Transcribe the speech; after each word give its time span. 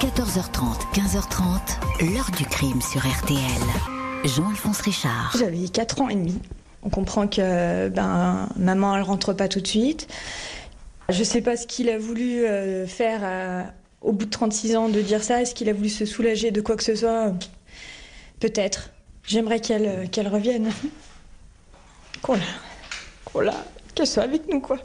14h30, 0.00 0.94
15h30, 0.94 2.10
l'heure 2.10 2.30
du 2.30 2.46
crime 2.46 2.80
sur 2.80 3.02
RTL. 3.02 3.38
Jean-Alphonse 4.24 4.80
Richard. 4.80 5.36
J'avais 5.38 5.68
4 5.68 6.00
ans 6.00 6.08
et 6.08 6.14
demi. 6.14 6.38
On 6.82 6.88
comprend 6.88 7.28
que 7.28 7.90
ben, 7.90 8.48
maman, 8.56 8.96
elle 8.96 9.02
rentre 9.02 9.34
pas 9.34 9.46
tout 9.46 9.60
de 9.60 9.66
suite. 9.66 10.08
Je 11.10 11.22
sais 11.22 11.42
pas 11.42 11.58
ce 11.58 11.66
qu'il 11.66 11.90
a 11.90 11.98
voulu 11.98 12.46
euh, 12.46 12.86
faire 12.86 13.20
euh, 13.24 13.62
au 14.00 14.12
bout 14.12 14.24
de 14.24 14.30
36 14.30 14.76
ans 14.76 14.88
de 14.88 15.02
dire 15.02 15.22
ça. 15.22 15.42
Est-ce 15.42 15.54
qu'il 15.54 15.68
a 15.68 15.74
voulu 15.74 15.90
se 15.90 16.06
soulager 16.06 16.50
de 16.50 16.62
quoi 16.62 16.76
que 16.76 16.84
ce 16.84 16.94
soit? 16.94 17.34
Peut-être. 18.40 18.92
J'aimerais 19.26 19.60
qu'elle 19.60 19.86
euh, 19.86 20.06
qu'elle 20.06 20.28
revienne. 20.28 20.70
Qu'on 22.22 22.36
la... 22.36 22.40
Qu'on 23.26 23.40
la... 23.40 23.54
Qu'elle 23.94 24.06
soit 24.06 24.22
avec 24.22 24.48
nous, 24.48 24.62
quoi. 24.62 24.78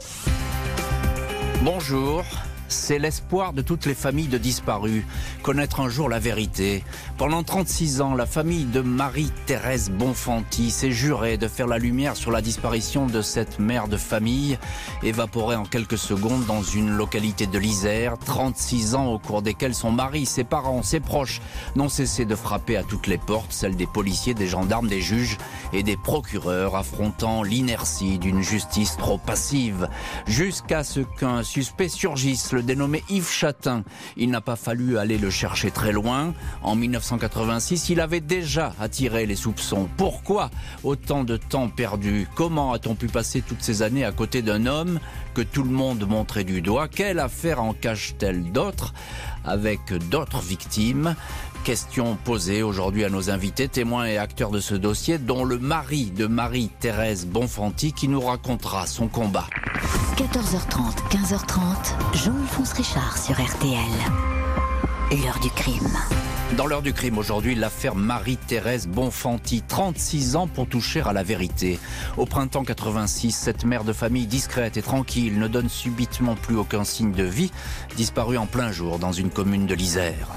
Bonjour. 1.62 2.22
C'est 2.68 2.98
l'espoir 2.98 3.52
de 3.52 3.62
toutes 3.62 3.86
les 3.86 3.94
familles 3.94 4.26
de 4.26 4.38
disparus, 4.38 5.04
connaître 5.42 5.80
un 5.80 5.88
jour 5.88 6.08
la 6.08 6.18
vérité. 6.18 6.82
Pendant 7.16 7.44
36 7.44 8.00
ans, 8.00 8.14
la 8.14 8.26
famille 8.26 8.64
de 8.64 8.80
Marie-Thérèse 8.80 9.90
Bonfanti 9.90 10.70
s'est 10.70 10.90
jurée 10.90 11.36
de 11.36 11.46
faire 11.46 11.68
la 11.68 11.78
lumière 11.78 12.16
sur 12.16 12.32
la 12.32 12.42
disparition 12.42 13.06
de 13.06 13.22
cette 13.22 13.60
mère 13.60 13.86
de 13.86 13.96
famille, 13.96 14.58
évaporée 15.04 15.54
en 15.54 15.64
quelques 15.64 15.98
secondes 15.98 16.44
dans 16.46 16.62
une 16.62 16.90
localité 16.90 17.46
de 17.46 17.58
l'Isère, 17.58 18.18
36 18.18 18.96
ans 18.96 19.06
au 19.06 19.18
cours 19.18 19.42
desquels 19.42 19.74
son 19.74 19.92
mari, 19.92 20.26
ses 20.26 20.44
parents, 20.44 20.82
ses 20.82 21.00
proches 21.00 21.40
n'ont 21.76 21.88
cessé 21.88 22.24
de 22.24 22.34
frapper 22.34 22.76
à 22.76 22.82
toutes 22.82 23.06
les 23.06 23.18
portes, 23.18 23.52
celles 23.52 23.76
des 23.76 23.86
policiers, 23.86 24.34
des 24.34 24.48
gendarmes, 24.48 24.88
des 24.88 25.00
juges 25.00 25.38
et 25.72 25.84
des 25.84 25.96
procureurs, 25.96 26.74
affrontant 26.74 27.44
l'inertie 27.44 28.18
d'une 28.18 28.42
justice 28.42 28.96
trop 28.96 29.18
passive, 29.18 29.88
jusqu'à 30.26 30.82
ce 30.82 31.00
qu'un 31.00 31.44
suspect 31.44 31.88
surgisse 31.88 32.55
le 32.56 32.62
dénommé 32.62 33.04
Yves 33.10 33.30
Chatin. 33.30 33.84
Il 34.16 34.30
n'a 34.30 34.40
pas 34.40 34.56
fallu 34.56 34.96
aller 34.96 35.18
le 35.18 35.28
chercher 35.28 35.70
très 35.70 35.92
loin. 35.92 36.32
En 36.62 36.74
1986, 36.74 37.90
il 37.90 38.00
avait 38.00 38.22
déjà 38.22 38.72
attiré 38.80 39.26
les 39.26 39.36
soupçons. 39.36 39.90
Pourquoi 39.98 40.50
autant 40.82 41.22
de 41.22 41.36
temps 41.36 41.68
perdu? 41.68 42.26
Comment 42.34 42.72
a-t-on 42.72 42.94
pu 42.94 43.08
passer 43.08 43.42
toutes 43.42 43.62
ces 43.62 43.82
années 43.82 44.06
à 44.06 44.12
côté 44.12 44.40
d'un 44.40 44.64
homme 44.64 45.00
que 45.34 45.42
tout 45.42 45.64
le 45.64 45.70
monde 45.70 46.08
montrait 46.08 46.44
du 46.44 46.62
doigt? 46.62 46.88
Quelle 46.88 47.18
affaire 47.18 47.62
en 47.62 47.74
cache-t-elle 47.74 48.50
d'autres 48.52 48.94
avec 49.44 49.92
d'autres 50.08 50.40
victimes? 50.40 51.14
Question 51.62 52.16
posée 52.24 52.62
aujourd'hui 52.62 53.04
à 53.04 53.10
nos 53.10 53.28
invités, 53.28 53.68
témoins 53.68 54.06
et 54.06 54.16
acteurs 54.16 54.50
de 54.50 54.60
ce 54.60 54.74
dossier, 54.74 55.18
dont 55.18 55.44
le 55.44 55.58
mari 55.58 56.06
de 56.06 56.26
Marie-Thérèse 56.26 57.26
Bonfanti 57.26 57.92
qui 57.92 58.08
nous 58.08 58.20
racontera 58.22 58.86
son 58.86 59.08
combat. 59.08 59.46
14h30, 60.16 61.10
15h30, 61.10 62.16
Jean-Alphonse 62.24 62.72
Richard 62.72 63.18
sur 63.18 63.34
RTL. 63.34 63.76
L'heure 65.10 65.38
du 65.40 65.50
crime. 65.50 65.92
Dans 66.56 66.64
l'heure 66.64 66.80
du 66.80 66.94
crime 66.94 67.18
aujourd'hui, 67.18 67.54
l'affaire 67.54 67.94
Marie-Thérèse 67.94 68.88
Bonfanti, 68.88 69.62
36 69.68 70.36
ans 70.36 70.46
pour 70.46 70.68
toucher 70.68 71.02
à 71.02 71.12
la 71.12 71.22
vérité. 71.22 71.78
Au 72.16 72.24
printemps 72.24 72.64
86, 72.64 73.30
cette 73.32 73.66
mère 73.66 73.84
de 73.84 73.92
famille 73.92 74.26
discrète 74.26 74.78
et 74.78 74.82
tranquille 74.82 75.38
ne 75.38 75.48
donne 75.48 75.68
subitement 75.68 76.34
plus 76.34 76.56
aucun 76.56 76.84
signe 76.84 77.12
de 77.12 77.24
vie, 77.24 77.52
disparue 77.98 78.38
en 78.38 78.46
plein 78.46 78.72
jour 78.72 78.98
dans 78.98 79.12
une 79.12 79.28
commune 79.28 79.66
de 79.66 79.74
l'Isère. 79.74 80.28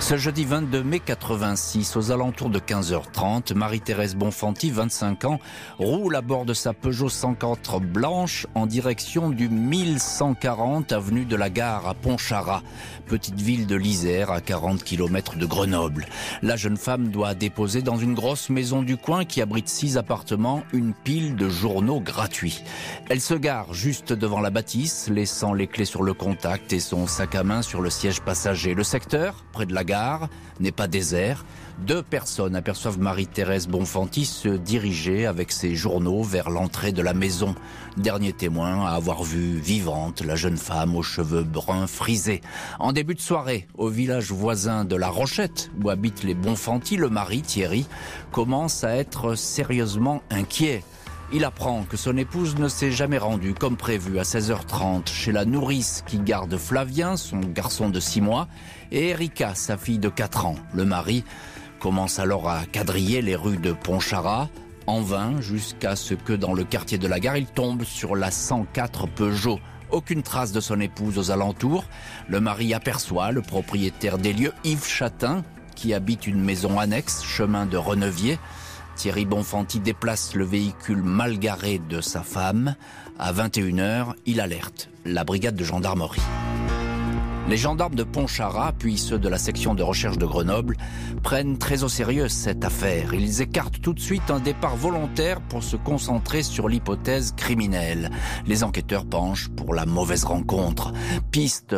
Ce 0.00 0.16
jeudi 0.16 0.44
22 0.44 0.82
mai 0.82 0.98
86, 0.98 1.94
aux 1.94 2.10
alentours 2.10 2.48
de 2.48 2.58
15h30, 2.58 3.54
Marie-Thérèse 3.54 4.16
Bonfanti, 4.16 4.70
25 4.70 5.26
ans, 5.26 5.38
roule 5.78 6.16
à 6.16 6.22
bord 6.22 6.46
de 6.46 6.54
sa 6.54 6.72
Peugeot 6.72 7.10
104 7.10 7.80
blanche 7.80 8.46
en 8.54 8.66
direction 8.66 9.28
du 9.28 9.50
1140 9.50 10.90
avenue 10.92 11.26
de 11.26 11.36
la 11.36 11.50
Gare 11.50 11.86
à 11.86 11.94
Pontcharrat, 11.94 12.62
petite 13.06 13.40
ville 13.40 13.66
de 13.66 13.76
l'Isère 13.76 14.32
à 14.32 14.40
40 14.40 14.82
km 14.82 15.36
de 15.36 15.46
Grenoble. 15.46 16.06
La 16.42 16.56
jeune 16.56 16.78
femme 16.78 17.08
doit 17.08 17.34
déposer 17.34 17.82
dans 17.82 17.96
une 17.96 18.14
grosse 18.14 18.48
maison 18.48 18.82
du 18.82 18.96
coin 18.96 19.26
qui 19.26 19.42
abrite 19.42 19.68
six 19.68 19.98
appartements 19.98 20.64
une 20.72 20.94
pile 20.94 21.36
de 21.36 21.48
journaux 21.48 22.00
gratuits. 22.00 22.64
Elle 23.10 23.20
se 23.20 23.34
gare 23.34 23.74
juste 23.74 24.14
devant 24.14 24.40
la 24.40 24.50
bâtisse, 24.50 25.08
laissant 25.08 25.52
les 25.52 25.66
clés 25.66 25.84
sur 25.84 26.02
le 26.02 26.14
contact 26.14 26.72
et 26.72 26.80
son 26.80 27.06
sac 27.06 27.34
à 27.34 27.44
main 27.44 27.60
sur 27.60 27.82
le 27.82 27.90
siège 27.90 28.22
passager. 28.22 28.74
Le 28.74 28.82
secteur, 28.82 29.44
près 29.52 29.66
de 29.66 29.74
la 29.74 29.84
n'est 30.60 30.72
pas 30.72 30.86
désert. 30.86 31.44
Deux 31.78 32.02
personnes 32.02 32.54
aperçoivent 32.54 32.98
Marie-Thérèse 32.98 33.66
Bonfanti 33.66 34.26
se 34.26 34.48
diriger 34.48 35.26
avec 35.26 35.50
ses 35.50 35.74
journaux 35.74 36.22
vers 36.22 36.50
l'entrée 36.50 36.92
de 36.92 37.00
la 37.02 37.14
maison. 37.14 37.54
Dernier 37.96 38.32
témoin 38.32 38.86
à 38.86 38.90
avoir 38.90 39.24
vu 39.24 39.58
vivante 39.58 40.20
la 40.20 40.36
jeune 40.36 40.58
femme 40.58 40.94
aux 40.94 41.02
cheveux 41.02 41.42
bruns 41.42 41.86
frisés. 41.86 42.42
En 42.78 42.92
début 42.92 43.14
de 43.14 43.20
soirée, 43.20 43.66
au 43.78 43.88
village 43.88 44.30
voisin 44.30 44.84
de 44.84 44.94
La 44.94 45.08
Rochette, 45.08 45.70
où 45.82 45.88
habitent 45.88 46.22
les 46.22 46.34
Bonfanti, 46.34 46.96
le 46.96 47.08
mari, 47.08 47.42
Thierry, 47.42 47.86
commence 48.30 48.84
à 48.84 48.94
être 48.96 49.34
sérieusement 49.34 50.22
inquiet. 50.30 50.84
Il 51.32 51.44
apprend 51.44 51.84
que 51.84 51.96
son 51.96 52.16
épouse 52.16 52.56
ne 52.56 52.66
s'est 52.66 52.90
jamais 52.90 53.18
rendue 53.18 53.54
comme 53.54 53.76
prévu 53.76 54.18
à 54.18 54.22
16h30 54.22 55.08
chez 55.08 55.30
la 55.30 55.44
nourrice 55.44 56.02
qui 56.06 56.18
garde 56.18 56.56
Flavien, 56.56 57.16
son 57.16 57.38
garçon 57.38 57.88
de 57.88 58.00
6 58.00 58.20
mois, 58.20 58.48
et 58.90 59.10
Erika, 59.10 59.54
sa 59.54 59.76
fille 59.76 60.00
de 60.00 60.08
4 60.08 60.46
ans. 60.46 60.56
Le 60.74 60.84
mari 60.84 61.24
commence 61.78 62.18
alors 62.18 62.48
à 62.48 62.66
quadriller 62.66 63.22
les 63.22 63.36
rues 63.36 63.58
de 63.58 63.72
Pontcharrat, 63.72 64.48
en 64.88 65.02
vain, 65.02 65.40
jusqu'à 65.40 65.94
ce 65.94 66.14
que 66.14 66.32
dans 66.32 66.52
le 66.52 66.64
quartier 66.64 66.98
de 66.98 67.06
la 67.06 67.20
gare, 67.20 67.36
il 67.36 67.46
tombe 67.46 67.84
sur 67.84 68.16
la 68.16 68.32
104 68.32 69.06
Peugeot. 69.06 69.60
Aucune 69.90 70.24
trace 70.24 70.50
de 70.50 70.58
son 70.58 70.80
épouse 70.80 71.16
aux 71.16 71.30
alentours. 71.30 71.84
Le 72.28 72.40
mari 72.40 72.74
aperçoit 72.74 73.30
le 73.30 73.40
propriétaire 73.40 74.18
des 74.18 74.32
lieux, 74.32 74.52
Yves 74.64 74.88
Chatin, 74.88 75.44
qui 75.76 75.94
habite 75.94 76.26
une 76.26 76.42
maison 76.42 76.80
annexe, 76.80 77.22
chemin 77.22 77.66
de 77.66 77.76
Renevier. 77.76 78.40
Thierry 79.00 79.24
Bonfanti 79.24 79.80
déplace 79.80 80.34
le 80.34 80.44
véhicule 80.44 81.02
mal 81.02 81.38
garé 81.38 81.78
de 81.78 82.02
sa 82.02 82.20
femme. 82.20 82.74
À 83.18 83.32
21h, 83.32 84.12
il 84.26 84.42
alerte 84.42 84.90
la 85.06 85.24
brigade 85.24 85.54
de 85.54 85.64
gendarmerie. 85.64 86.20
Les 87.48 87.56
gendarmes 87.56 87.94
de 87.94 88.04
Pontcharrat, 88.04 88.74
puis 88.78 88.98
ceux 88.98 89.18
de 89.18 89.30
la 89.30 89.38
section 89.38 89.74
de 89.74 89.82
recherche 89.82 90.18
de 90.18 90.26
Grenoble, 90.26 90.76
prennent 91.22 91.56
très 91.56 91.82
au 91.82 91.88
sérieux 91.88 92.28
cette 92.28 92.62
affaire. 92.62 93.14
Ils 93.14 93.40
écartent 93.40 93.80
tout 93.80 93.94
de 93.94 94.00
suite 94.00 94.30
un 94.30 94.38
départ 94.38 94.76
volontaire 94.76 95.40
pour 95.40 95.64
se 95.64 95.76
concentrer 95.76 96.42
sur 96.42 96.68
l'hypothèse 96.68 97.32
criminelle. 97.34 98.10
Les 98.46 98.64
enquêteurs 98.64 99.06
penchent 99.06 99.48
pour 99.48 99.72
la 99.72 99.86
mauvaise 99.86 100.24
rencontre. 100.24 100.92
Piste 101.30 101.74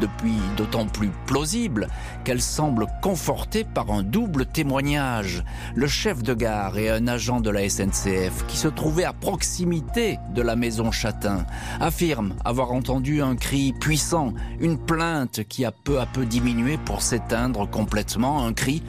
depuis 0.00 0.36
d'autant 0.56 0.86
plus 0.86 1.10
plausible 1.26 1.88
qu'elle 2.24 2.42
semble 2.42 2.86
confortée 3.02 3.64
par 3.64 3.90
un 3.90 4.02
double 4.02 4.46
témoignage. 4.46 5.44
Le 5.74 5.86
chef 5.86 6.22
de 6.22 6.34
gare 6.34 6.78
et 6.78 6.90
un 6.90 7.06
agent 7.06 7.40
de 7.40 7.50
la 7.50 7.68
SNCF 7.68 8.46
qui 8.46 8.56
se 8.56 8.68
trouvait 8.68 9.04
à 9.04 9.12
proximité 9.12 10.18
de 10.34 10.42
la 10.42 10.56
maison 10.56 10.90
Châtain 10.90 11.46
affirment 11.80 12.34
avoir 12.44 12.72
entendu 12.72 13.22
un 13.22 13.36
cri 13.36 13.72
puissant, 13.72 14.34
une 14.60 14.78
plainte 14.78 15.44
qui 15.48 15.64
a 15.64 15.72
peu 15.72 16.00
à 16.00 16.06
peu 16.06 16.26
diminué 16.26 16.78
pour 16.78 17.02
s'éteindre 17.02 17.68
complètement, 17.68 18.44
un 18.44 18.52
cri 18.52 18.82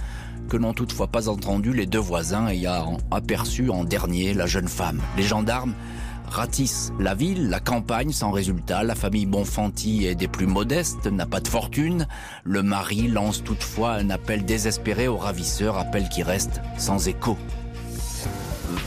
que 0.49 0.57
n'ont 0.57 0.73
toutefois 0.73 1.07
pas 1.07 1.29
entendu 1.29 1.73
les 1.73 1.85
deux 1.85 1.99
voisins 1.99 2.47
ayant 2.47 2.97
aperçu 3.09 3.69
en 3.69 3.85
dernier 3.85 4.33
la 4.33 4.47
jeune 4.47 4.67
femme. 4.67 4.99
Les 5.15 5.23
gendarmes 5.23 5.73
ratisse 6.31 6.93
la 6.97 7.13
ville, 7.13 7.49
la 7.49 7.59
campagne 7.59 8.11
sans 8.11 8.31
résultat. 8.31 8.83
La 8.83 8.95
famille 8.95 9.25
Bonfanti 9.25 10.05
est 10.07 10.15
des 10.15 10.27
plus 10.27 10.47
modestes, 10.47 11.07
n'a 11.07 11.25
pas 11.25 11.41
de 11.41 11.47
fortune. 11.47 12.07
Le 12.43 12.63
mari 12.63 13.07
lance 13.07 13.43
toutefois 13.43 13.93
un 13.93 14.09
appel 14.09 14.45
désespéré 14.45 15.07
au 15.07 15.17
ravisseur, 15.17 15.77
appel 15.77 16.07
qui 16.09 16.23
reste 16.23 16.61
sans 16.77 17.07
écho. 17.07 17.37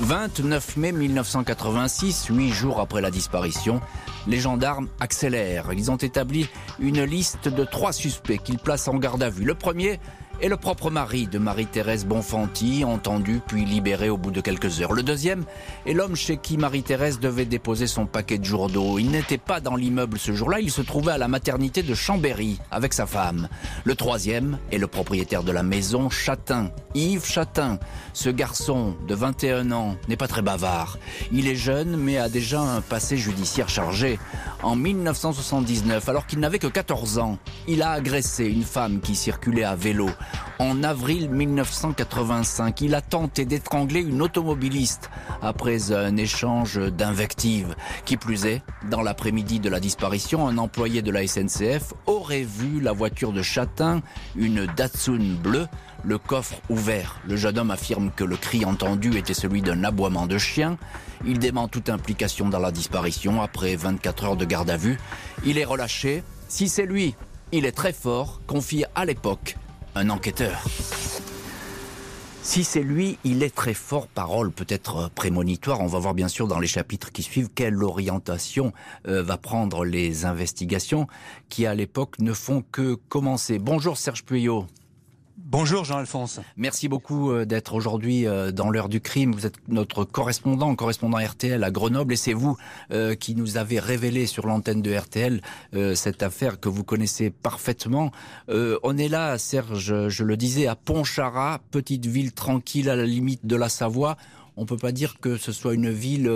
29 0.00 0.77
mai 0.78 0.93
1986, 0.93 2.28
huit 2.31 2.50
jours 2.50 2.81
après 2.81 3.03
la 3.03 3.10
disparition, 3.10 3.81
les 4.27 4.41
gendarmes 4.41 4.88
accélèrent. 4.99 5.72
Ils 5.75 5.91
ont 5.91 5.97
établi 5.97 6.49
une 6.81 7.04
liste 7.04 7.49
de 7.49 7.65
trois 7.65 7.93
suspects 7.93 8.38
qu'ils 8.43 8.59
placent 8.59 8.89
en 8.89 8.97
garde 8.97 9.22
à 9.22 9.28
vue. 9.28 9.45
Le 9.45 9.54
premier 9.54 10.01
et 10.41 10.48
le 10.48 10.57
propre 10.57 10.91
mari 10.91 11.27
de 11.27 11.39
Marie-Thérèse 11.39 12.07
Bonfanti, 12.07 12.84
entendu 12.84 13.41
puis 13.47 13.65
libéré 13.65 14.10
au 14.10 14.16
bout 14.16 14.31
de 14.31 14.41
quelques 14.41 14.81
heures. 14.81 14.92
Le 14.92 15.03
deuxième 15.03 15.45
est 15.86 15.92
l'homme 15.92 16.16
chez 16.16 16.36
qui 16.36 16.57
Marie-Thérèse 16.57 17.21
devait 17.21 17.45
déposer 17.45 17.86
son 17.86 18.07
paquet 18.07 18.39
de 18.39 18.45
jours 18.45 18.69
d'eau. 18.69 18.98
Il 18.98 19.10
n'était 19.10 19.39
pas 19.39 19.60
dans 19.60 19.77
l'immeuble 19.77 20.19
ce 20.19 20.33
jour-là, 20.33 20.60
il 20.60 20.71
se 20.71 20.83
trouvait 20.83 21.13
à 21.13 21.19
la 21.19 21.28
maternité 21.28 21.83
de 21.83 21.95
Chambéry 21.95 22.59
avec 22.71 22.92
sa 22.92 23.07
femme. 23.07 23.48
Le 23.84 23.95
troisième 23.95 24.59
est 24.72 24.78
le 24.78 24.86
propriétaire 24.86 25.42
de 25.42 25.53
la 25.53 25.63
maison, 25.63 26.10
Chatin, 26.10 26.71
Yves 26.95 27.27
Chatin. 27.27 27.78
Ce 28.13 28.28
garçon 28.28 28.97
de 29.09 29.15
21 29.15 29.72
ans 29.72 29.97
n'est 30.09 30.16
pas 30.16 30.28
très 30.28 30.42
bavard. 30.42 30.98
Il 31.33 31.48
est 31.48 31.57
jeune 31.57 31.97
mais 31.97 32.19
a 32.19 32.28
déjà 32.28 32.60
un 32.60 32.80
passé 32.80 33.16
judiciaire 33.16 33.69
chargé. 33.69 34.19
En 34.63 34.77
1979, 34.77 36.09
alors 36.09 36.27
qu'il 36.27 36.41
n'avait 36.41 36.59
que 36.59 36.66
14 36.66 37.19
ans, 37.19 37.39
il 37.69 37.83
a 37.83 37.91
agressé 37.91 38.47
une 38.47 38.63
femme 38.63 39.01
qui 39.01 39.15
circulait 39.15 39.65
à 39.65 39.75
vélo. 39.75 40.09
En 40.59 40.82
avril 40.82 41.30
1985. 41.30 42.80
Il 42.80 42.94
a 42.94 43.00
tenté 43.00 43.44
d'étrangler 43.44 44.00
une 44.00 44.22
automobiliste 44.22 45.10
après 45.42 45.92
un 45.92 46.16
échange 46.16 46.78
d'invectives. 46.78 47.74
Qui 48.04 48.16
plus 48.16 48.47
est, 48.47 48.62
dans 48.91 49.03
l'après-midi 49.03 49.60
de 49.60 49.68
la 49.68 49.80
disparition, 49.80 50.47
un 50.47 50.59
employé 50.59 51.03
de 51.03 51.10
la 51.10 51.26
SNCF 51.26 51.94
aurait 52.06 52.42
vu 52.42 52.80
la 52.80 52.92
voiture 52.92 53.32
de 53.32 53.42
Châtain, 53.42 54.03
une 54.36 54.66
Datsun 54.66 55.36
bleue, 55.42 55.66
le 56.04 56.18
coffre 56.18 56.60
ouvert. 56.68 57.20
Le 57.27 57.36
jeune 57.36 57.59
homme 57.59 57.70
affirme 57.70 58.10
que 58.15 58.24
le 58.24 58.36
cri 58.36 58.65
entendu 58.65 59.16
était 59.16 59.34
celui 59.34 59.62
d'un 59.62 59.84
aboiement 59.84 60.27
de 60.27 60.38
chien. 60.38 60.77
Il 61.27 61.38
dément 61.38 61.68
toute 61.68 61.88
implication 61.88 62.48
dans 62.48 62.59
la 62.59 62.70
disparition 62.70 63.42
après 63.42 63.77
24 63.77 64.24
heures 64.24 64.36
de 64.36 64.44
garde 64.44 64.70
à 64.70 64.77
vue. 64.77 64.98
Il 65.44 65.59
est 65.59 65.65
relâché. 65.65 66.22
Si 66.48 66.68
c'est 66.68 66.86
lui, 66.86 67.15
il 67.53 67.65
est 67.65 67.72
très 67.72 67.92
fort, 67.92 68.41
confie 68.47 68.84
à 68.94 69.04
l'époque 69.04 69.56
un 69.94 70.10
enquêteur. 70.10 70.64
Si 72.42 72.62
c'est 72.62 72.82
lui, 72.82 73.18
il 73.24 73.42
est 73.42 73.54
très 73.54 73.72
fort, 73.72 74.06
parole 74.06 74.50
peut-être 74.50 75.10
prémonitoire. 75.14 75.80
On 75.80 75.86
va 75.86 75.98
voir 75.98 76.14
bien 76.14 76.28
sûr 76.28 76.46
dans 76.46 76.58
les 76.58 76.66
chapitres 76.66 77.10
qui 77.10 77.22
suivent 77.22 77.48
quelle 77.54 77.82
orientation 77.82 78.72
euh, 79.08 79.22
va 79.22 79.38
prendre 79.38 79.84
les 79.84 80.26
investigations 80.26 81.06
qui 81.48 81.64
à 81.64 81.74
l'époque 81.74 82.18
ne 82.18 82.32
font 82.32 82.62
que 82.70 82.96
commencer. 83.08 83.58
Bonjour 83.58 83.96
Serge 83.96 84.24
Puyot. 84.24 84.66
Bonjour 85.36 85.84
Jean-Alphonse. 85.84 86.41
Merci 86.57 86.86
beaucoup 86.86 87.33
euh, 87.33 87.45
d'être 87.45 87.75
aujourd'hui 87.75 88.25
euh, 88.25 88.53
dans 88.53 88.71
l'heure 88.71 88.89
du 88.89 89.01
crime. 89.01 89.33
Vous 89.33 89.47
êtes 89.47 89.57
notre 89.66 90.04
correspondant, 90.04 90.72
correspondant 90.77 91.19
RTL 91.19 91.65
à 91.65 91.72
Grenoble 91.72 92.13
et 92.13 92.16
c'est 92.16 92.34
vous 92.34 92.57
euh, 92.92 93.16
qui 93.16 93.34
nous 93.34 93.57
avez 93.57 93.81
révélé 93.81 94.27
sur 94.27 94.47
l'antenne 94.47 94.81
de 94.81 94.95
RTL 94.95 95.41
cette 95.95 96.22
affaire 96.22 96.60
que 96.60 96.69
vous 96.69 96.84
connaissez 96.84 97.31
parfaitement. 97.31 98.13
On 98.48 98.97
est 98.97 99.09
là, 99.09 99.39
Serge, 99.39 100.09
je 100.09 100.25
le 100.25 100.36
disais, 100.36 100.66
à 100.66 100.77
Pontcharrat, 100.77 101.60
petite 101.71 102.07
ville 102.07 102.33
tranquille 102.33 102.89
à 102.89 102.97
la 102.97 103.04
limite 103.04 103.45
de 103.45 103.57
la 103.57 103.69
Savoie. 103.69 104.16
On 104.57 104.66
peut 104.66 104.77
pas 104.77 104.92
dire 104.92 105.19
que 105.21 105.37
ce 105.37 105.53
soit 105.53 105.75
une 105.75 105.91
ville 105.91 106.30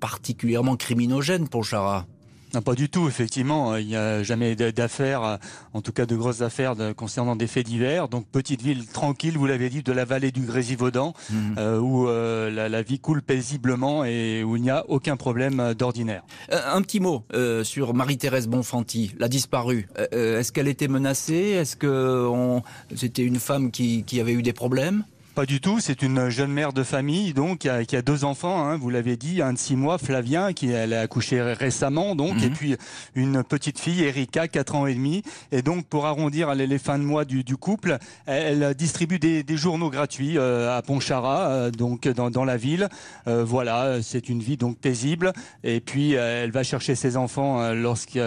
particulièrement 0.00 0.76
criminogène, 0.76 1.48
Pontcharrat. 1.48 2.06
Non, 2.54 2.62
pas 2.62 2.74
du 2.74 2.88
tout, 2.88 3.08
effectivement. 3.08 3.76
Il 3.76 3.86
n'y 3.86 3.96
a 3.96 4.22
jamais 4.22 4.54
d'affaires, 4.54 5.38
en 5.72 5.80
tout 5.80 5.92
cas 5.92 6.06
de 6.06 6.14
grosses 6.14 6.42
affaires 6.42 6.74
concernant 6.96 7.36
des 7.36 7.46
faits 7.46 7.66
divers. 7.66 8.08
Donc 8.08 8.26
petite 8.28 8.62
ville 8.62 8.86
tranquille, 8.86 9.36
vous 9.36 9.46
l'avez 9.46 9.70
dit, 9.70 9.82
de 9.82 9.92
la 9.92 10.04
vallée 10.04 10.30
du 10.30 10.42
Grésivaudan, 10.42 11.14
mhm. 11.30 11.54
euh, 11.58 11.78
où 11.80 12.08
euh, 12.08 12.68
la, 12.68 12.82
vie 12.82 12.98
coule 12.98 13.22
paisiblement 13.22 14.04
et 14.04 14.44
où 14.44 14.56
il 14.56 14.62
n'y 14.62 14.70
a 14.70 14.84
aucun 14.88 15.16
problème 15.16 15.74
d'ordinaire. 15.74 16.22
Euh, 16.52 16.60
un 16.72 16.82
petit 16.82 17.00
mot 17.00 17.24
sur 17.62 17.94
Marie-Thérèse 17.94 18.48
Bonfanti, 18.48 19.14
la 19.18 19.28
disparue. 19.28 19.88
Est-ce 20.12 20.52
qu'elle 20.52 20.68
était 20.68 20.88
menacée? 20.88 21.34
Est-ce 21.34 21.76
que 21.76 22.60
c'était 22.94 23.24
une 23.24 23.40
femme 23.40 23.70
qui 23.70 24.20
avait 24.20 24.32
eu 24.32 24.42
des 24.42 24.52
problèmes? 24.52 25.04
Pas 25.34 25.46
du 25.46 25.60
tout, 25.60 25.80
c'est 25.80 26.02
une 26.02 26.28
jeune 26.28 26.52
mère 26.52 26.72
de 26.72 26.84
famille 26.84 27.34
donc 27.34 27.58
qui 27.58 27.96
a, 27.96 28.02
deux 28.02 28.24
enfants, 28.24 28.64
hein, 28.64 28.76
vous 28.76 28.88
l'avez 28.88 29.16
dit, 29.16 29.42
un 29.42 29.52
de 29.52 29.58
six 29.58 29.74
mois, 29.74 29.98
Flavien, 29.98 30.52
qui 30.52 30.70
elle 30.70 30.94
a 30.94 31.00
accouché 31.00 31.42
récemment 31.42 32.14
donc, 32.14 32.40
et 32.40 32.48
mhm. 32.48 32.52
puis 32.52 32.76
une 33.16 33.42
petite 33.42 33.80
fille, 33.80 34.04
Erika, 34.04 34.46
quatre 34.46 34.76
ans 34.76 34.86
et 34.86 34.94
demi. 34.94 35.22
Et 35.50 35.62
donc 35.62 35.86
pour 35.86 36.06
arrondir 36.06 36.54
les, 36.54 36.78
fins 36.78 37.00
de 37.00 37.04
mois 37.04 37.24
du, 37.24 37.56
couple, 37.56 37.98
elle, 38.26 38.74
distribue 38.74 39.18
des, 39.18 39.56
journaux 39.56 39.90
gratuits 39.90 40.38
euh, 40.38 40.76
à 40.76 40.82
Pontcharrat, 40.82 41.48
euh, 41.48 41.70
donc 41.72 42.06
dans, 42.06 42.44
la 42.44 42.56
ville. 42.56 42.88
Euh, 43.26 43.44
voilà, 43.44 44.02
c'est 44.02 44.28
une 44.28 44.40
vie 44.40 44.56
donc 44.56 44.78
paisible. 44.78 45.32
Et 45.64 45.80
puis 45.80 46.12
elle 46.12 46.52
va 46.52 46.62
chercher 46.62 46.94
ses 46.94 47.16
enfants 47.16 47.72
lorsque 47.72 48.20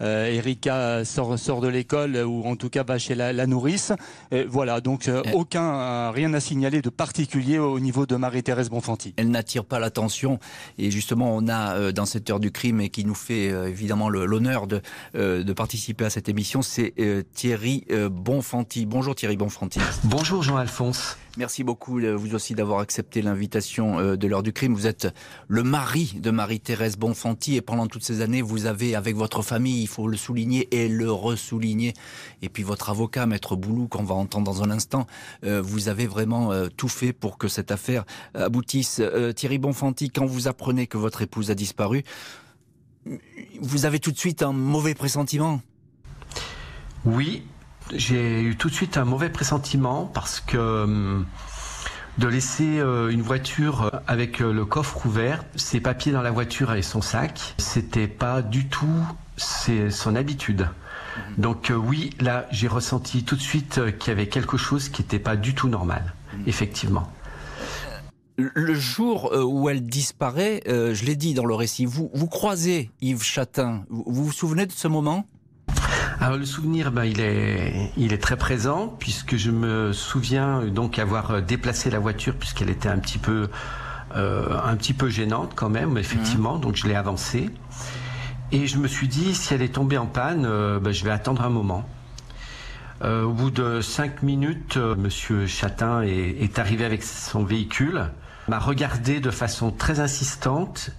Erika 0.00 1.04
sort, 1.04 1.38
sort 1.38 1.60
de 1.60 1.68
l'école 1.68 2.16
ou 2.18 2.44
en 2.44 2.54
tout 2.54 2.68
cas 2.68 2.84
va 2.84 2.98
chez 2.98 3.16
la, 3.16 3.46
nourrice. 3.46 3.92
Et 4.30 4.44
voilà, 4.44 4.80
donc 4.80 5.10
aucun 5.32 6.10
rien 6.12 6.32
à 6.34 6.40
signaler 6.40 6.51
de 6.54 6.90
particulier 6.90 7.58
au 7.58 7.80
niveau 7.80 8.04
de 8.04 8.14
Marie-Thérèse 8.14 8.68
Bonfanti. 8.68 9.14
Elle 9.16 9.30
n'attire 9.30 9.64
pas 9.64 9.78
l'attention 9.78 10.38
et 10.76 10.90
justement 10.90 11.34
on 11.34 11.48
a 11.48 11.76
euh, 11.76 11.92
dans 11.92 12.04
cette 12.04 12.28
heure 12.28 12.40
du 12.40 12.50
crime 12.52 12.80
et 12.80 12.90
qui 12.90 13.04
nous 13.04 13.14
fait 13.14 13.50
euh, 13.50 13.68
évidemment 13.68 14.10
l'honneur 14.10 14.66
de, 14.66 14.82
euh, 15.14 15.42
de 15.42 15.52
participer 15.52 16.04
à 16.04 16.10
cette 16.10 16.28
émission, 16.28 16.62
c'est 16.62 16.94
Thierry 17.34 17.86
Bonfanti. 18.10 18.86
Bonjour 18.86 19.14
Thierry 19.14 19.36
Bonfanti. 19.36 19.80
Bonjour 20.04 20.42
Jean-Alphonse. 20.42 21.16
Merci 21.38 21.64
beaucoup, 21.64 21.98
euh, 21.98 22.14
vous 22.14 22.34
aussi, 22.34 22.54
d'avoir 22.54 22.80
accepté 22.80 23.22
l'invitation 23.22 23.98
euh, 23.98 24.16
de 24.16 24.26
l'heure 24.26 24.42
du 24.42 24.52
crime. 24.52 24.74
Vous 24.74 24.86
êtes 24.86 25.08
le 25.48 25.62
mari 25.62 26.18
de 26.20 26.30
Marie-Thérèse 26.30 26.98
Bonfanti 26.98 27.56
et 27.56 27.62
pendant 27.62 27.86
toutes 27.86 28.04
ces 28.04 28.20
années, 28.20 28.42
vous 28.42 28.66
avez, 28.66 28.94
avec 28.94 29.16
votre 29.16 29.40
famille, 29.40 29.80
il 29.80 29.86
faut 29.86 30.08
le 30.08 30.18
souligner 30.18 30.68
et 30.76 30.88
le 30.88 31.10
ressouligner, 31.10 31.94
et 32.42 32.50
puis 32.50 32.62
votre 32.62 32.90
avocat, 32.90 33.24
Maître 33.24 33.56
Boulou, 33.56 33.88
qu'on 33.88 34.04
va 34.04 34.14
entendre 34.14 34.44
dans 34.44 34.62
un 34.62 34.70
instant, 34.70 35.06
euh, 35.44 35.62
vous 35.62 35.88
avez 35.88 36.06
vraiment 36.06 36.50
tout 36.76 36.88
fait 36.88 37.14
pour 37.14 37.38
que 37.38 37.48
cette 37.48 37.70
affaire 37.70 38.04
aboutisse. 38.34 39.00
Thierry 39.34 39.58
Bonfanti, 39.58 40.10
quand 40.10 40.26
vous 40.26 40.48
apprenez 40.48 40.86
que 40.86 40.98
votre 40.98 41.22
épouse 41.22 41.50
a 41.50 41.54
disparu, 41.54 42.04
vous 43.60 43.86
avez 43.86 44.00
tout 44.00 44.12
de 44.12 44.18
suite 44.18 44.42
un 44.42 44.52
mauvais 44.52 44.94
pressentiment? 44.94 45.60
Oui, 47.04 47.42
j'ai 47.94 48.42
eu 48.42 48.56
tout 48.56 48.68
de 48.68 48.74
suite 48.74 48.96
un 48.96 49.04
mauvais 49.04 49.28
pressentiment 49.28 50.10
parce 50.12 50.40
que 50.40 50.56
hum, 50.84 51.26
de 52.18 52.28
laisser 52.28 52.78
euh, 52.78 53.08
une 53.08 53.22
voiture 53.22 53.90
avec 54.06 54.40
euh, 54.40 54.52
le 54.52 54.64
coffre 54.64 55.06
ouvert, 55.06 55.44
ses 55.56 55.80
papiers 55.80 56.12
dans 56.12 56.22
la 56.22 56.30
voiture 56.30 56.72
et 56.74 56.82
son 56.82 57.00
sac, 57.00 57.54
c'était 57.58 58.08
pas 58.08 58.42
du 58.42 58.68
tout 58.68 58.86
son 59.36 60.14
habitude. 60.14 60.68
Donc 61.38 61.70
euh, 61.70 61.74
oui, 61.74 62.10
là, 62.20 62.46
j'ai 62.50 62.68
ressenti 62.68 63.24
tout 63.24 63.34
de 63.34 63.40
suite 63.40 63.80
qu'il 63.98 64.08
y 64.08 64.10
avait 64.10 64.28
quelque 64.28 64.56
chose 64.56 64.88
qui 64.88 65.02
n'était 65.02 65.18
pas 65.18 65.36
du 65.36 65.54
tout 65.54 65.68
normal, 65.68 66.14
effectivement. 66.46 67.10
Le 68.36 68.74
jour 68.74 69.32
où 69.44 69.68
elle 69.68 69.84
disparaît, 69.84 70.62
je 70.66 71.04
l'ai 71.04 71.16
dit 71.16 71.34
dans 71.34 71.44
le 71.44 71.54
récit, 71.54 71.84
vous, 71.84 72.10
vous 72.14 72.26
croisez 72.26 72.90
Yves 73.00 73.22
Chatin. 73.22 73.84
vous 73.90 74.24
vous 74.24 74.32
souvenez 74.32 74.66
de 74.66 74.72
ce 74.72 74.88
moment? 74.88 75.26
Alors 76.22 76.38
le 76.38 76.44
souvenir, 76.44 76.92
ben, 76.92 77.04
il 77.04 77.20
est, 77.20 77.90
il 77.96 78.12
est 78.12 78.22
très 78.22 78.36
présent 78.36 78.94
puisque 79.00 79.34
je 79.34 79.50
me 79.50 79.92
souviens 79.92 80.62
donc 80.66 81.00
avoir 81.00 81.32
euh, 81.32 81.40
déplacé 81.40 81.90
la 81.90 81.98
voiture 81.98 82.36
puisqu'elle 82.36 82.70
était 82.70 82.88
un 82.88 82.98
petit 82.98 83.18
peu, 83.18 83.48
euh, 84.14 84.56
un 84.64 84.76
petit 84.76 84.94
peu 84.94 85.08
gênante 85.08 85.54
quand 85.56 85.68
même, 85.68 85.98
effectivement. 85.98 86.58
Donc 86.58 86.76
je 86.76 86.86
l'ai 86.86 86.94
avancée 86.94 87.50
et 88.52 88.68
je 88.68 88.78
me 88.78 88.86
suis 88.86 89.08
dit 89.08 89.34
si 89.34 89.52
elle 89.52 89.62
est 89.62 89.74
tombée 89.74 89.98
en 89.98 90.06
panne, 90.06 90.44
euh, 90.46 90.78
ben, 90.78 90.92
je 90.92 91.02
vais 91.04 91.10
attendre 91.10 91.42
un 91.42 91.50
moment. 91.50 91.88
au 93.02 93.32
bout 93.32 93.50
de 93.50 93.80
cinq 93.80 94.22
minutes, 94.22 94.76
Monsieur 94.76 95.48
Chatin 95.48 96.02
est, 96.02 96.40
est 96.40 96.60
arrivé 96.60 96.84
avec 96.84 97.02
son 97.02 97.42
véhicule, 97.42 98.12
m'a 98.46 98.60
regardé 98.60 99.18
de 99.18 99.32
façon 99.32 99.72
très 99.72 99.98
insistante 99.98 100.90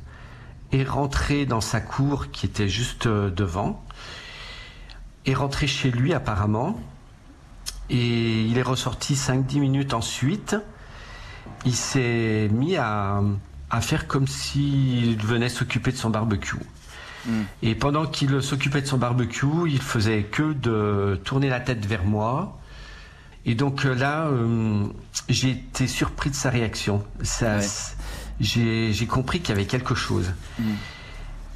et 0.74 0.84
rentré 0.84 1.46
dans 1.46 1.62
sa 1.62 1.80
cour 1.80 2.30
qui 2.30 2.46
était 2.46 2.68
juste 2.68 3.08
devant 3.08 3.86
est 5.26 5.34
rentré 5.34 5.68
chez 5.68 5.92
lui 5.92 6.14
apparemment. 6.14 6.80
Et 7.90 8.44
il 8.44 8.58
est 8.58 8.64
ressorti 8.64 9.14
5-10 9.14 9.60
minutes 9.60 9.94
ensuite. 9.94 10.56
Il 11.66 11.76
s'est 11.76 12.50
mis 12.52 12.76
à, 12.78 13.22
à, 13.70 13.82
faire 13.82 14.08
comme 14.08 14.28
s'il 14.28 15.18
venait 15.18 15.50
s'occuper 15.50 15.92
de 15.92 15.98
son 15.98 16.10
barbecue. 16.10 16.58
Hmm. 17.26 17.44
Et 17.62 17.76
pendant 17.76 18.06
qu'il 18.06 18.42
s'occupait 18.42 18.82
de 18.82 18.88
son 18.88 18.98
barbecue, 18.98 19.68
il 19.68 19.82
faisait 19.82 20.24
que 20.24 20.54
de 20.54 21.20
tourner 21.24 21.50
la 21.50 21.60
tête 21.60 21.86
vers 21.86 22.04
moi. 22.04 22.60
Et 23.46 23.56
donc 23.56 23.86
euh, 23.86 23.94
là, 23.94 24.28
euh, 24.28 24.86
j'ai 25.30 25.52
été 25.52 25.88
surpris 25.88 26.30
de 26.30 26.36
sa 26.36 26.50
réaction. 26.50 27.04
Ça, 27.22 27.60
J'ai 28.40 29.08
compris 29.08 29.40
qu'il 29.40 29.50
y 29.50 29.52
avait 29.54 29.68
quelque 29.68 29.96
chose. 29.96 30.32
Hmm. 30.60 30.74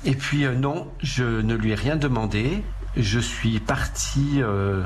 Et 0.06 0.16
puis 0.16 0.46
euh, 0.46 0.56
non, 0.56 0.88
je 1.02 1.24
ne 1.24 1.56
lui 1.56 1.72
ai 1.72 1.76
rien 1.76 1.96
demandé 1.96 2.64
je 2.98 3.20
suis 3.20 3.60
parti 3.60 4.42
euh, 4.42 4.84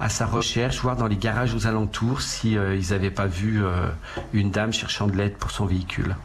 à 0.00 0.08
sa 0.08 0.26
recherche, 0.26 0.80
voir 0.80 0.96
dans 0.96 1.06
les 1.06 1.16
garages 1.16 1.54
aux 1.54 1.66
alentours 1.66 2.20
si 2.20 2.56
euh, 2.56 2.76
ils 2.76 2.90
n'avaient 2.90 3.10
pas 3.10 3.26
vu 3.26 3.64
euh, 3.64 3.88
une 4.32 4.50
dame 4.50 4.72
cherchant 4.72 5.06
de 5.06 5.16
l'aide 5.16 5.36
pour 5.36 5.50
son 5.50 5.66
véhicule. 5.66 6.16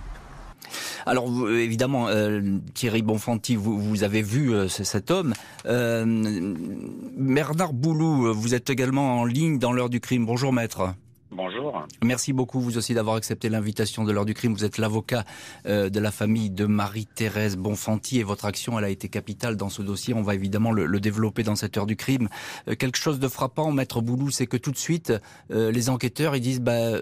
Alors 1.06 1.28
évidemment, 1.50 2.08
Thierry 2.76 3.02
Bonfanti, 3.02 3.56
vous, 3.56 3.80
vous 3.80 4.04
avez 4.04 4.22
vu 4.22 4.54
cet 4.70 5.10
homme. 5.10 5.34
Bernard 5.66 7.74
Boulou, 7.74 8.32
vous 8.34 8.54
êtes 8.54 8.70
également 8.70 9.22
en 9.22 9.26
ligne 9.26 9.58
dans 9.58 9.72
l'heure 9.72 9.90
du 9.90 10.00
crime. 10.00 10.28
Bonjour 10.28 10.54
maître. 10.54 10.94
Bonjour. 11.72 11.88
Merci 12.04 12.34
beaucoup 12.34 12.60
vous 12.60 12.78
aussi 12.78 12.94
d'avoir 12.94 13.16
accepté 13.16 13.50
l'invitation 13.50 14.04
de 14.04 14.12
l'heure 14.12 14.26
du 14.26 14.34
crime. 14.34 14.54
Vous 14.54 14.66
êtes 14.66 14.78
l'avocat 14.78 15.24
euh, 15.66 15.90
de 15.90 16.00
la 16.00 16.12
famille 16.12 16.50
de 16.50 16.66
Marie-Thérèse 16.66 17.58
Bonfanti 17.58 18.20
et 18.20 18.24
votre 18.24 18.46
action 18.46 18.78
elle 18.80 18.86
a 18.86 18.90
été 18.90 19.10
capitale 19.10 19.56
dans 19.56 19.70
ce 19.70 19.82
dossier. 19.82 20.14
On 20.14 20.22
va 20.22 20.36
évidemment 20.36 20.72
le, 20.72 21.00
développer 21.00 21.44
dans 21.44 21.56
cette 21.56 21.78
heure 21.78 21.86
du 21.86 21.96
crime. 21.96 22.28
Euh, 22.68 22.76
quelque 22.76 22.98
chose 22.98 23.20
de 23.20 23.28
frappant, 23.28 23.72
maître 23.72 24.02
Boulou, 24.02 24.32
c'est 24.32 24.48
que 24.48 24.58
tout 24.58 24.72
de 24.72 24.78
suite 24.78 25.14
euh, 25.52 25.72
les 25.72 25.90
enquêteurs 25.90 26.36
ils 26.36 26.42
disent 26.42 26.62
bah 26.62 27.02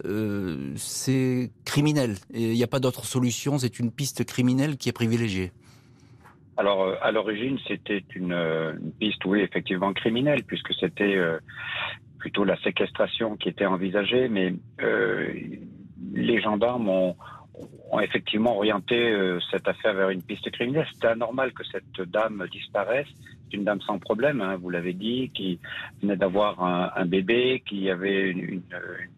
c'est 0.76 1.52
criminel. 1.66 2.16
Il 2.34 2.52
n'y 2.52 2.64
a 2.64 2.68
pas 2.68 2.80
d'autre 2.80 3.06
solution. 3.06 3.58
C'est 3.58 3.80
une 3.80 3.92
piste 3.92 4.26
criminelle 4.26 4.78
qui 4.78 4.90
est 4.90 4.94
privilégiée. 4.94 5.52
Alors, 6.60 6.96
à 7.04 7.12
l'origine, 7.12 7.60
c'était 7.68 8.04
une, 8.16 8.34
une, 8.34 8.92
piste, 9.00 9.24
oui, 9.26 9.42
effectivement 9.42 9.94
criminelle, 9.94 10.44
puisque 10.44 10.74
c'était 10.74 11.16
plutôt 12.28 12.44
la 12.44 12.58
séquestration 12.58 13.38
qui 13.38 13.48
était 13.48 13.66
envisagée, 13.66 14.28
mais 14.28 14.54
les 16.14 16.42
gendarmes 16.42 16.90
ont, 16.90 17.16
effectivement 18.02 18.58
orienté 18.58 19.16
cette 19.50 19.66
affaire 19.66 19.94
vers 19.94 20.10
une 20.10 20.22
piste 20.22 20.52
criminelle. 20.52 20.86
C'était 20.94 21.08
anormal 21.08 21.54
que 21.54 21.64
cette 21.64 22.02
dame 22.02 22.46
disparaisse 22.52 23.08
une 23.54 23.64
dame 23.64 23.82
sans 23.82 24.00
problème, 24.00 24.42
hein, 24.42 24.58
vous 24.62 24.70
l'avez 24.70 24.94
dit, 24.94 25.32
qui 25.34 25.60
venait 26.02 26.16
d'avoir 26.16 26.62
un, 26.64 27.06
bébé, 27.06 27.64
qui 27.66 27.90
avait 27.90 28.30
une, 28.30 28.62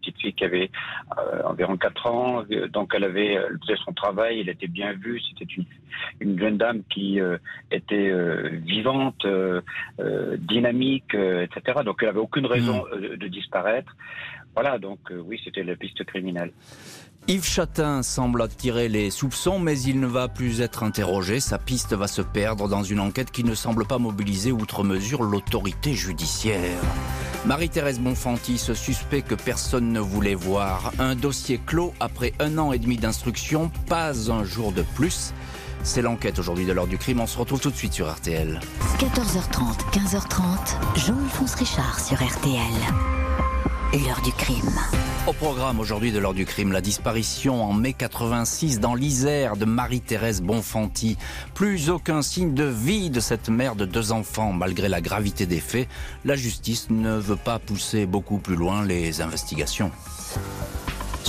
petite 0.00 0.18
fille 0.18 0.32
qui 0.32 0.44
avait 0.44 0.70
euh, 1.18 1.42
environ 1.44 1.76
4 1.76 2.06
ans, 2.06 2.44
donc 2.72 2.92
elle 2.94 3.04
avait 3.04 3.34
elle 3.34 3.58
faisait 3.60 3.78
son 3.84 3.92
travail, 3.92 4.40
elle 4.40 4.48
était 4.48 4.68
bien 4.68 4.92
vue, 4.92 5.20
c'était 5.20 5.52
une, 5.52 5.64
une 6.20 6.38
jeune 6.38 6.56
dame 6.56 6.82
qui 6.90 7.20
euh, 7.20 7.38
était 7.70 8.10
euh, 8.10 8.50
vivante, 8.64 9.26
dynamique, 10.38 11.14
etc. 11.14 11.80
Donc 11.84 11.98
elle 12.00 12.08
n'avait 12.08 12.20
aucune 12.20 12.46
raison 12.46 12.84
mmh. 12.84 13.16
de 13.16 13.28
disparaître. 13.28 13.96
Voilà, 14.54 14.78
donc 14.78 14.98
oui, 15.10 15.40
c'était 15.44 15.62
la 15.62 15.76
piste 15.76 16.02
criminelle. 16.04 16.52
Yves 17.30 17.46
Chatin 17.46 18.02
semble 18.02 18.42
attirer 18.42 18.88
les 18.88 19.08
soupçons, 19.08 19.60
mais 19.60 19.80
il 19.82 20.00
ne 20.00 20.08
va 20.08 20.26
plus 20.26 20.62
être 20.62 20.82
interrogé. 20.82 21.38
Sa 21.38 21.58
piste 21.58 21.92
va 21.92 22.08
se 22.08 22.22
perdre 22.22 22.66
dans 22.66 22.82
une 22.82 22.98
enquête 22.98 23.30
qui 23.30 23.44
ne 23.44 23.54
semble 23.54 23.86
pas 23.86 23.98
mobiliser 23.98 24.50
outre 24.50 24.82
mesure 24.82 25.22
l'autorité 25.22 25.94
judiciaire. 25.94 26.80
Marie-Thérèse 27.46 28.00
Bonfanti, 28.00 28.58
ce 28.58 28.74
suspect 28.74 29.22
que 29.22 29.36
personne 29.36 29.92
ne 29.92 30.00
voulait 30.00 30.34
voir. 30.34 30.90
Un 30.98 31.14
dossier 31.14 31.60
clos 31.64 31.94
après 32.00 32.32
un 32.40 32.58
an 32.58 32.72
et 32.72 32.80
demi 32.80 32.96
d'instruction, 32.96 33.70
pas 33.86 34.32
un 34.32 34.42
jour 34.42 34.72
de 34.72 34.82
plus. 34.96 35.32
C'est 35.84 36.02
l'enquête 36.02 36.36
aujourd'hui 36.40 36.66
de 36.66 36.72
l'heure 36.72 36.88
du 36.88 36.98
crime. 36.98 37.20
On 37.20 37.28
se 37.28 37.38
retrouve 37.38 37.60
tout 37.60 37.70
de 37.70 37.76
suite 37.76 37.92
sur 37.92 38.12
RTL. 38.12 38.58
14h30, 38.98 39.76
15h30, 39.92 41.06
Jean-Alphonse 41.06 41.54
Richard 41.54 42.00
sur 42.00 42.16
RTL. 42.16 42.74
L'heure 43.92 44.20
du 44.22 44.32
crime. 44.32 44.80
Au 45.26 45.34
programme 45.34 45.80
aujourd'hui 45.80 46.12
de 46.12 46.18
l'heure 46.18 46.32
du 46.32 46.46
crime, 46.46 46.72
la 46.72 46.80
disparition 46.80 47.62
en 47.62 47.74
mai 47.74 47.92
86 47.92 48.80
dans 48.80 48.94
l'Isère 48.94 49.58
de 49.58 49.66
Marie-Thérèse 49.66 50.40
Bonfanti. 50.40 51.18
Plus 51.54 51.90
aucun 51.90 52.22
signe 52.22 52.54
de 52.54 52.64
vie 52.64 53.10
de 53.10 53.20
cette 53.20 53.50
mère 53.50 53.76
de 53.76 53.84
deux 53.84 54.12
enfants. 54.12 54.54
Malgré 54.54 54.88
la 54.88 55.02
gravité 55.02 55.44
des 55.44 55.60
faits, 55.60 55.88
la 56.24 56.36
justice 56.36 56.88
ne 56.88 57.18
veut 57.18 57.36
pas 57.36 57.58
pousser 57.58 58.06
beaucoup 58.06 58.38
plus 58.38 58.56
loin 58.56 58.82
les 58.82 59.20
investigations. 59.20 59.92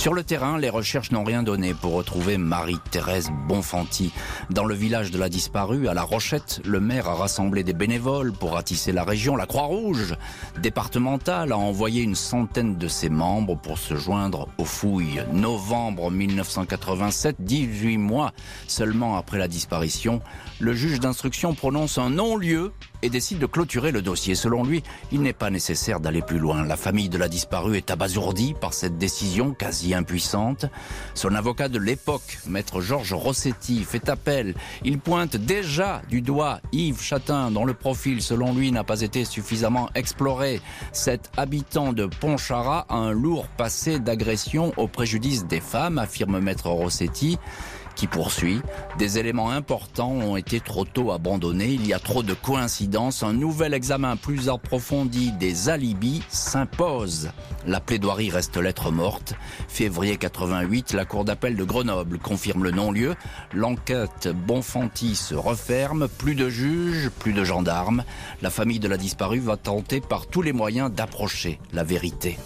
Sur 0.02 0.14
le 0.14 0.24
terrain, 0.24 0.58
les 0.58 0.68
recherches 0.68 1.12
n'ont 1.12 1.22
rien 1.22 1.44
donné 1.44 1.74
pour 1.74 1.92
retrouver 1.92 2.36
Marie-Thérèse 2.36 3.30
Bonfanti. 3.46 4.12
Dans 4.50 4.64
le 4.64 4.74
village 4.74 5.12
de 5.12 5.18
la 5.18 5.28
disparue, 5.28 5.86
à 5.86 5.94
La 5.94 6.02
Rochette, 6.02 6.60
le 6.64 6.80
maire 6.80 7.08
a 7.08 7.14
rassemblé 7.14 7.62
des 7.62 7.72
bénévoles 7.72 8.32
pour 8.32 8.54
ratisser 8.54 8.90
la 8.90 9.04
région. 9.04 9.36
La 9.36 9.46
Croix-Rouge 9.46 10.16
départementale 10.60 11.52
a 11.52 11.56
envoyé 11.56 12.02
une 12.02 12.16
centaine 12.16 12.78
de 12.78 12.88
ses 12.88 13.10
membres 13.10 13.56
pour 13.56 13.78
se 13.78 13.94
joindre 13.94 14.48
aux 14.58 14.64
fouilles. 14.64 15.22
Novembre 15.32 16.10
1987, 16.10 17.36
18 17.38 17.96
mois 17.98 18.32
seulement 18.66 19.16
après 19.16 19.38
la 19.38 19.46
disparition, 19.46 20.20
le 20.58 20.74
juge 20.74 20.98
d'instruction 20.98 21.54
prononce 21.54 21.98
un 21.98 22.10
non-lieu 22.10 22.72
et 23.02 23.10
décide 23.10 23.38
de 23.38 23.46
clôturer 23.46 23.90
le 23.90 24.00
dossier. 24.00 24.34
Selon 24.34 24.64
lui, 24.64 24.82
il 25.10 25.22
n'est 25.22 25.32
pas 25.32 25.50
nécessaire 25.50 26.00
d'aller 26.00 26.22
plus 26.22 26.38
loin. 26.38 26.64
La 26.64 26.76
famille 26.76 27.08
de 27.08 27.18
la 27.18 27.28
disparue 27.28 27.76
est 27.76 27.90
abasourdie 27.90 28.54
par 28.60 28.72
cette 28.72 28.96
décision 28.96 29.54
quasi 29.54 29.91
impuissante. 29.94 30.66
Son 31.14 31.34
avocat 31.34 31.68
de 31.68 31.78
l'époque, 31.78 32.38
maître 32.46 32.80
Georges 32.80 33.12
Rossetti, 33.12 33.84
fait 33.84 34.08
appel. 34.08 34.54
Il 34.84 34.98
pointe 34.98 35.36
déjà 35.36 36.02
du 36.08 36.20
doigt 36.20 36.60
Yves 36.72 37.02
Chatin, 37.02 37.50
dont 37.50 37.64
le 37.64 37.74
profil, 37.74 38.22
selon 38.22 38.54
lui, 38.54 38.72
n'a 38.72 38.84
pas 38.84 39.00
été 39.00 39.24
suffisamment 39.24 39.90
exploré. 39.94 40.60
Cet 40.92 41.30
habitant 41.36 41.92
de 41.92 42.06
Pontcharra 42.06 42.86
a 42.88 42.96
un 42.96 43.12
lourd 43.12 43.46
passé 43.48 43.98
d'agression 43.98 44.72
au 44.76 44.88
préjudice 44.88 45.46
des 45.46 45.60
femmes, 45.60 45.98
affirme 45.98 46.40
maître 46.40 46.68
Rossetti 46.68 47.38
qui 47.94 48.06
poursuit. 48.06 48.60
Des 48.98 49.18
éléments 49.18 49.50
importants 49.50 50.12
ont 50.12 50.36
été 50.36 50.60
trop 50.60 50.84
tôt 50.84 51.12
abandonnés. 51.12 51.72
Il 51.72 51.86
y 51.86 51.92
a 51.92 51.98
trop 51.98 52.22
de 52.22 52.34
coïncidences. 52.34 53.22
Un 53.22 53.32
nouvel 53.32 53.74
examen 53.74 54.16
plus 54.16 54.48
approfondi 54.48 55.32
des 55.32 55.68
alibis 55.68 56.22
s'impose. 56.28 57.30
La 57.66 57.80
plaidoirie 57.80 58.30
reste 58.30 58.56
lettre 58.56 58.90
morte. 58.90 59.34
Février 59.68 60.16
88, 60.16 60.92
la 60.92 61.04
Cour 61.04 61.24
d'appel 61.24 61.56
de 61.56 61.64
Grenoble 61.64 62.18
confirme 62.18 62.64
le 62.64 62.70
non-lieu. 62.70 63.14
L'enquête 63.52 64.28
Bonfanti 64.28 65.16
se 65.16 65.34
referme. 65.34 66.08
Plus 66.08 66.34
de 66.34 66.48
juges, 66.48 67.10
plus 67.10 67.32
de 67.32 67.44
gendarmes. 67.44 68.04
La 68.40 68.50
famille 68.50 68.80
de 68.80 68.88
la 68.88 68.96
disparue 68.96 69.40
va 69.40 69.56
tenter 69.56 70.00
par 70.00 70.26
tous 70.26 70.42
les 70.42 70.52
moyens 70.52 70.90
d'approcher 70.90 71.58
la 71.72 71.84
vérité. 71.84 72.38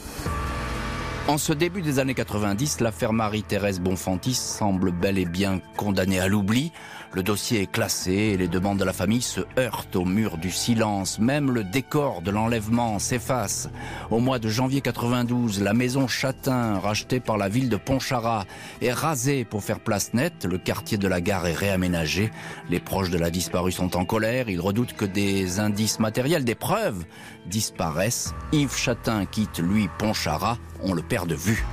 En 1.29 1.39
ce 1.39 1.53
début 1.53 1.83
des 1.83 1.99
années 1.99 2.15
90, 2.15 2.79
l'affaire 2.81 3.13
Marie-Thérèse 3.13 3.81
Bonfanti 3.81 4.33
semble 4.33 4.93
bel 4.93 5.19
et 5.19 5.25
bien 5.25 5.61
condamnée 5.77 6.21
à 6.21 6.29
l'oubli. 6.29 6.71
Le 7.13 7.23
dossier 7.23 7.63
est 7.63 7.71
classé 7.71 8.13
et 8.13 8.37
les 8.37 8.49
demandes 8.49 8.79
de 8.79 8.85
la 8.85 8.93
famille 8.93 9.23
se 9.23 9.41
heurtent 9.59 9.97
au 9.97 10.05
mur 10.05 10.37
du 10.37 10.51
silence. 10.51 11.19
Même 11.19 11.51
le 11.51 11.65
décor 11.65 12.21
de 12.23 12.31
l'enlèvement 12.31 12.99
s'efface. 12.99 13.69
Au 14.11 14.19
mois 14.19 14.39
de 14.39 14.49
janvier 14.49 14.81
92, 14.81 15.63
la 15.63 15.73
maison 15.73 16.09
Châtain, 16.09 16.79
rachetée 16.79 17.21
par 17.21 17.39
la 17.39 17.49
ville 17.49 17.69
de 17.69 17.77
Pontcharra, 17.77 18.45
est 18.83 18.93
rasée 18.93 19.45
pour 19.45 19.63
faire 19.63 19.81
place 19.81 20.13
nette. 20.15 20.45
Le 20.45 20.59
quartier 20.59 20.99
de 20.99 21.09
la 21.09 21.21
gare 21.21 21.47
est 21.47 21.55
réaménagé. 21.55 22.31
Les 22.69 22.81
proches 22.81 23.11
de 23.11 23.19
la 23.19 23.31
disparue 23.31 23.73
sont 23.73 23.97
en 23.97 24.05
colère. 24.05 24.49
Ils 24.49 24.61
redoutent 24.61 24.95
que 24.95 25.05
des 25.05 25.61
indices 25.61 26.01
matériels, 26.01 26.45
des 26.45 26.55
preuves, 26.55 27.05
disparaissent. 27.47 28.35
Yves 28.53 28.77
Châtain 28.77 29.25
quitte, 29.27 29.59
lui, 29.59 29.89
Pontcharra. 29.99 30.59
On 30.83 30.93
le 30.93 31.03
perd 31.03 31.29
de 31.29 31.35
vue. 31.35 31.65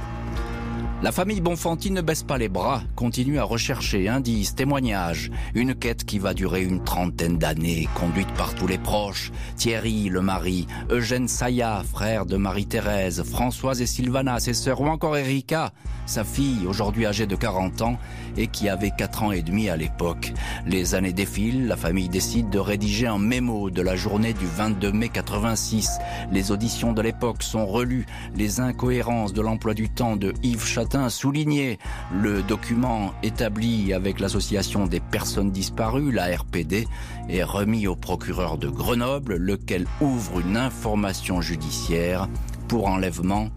La 1.03 1.11
famille 1.11 1.41
Bonfanti 1.41 1.91
ne 1.91 1.99
baisse 1.99 2.23
pas 2.23 2.37
les 2.37 2.47
bras, 2.47 2.81
continue 2.95 3.37
à 3.37 3.43
rechercher 3.43 4.07
indices, 4.07 4.55
témoignages, 4.55 5.31
une 5.53 5.75
quête 5.75 6.05
qui 6.05 6.17
va 6.17 6.33
durer 6.33 6.63
une 6.63 6.81
trentaine 6.81 7.37
d'années, 7.37 7.89
conduite 7.93 8.33
par 8.35 8.55
tous 8.55 8.67
les 8.67 8.77
proches, 8.77 9.29
Thierry, 9.57 10.07
le 10.07 10.21
mari, 10.21 10.65
Eugène 10.89 11.27
Saya, 11.27 11.83
frère 11.83 12.25
de 12.25 12.37
Marie-Thérèse, 12.37 13.21
Françoise 13.23 13.81
et 13.81 13.85
Sylvana, 13.85 14.39
ses 14.39 14.53
sœurs, 14.53 14.79
ou 14.79 14.87
encore 14.87 15.17
Erika, 15.17 15.73
sa 16.05 16.23
fille, 16.23 16.65
aujourd'hui 16.67 17.05
âgée 17.05 17.27
de 17.27 17.35
40 17.35 17.81
ans, 17.81 17.97
et 18.37 18.47
qui 18.47 18.69
avait 18.69 18.91
4 18.97 19.23
ans 19.23 19.31
et 19.31 19.41
demi 19.41 19.69
à 19.69 19.75
l'époque. 19.75 20.33
Les 20.65 20.95
années 20.95 21.13
défilent, 21.13 21.67
la 21.67 21.75
famille 21.75 22.09
décide 22.09 22.49
de 22.49 22.59
rédiger 22.59 23.07
un 23.07 23.19
mémo 23.19 23.69
de 23.69 23.81
la 23.81 23.95
journée 23.95 24.33
du 24.33 24.45
22 24.45 24.91
mai 24.91 25.09
86. 25.09 25.99
Les 26.31 26.51
auditions 26.51 26.93
de 26.93 27.01
l'époque 27.01 27.43
sont 27.43 27.65
relues, 27.65 28.05
les 28.35 28.59
incohérences 28.59 29.33
de 29.33 29.41
l'emploi 29.41 29.73
du 29.73 29.89
temps 29.89 30.15
de 30.15 30.33
Yves 30.43 30.65
Château 30.65 30.93
souligné 31.09 31.79
le 32.13 32.43
document 32.43 33.13
établi 33.23 33.93
avec 33.93 34.19
l'association 34.19 34.85
des 34.85 34.99
personnes 34.99 35.51
disparues, 35.51 36.11
la 36.11 36.25
RPD, 36.35 36.87
est 37.29 37.43
remis 37.43 37.87
au 37.87 37.95
procureur 37.95 38.57
de 38.57 38.67
Grenoble, 38.67 39.35
lequel 39.37 39.87
ouvre 40.01 40.39
une 40.39 40.57
information 40.57 41.41
judiciaire 41.41 42.27
pour 42.67 42.87
enlèvement 42.87 43.49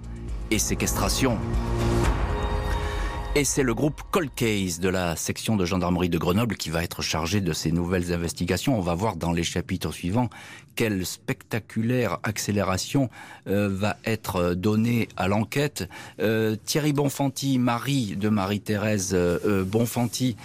et 0.50 0.58
séquestration. 0.58 1.36
Et 3.38 3.44
c'est 3.44 3.62
le 3.62 3.74
groupe 3.74 4.00
Cold 4.12 4.30
Case 4.34 4.80
de 4.80 4.88
la 4.88 5.14
section 5.14 5.56
de 5.56 5.66
gendarmerie 5.66 6.08
de 6.08 6.16
Grenoble 6.16 6.56
qui 6.56 6.70
va 6.70 6.82
être 6.82 7.02
chargé 7.02 7.42
de 7.42 7.52
ces 7.52 7.70
nouvelles 7.70 8.14
investigations. 8.14 8.78
On 8.78 8.80
va 8.80 8.94
voir 8.94 9.16
dans 9.16 9.30
les 9.30 9.42
chapitres 9.42 9.92
suivants 9.92 10.30
quelle 10.74 11.04
spectaculaire 11.04 12.16
accélération 12.22 13.10
euh, 13.46 13.68
va 13.70 13.98
être 14.06 14.54
donnée 14.54 15.08
à 15.18 15.28
l'enquête. 15.28 15.86
Euh, 16.18 16.56
Thierry 16.64 16.94
Bonfanti, 16.94 17.58
mari 17.58 18.16
de 18.16 18.30
Marie-Thérèse 18.30 19.10
euh, 19.12 19.64
Bonfanti, 19.64 20.36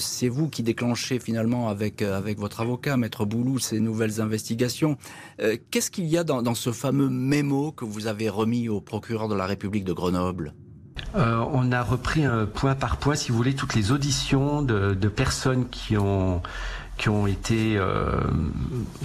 c'est 0.00 0.28
vous 0.28 0.48
qui 0.48 0.64
déclenchez 0.64 1.20
finalement 1.20 1.68
avec, 1.68 2.02
avec 2.02 2.40
votre 2.40 2.62
avocat, 2.62 2.96
Maître 2.96 3.24
Boulou, 3.24 3.60
ces 3.60 3.78
nouvelles 3.78 4.20
investigations. 4.20 4.98
Qu'est-ce 5.70 5.92
qu'il 5.92 6.06
y 6.06 6.18
a 6.18 6.24
dans, 6.24 6.42
dans 6.42 6.56
ce 6.56 6.72
fameux 6.72 7.10
mémo 7.10 7.70
que 7.70 7.84
vous 7.84 8.08
avez 8.08 8.28
remis 8.28 8.68
au 8.68 8.80
procureur 8.80 9.28
de 9.28 9.36
la 9.36 9.46
République 9.46 9.84
de 9.84 9.92
Grenoble? 9.92 10.52
Euh, 11.16 11.44
on 11.52 11.70
a 11.70 11.82
repris 11.82 12.24
un 12.24 12.46
point 12.46 12.74
par 12.74 12.96
point, 12.96 13.14
si 13.14 13.30
vous 13.30 13.36
voulez, 13.36 13.54
toutes 13.54 13.74
les 13.74 13.92
auditions 13.92 14.62
de, 14.62 15.08
personnes 15.08 15.68
qui 15.68 15.96
ont, 15.96 16.42
qui 16.96 17.08
ont 17.08 17.26
été 17.26 17.76
euh, 17.76 18.20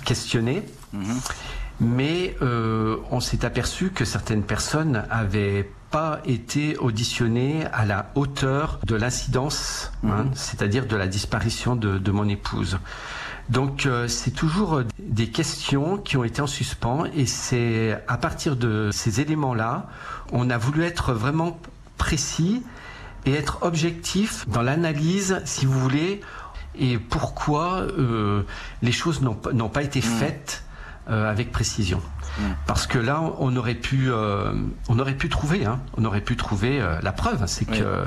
questionnées. 0.06 0.64
Mhm. 0.94 1.20
Mais 1.82 2.36
euh, 2.42 2.98
on 3.10 3.20
s'est 3.22 3.46
aperçu 3.46 3.92
que 3.92 4.04
certaines 4.04 4.44
personnes 4.44 5.06
avaient 5.10 5.70
pas 5.92 6.20
été 6.26 6.78
auditionnées 6.78 7.66
à 7.72 7.86
la 7.86 8.12
hauteur 8.16 8.80
de 8.86 8.96
l'incidence, 8.96 9.92
hein, 10.04 10.24
mhm. 10.24 10.32
c'est-à-dire 10.34 10.88
de 10.88 10.96
la 10.96 11.08
disparition 11.08 11.76
de, 11.76 12.12
mon 12.12 12.28
épouse. 12.28 12.80
Donc 13.50 13.88
c'est 14.08 14.30
toujours 14.30 14.82
des 15.00 15.30
questions 15.30 15.98
qui 15.98 16.18
ont 16.18 16.24
été 16.24 16.40
en 16.40 16.48
suspens 16.48 17.06
et 17.16 17.26
c'est 17.26 18.00
à 18.08 18.18
partir 18.18 18.56
de 18.56 18.92
ces 18.92 19.22
éléments-là, 19.22 19.88
on 20.32 20.52
a 20.52 20.58
voulu 20.60 20.84
être 20.84 21.14
vraiment 21.14 21.58
précis 22.00 22.64
et 23.28 23.34
être 23.34 23.60
objectif 23.62 24.50
dans 24.50 24.64
l'analyse, 24.64 25.40
si 25.46 25.68
vous 25.68 25.80
voulez, 25.80 26.22
et 26.76 26.98
pourquoi 26.98 27.82
euh, 27.82 28.42
les 28.82 28.92
choses 28.92 29.22
n'ont 29.22 29.70
pas 29.70 29.84
été 29.84 30.00
mmh. 30.00 30.02
faites 30.02 30.64
avec 31.08 31.52
précision. 31.52 32.02
Parce 32.66 32.88
que 32.88 32.98
là, 32.98 33.34
on 33.40 33.56
aurait 33.56 33.76
pu, 33.76 34.12
euh, 34.12 34.54
on 34.90 35.00
aurait 35.00 35.16
pu 35.16 35.30
trouver, 35.30 35.66
hein, 35.66 35.80
on 35.98 36.06
aurait 36.06 36.22
pu 36.22 36.36
trouver 36.36 36.80
euh, 36.80 37.00
la 37.02 37.12
preuve. 37.12 37.44
C'est 37.48 37.66
que 37.66 38.06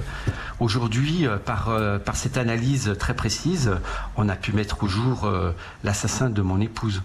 aujourd'hui, 0.61 1.27
euh, 1.27 1.37
par 1.37 1.71
par 2.05 2.17
cette 2.17 2.37
analyse 2.37 2.95
très 2.99 3.15
précise, 3.15 3.73
on 4.17 4.29
a 4.29 4.37
pu 4.37 4.53
mettre 4.53 4.85
au 4.85 4.87
jour 4.87 5.31
l'assassin 5.85 6.31
de 6.31 6.43
mon 6.43 6.61
épouse. 6.61 7.03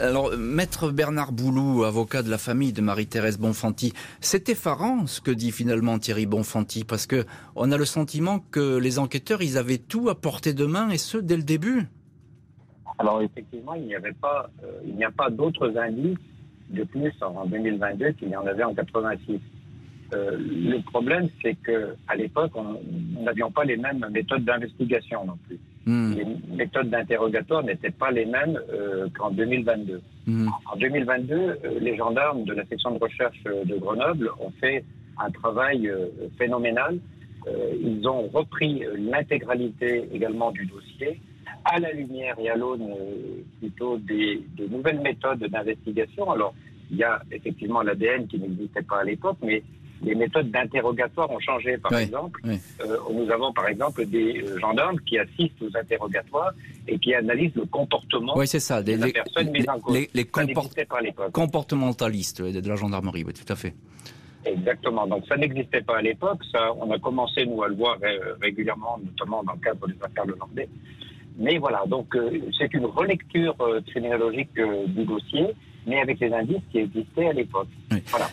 alors, 0.00 0.36
maître 0.36 0.90
Bernard 0.90 1.32
Boulou, 1.32 1.84
avocat 1.84 2.22
de 2.22 2.30
la 2.30 2.38
famille 2.38 2.72
de 2.72 2.80
Marie-Thérèse 2.80 3.38
Bonfanti, 3.38 3.92
c'est 4.20 4.48
effarant 4.48 5.06
ce 5.06 5.20
que 5.20 5.30
dit 5.30 5.52
finalement 5.52 5.98
Thierry 5.98 6.26
Bonfanti, 6.26 6.84
parce 6.84 7.06
que 7.06 7.26
on 7.54 7.72
a 7.72 7.76
le 7.76 7.84
sentiment 7.84 8.40
que 8.50 8.76
les 8.76 8.98
enquêteurs, 8.98 9.42
ils 9.42 9.58
avaient 9.58 9.78
tout 9.78 10.08
à 10.08 10.14
portée 10.14 10.52
de 10.52 10.66
main 10.66 10.90
et 10.90 10.98
ce 10.98 11.18
dès 11.18 11.36
le 11.36 11.42
début. 11.42 11.86
Alors 12.98 13.22
effectivement, 13.22 13.74
il 13.74 13.84
n'y 13.84 13.94
avait 13.94 14.12
pas, 14.12 14.50
il 14.84 14.96
n'y 14.96 15.04
a 15.04 15.10
pas 15.10 15.30
d'autres 15.30 15.76
indices 15.76 16.18
de 16.70 16.84
plus 16.84 17.12
en 17.22 17.46
2022 17.46 18.12
qu'il 18.12 18.28
y 18.28 18.36
en 18.36 18.46
avait 18.46 18.64
en 18.64 18.74
86. 18.74 19.40
Euh, 20.14 20.36
le 20.38 20.80
problème, 20.82 21.28
c'est 21.42 21.54
que 21.54 21.94
à 22.06 22.16
l'époque, 22.16 22.52
nous 22.56 23.22
n'avions 23.22 23.50
pas 23.50 23.64
les 23.64 23.76
mêmes 23.76 24.06
méthodes 24.10 24.44
d'investigation 24.44 25.24
non 25.24 25.38
plus. 25.46 25.58
Hmm. 25.84 26.14
Les 26.14 26.26
méthodes 26.56 26.88
d'interrogatoire 26.90 27.62
n'étaient 27.62 27.90
pas 27.90 28.10
les 28.10 28.24
mêmes 28.24 28.58
euh, 28.72 29.08
qu'en 29.18 29.30
2022. 29.30 30.00
Hmm. 30.26 30.48
En 30.72 30.76
2022, 30.76 31.34
euh, 31.34 31.56
les 31.80 31.96
gendarmes 31.96 32.44
de 32.44 32.54
la 32.54 32.64
section 32.66 32.92
de 32.92 32.98
recherche 32.98 33.42
de 33.44 33.76
Grenoble 33.76 34.30
ont 34.40 34.52
fait 34.60 34.84
un 35.18 35.30
travail 35.30 35.90
phénoménal. 36.38 36.98
ils 37.82 38.06
ont 38.06 38.28
repris 38.28 38.84
l'intégralité 38.96 40.08
également 40.12 40.52
du 40.52 40.64
dossier 40.66 41.20
à 41.68 41.78
la 41.78 41.92
lumière 41.92 42.34
et 42.38 42.48
à 42.48 42.56
l'aune 42.56 42.90
euh, 42.90 43.42
plutôt 43.60 43.98
des, 43.98 44.42
de 44.56 44.66
nouvelles 44.66 45.00
méthodes 45.00 45.44
d'investigation. 45.44 46.30
Alors, 46.30 46.54
il 46.90 46.96
y 46.96 47.04
a 47.04 47.20
effectivement 47.30 47.82
l'ADN 47.82 48.26
qui 48.26 48.38
n'existait 48.38 48.82
pas 48.82 49.00
à 49.00 49.04
l'époque, 49.04 49.36
mais 49.42 49.62
les 50.00 50.14
méthodes 50.14 50.50
d'interrogatoire 50.50 51.30
ont 51.30 51.40
changé. 51.40 51.76
Par 51.76 51.92
exemple, 51.98 52.40
euh, 52.46 52.96
nous 53.12 53.30
avons 53.30 53.52
par 53.52 53.68
exemple 53.68 54.06
des 54.06 54.42
euh, 54.42 54.58
gendarmes 54.58 54.98
qui 55.00 55.18
assistent 55.18 55.60
aux 55.60 55.76
interrogatoires 55.76 56.52
et 56.86 56.98
qui 56.98 57.12
analysent 57.14 57.54
le 57.56 57.66
comportement 57.66 58.32
oui, 58.36 58.46
c'est 58.46 58.60
ça, 58.60 58.82
de 58.82 58.92
la 58.94 59.08
personne 59.10 59.50
mise 59.50 59.68
en 59.68 59.78
cause. 59.78 59.94
Les, 59.94 60.08
les 60.14 60.24
comportementalistes 61.32 62.40
de 62.42 62.68
la 62.68 62.76
gendarmerie, 62.76 63.24
oui, 63.26 63.34
tout 63.34 63.52
à 63.52 63.56
fait. 63.56 63.74
Exactement. 64.46 65.06
Donc 65.06 65.26
ça 65.26 65.36
n'existait 65.36 65.82
pas 65.82 65.98
à 65.98 66.02
l'époque. 66.02 66.40
Ça, 66.52 66.72
on 66.80 66.90
a 66.90 66.98
commencé 66.98 67.44
nous 67.44 67.62
à 67.62 67.68
le 67.68 67.74
voir 67.74 67.98
régulièrement, 68.40 68.98
notamment 69.04 69.42
dans 69.42 69.52
le 69.52 69.58
cadre 69.58 69.86
des 69.88 69.96
affaires 70.00 70.24
de 70.26 70.34
Landais. 70.40 70.68
Mais 71.38 71.58
voilà, 71.58 71.84
donc 71.86 72.16
euh, 72.16 72.30
c'est 72.58 72.74
une 72.74 72.86
relecture 72.86 73.54
euh, 73.60 73.80
criminologique 73.82 74.50
euh, 74.58 74.86
du 74.88 75.04
dossier, 75.04 75.46
mais 75.86 76.00
avec 76.00 76.18
les 76.18 76.32
indices 76.32 76.62
qui 76.72 76.78
existaient 76.78 77.28
à 77.28 77.32
l'époque. 77.32 77.68
Voilà. 78.10 78.28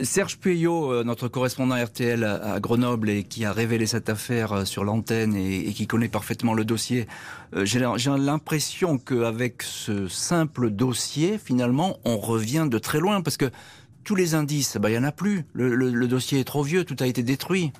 Serge 0.00 0.38
Puyot, 0.38 1.04
notre 1.04 1.28
correspondant 1.28 1.76
RTL 1.76 2.24
à 2.24 2.58
Grenoble 2.58 3.10
et 3.10 3.24
qui 3.24 3.44
a 3.44 3.52
révélé 3.52 3.86
cette 3.86 4.08
affaire 4.08 4.66
sur 4.66 4.82
l'antenne 4.82 5.36
et, 5.36 5.72
qui 5.72 5.86
connaît 5.86 6.08
parfaitement 6.08 6.54
le 6.54 6.64
dossier, 6.64 7.06
j'ai 7.62 7.78
l'impression 7.78 8.98
qu'avec 8.98 9.62
ce 9.62 10.08
simple 10.08 10.70
dossier, 10.70 11.38
finalement, 11.38 11.98
on 12.04 12.16
revient 12.16 12.66
de 12.68 12.78
très 12.78 12.98
loin 12.98 13.20
parce 13.20 13.36
que 13.36 13.50
tous 14.02 14.16
les 14.16 14.34
indices, 14.34 14.76
bah, 14.78 14.88
il 14.90 14.92
n'y 14.92 14.98
en 14.98 15.04
a 15.04 15.12
plus. 15.12 15.44
le 15.52 16.06
dossier 16.08 16.40
est 16.40 16.44
trop 16.44 16.64
vieux, 16.64 16.84
tout 16.84 16.96
a 16.98 17.06
été 17.06 17.22
détruit. 17.22 17.72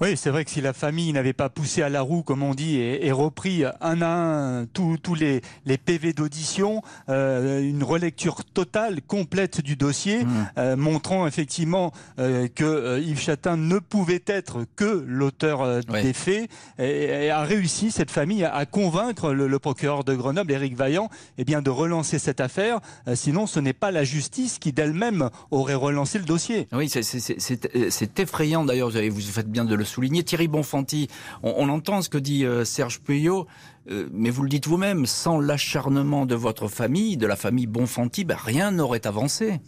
Oui, 0.00 0.16
c'est 0.16 0.30
vrai 0.30 0.46
que 0.46 0.50
si 0.50 0.62
la 0.62 0.72
famille 0.72 1.12
n'avait 1.12 1.34
pas 1.34 1.50
poussé 1.50 1.82
à 1.82 1.90
la 1.90 2.00
roue, 2.00 2.22
comme 2.22 2.42
on 2.42 2.54
dit, 2.54 2.76
et, 2.76 3.12
repris 3.12 3.64
un 3.82 4.00
à 4.00 4.08
un 4.08 4.66
tous 4.66 5.14
les, 5.14 5.42
les 5.66 5.76
PV 5.76 6.14
d'audition, 6.14 6.82
euh, 7.10 7.60
une 7.60 7.82
relecture 7.82 8.42
totale, 8.44 9.02
complète 9.02 9.60
du 9.60 9.76
dossier, 9.76 10.24
mmh. 10.24 10.28
euh, 10.56 10.76
montrant 10.76 11.26
effectivement 11.26 11.92
euh, 12.18 12.48
que 12.48 12.98
Yves 13.02 13.20
Chatin 13.20 13.58
ne 13.58 13.78
pouvait 13.78 14.22
être 14.26 14.64
que 14.74 15.04
l'auteur 15.06 15.84
des 15.84 16.14
faits, 16.14 16.48
et, 16.78 17.28
a 17.30 17.42
réussi 17.42 17.90
cette 17.90 18.10
famille 18.10 18.44
à, 18.44 18.64
convaincre 18.64 19.32
le, 19.32 19.58
procureur 19.58 20.04
de 20.04 20.14
Grenoble, 20.14 20.50
Éric 20.52 20.76
Vaillant, 20.76 21.10
eh 21.36 21.44
bien 21.44 21.60
de 21.60 21.68
relancer 21.68 22.18
cette 22.18 22.40
affaire. 22.40 22.80
sinon, 23.14 23.46
ce 23.46 23.60
n'est 23.60 23.74
pas 23.74 23.90
la 23.90 24.04
justice 24.04 24.58
qui 24.58 24.72
d'elle-même 24.72 25.28
aurait 25.50 25.74
relancé 25.74 26.18
le 26.18 26.24
dossier. 26.24 26.68
Oui, 26.72 26.88
c'est 26.88 28.20
effrayant 28.20 28.64
d'ailleurs. 28.64 28.90
Vous 28.90 29.20
faites 29.20 29.50
bien 29.50 29.66
de 29.66 29.74
le 29.74 29.84
souligner. 29.90 30.22
Thierry 30.22 30.48
Bonfanti, 30.48 31.08
on, 31.42 31.68
entend 31.68 32.02
ce 32.02 32.08
que 32.08 32.18
dit 32.18 32.44
euh, 32.44 32.64
Serge 32.64 33.00
Puyot, 33.00 33.46
euh, 33.90 34.08
mais 34.12 34.30
vous 34.30 34.42
le 34.42 34.48
dites 34.48 34.66
vous-même, 34.66 35.06
sans 35.06 35.38
l'acharnement 35.40 36.26
de 36.26 36.34
votre 36.34 36.68
famille, 36.68 37.16
de 37.16 37.26
la 37.26 37.36
famille 37.36 37.66
Bonfanti, 37.66 38.24
ben, 38.24 38.36
rien 38.42 38.70
n'aurait 38.70 39.06
avancé. 39.06 39.60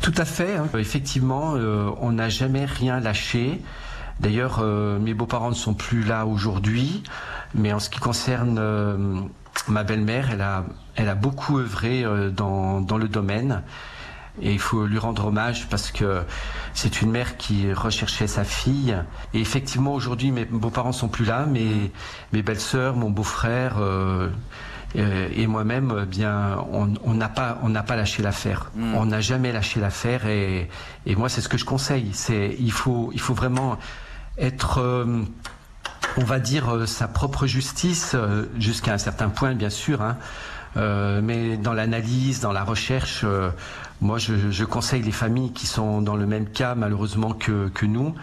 Tout 0.00 0.14
à 0.16 0.24
fait. 0.24 0.56
Hein. 0.56 0.68
Effectivement, 0.78 1.54
euh, 1.54 1.90
on 2.00 2.12
n'a 2.12 2.28
jamais 2.28 2.64
rien 2.64 3.00
lâché. 3.00 3.60
D'ailleurs, 4.20 4.62
mes 5.00 5.12
beaux-parents 5.12 5.50
ne 5.50 5.56
sont 5.56 5.74
plus 5.74 6.04
là 6.04 6.24
aujourd'hui, 6.24 7.02
mais 7.52 7.72
en 7.72 7.80
ce 7.80 7.90
qui 7.90 7.98
concerne 7.98 9.28
ma 9.66 9.82
belle-mère, 9.82 10.30
elle 10.94 11.08
a, 11.08 11.14
beaucoup 11.16 11.58
œuvré 11.58 12.04
dans 12.30 12.96
le 12.96 13.08
domaine 13.08 13.64
et 14.42 14.52
il 14.52 14.58
faut 14.58 14.86
lui 14.86 14.98
rendre 14.98 15.26
hommage 15.26 15.68
parce 15.68 15.92
que 15.92 16.22
c'est 16.72 17.02
une 17.02 17.10
mère 17.10 17.36
qui 17.36 17.72
recherchait 17.72 18.26
sa 18.26 18.44
fille. 18.44 18.96
Et 19.32 19.40
effectivement, 19.40 19.94
aujourd'hui, 19.94 20.32
mes 20.32 20.44
beaux-parents 20.44 20.92
sont 20.92 21.08
plus 21.08 21.24
là, 21.24 21.46
mais 21.46 21.92
mes 22.32 22.42
belles-sœurs, 22.42 22.96
mon 22.96 23.10
beau-frère 23.10 23.76
euh, 23.78 24.28
euh 24.96 25.28
et 25.34 25.46
moi-même, 25.46 26.00
eh 26.02 26.06
bien, 26.06 26.58
on 26.70 27.14
n'a 27.14 27.28
pas, 27.28 27.58
on 27.62 27.68
n'a 27.68 27.82
pas 27.82 27.96
lâché 27.96 28.22
l'affaire. 28.22 28.70
Hmm. 28.74 28.94
On 28.94 29.06
n'a 29.06 29.20
jamais 29.20 29.52
lâché 29.52 29.80
l'affaire. 29.80 30.26
Et, 30.26 30.68
et 31.06 31.16
moi, 31.16 31.28
c'est 31.28 31.40
ce 31.40 31.48
que 31.48 31.58
je 31.58 31.64
conseille. 31.64 32.10
C'est, 32.12 32.56
il 32.58 32.72
faut, 32.72 33.10
il 33.12 33.20
faut 33.20 33.34
vraiment 33.34 33.78
être 34.36 34.78
euh, 34.78 35.22
on 36.16 36.24
va 36.24 36.40
dire 36.40 36.74
euh, 36.74 36.86
sa 36.86 37.06
propre 37.06 37.46
justice 37.46 38.16
jusqu'à 38.58 38.94
un 38.94 38.98
certain 38.98 39.28
point, 39.28 39.54
bien 39.54 39.70
sûr. 39.70 40.02
Hein. 40.02 40.16
Euh, 40.76 41.20
mais 41.22 41.56
dans 41.56 41.72
l'analyse, 41.72 42.40
dans 42.40 42.52
la 42.52 42.64
recherche, 42.64 43.22
euh, 43.24 43.50
moi 44.00 44.18
je, 44.18 44.50
je, 44.50 44.64
conseille 44.64 45.02
les 45.02 45.12
familles 45.12 45.52
qui 45.52 45.66
sont 45.66 46.02
dans 46.02 46.16
le 46.16 46.26
même 46.26 46.46
cas 46.46 46.74
malheureusement 46.74 47.32
que, 47.32 47.68
que 47.68 47.86
nous. 47.86 48.14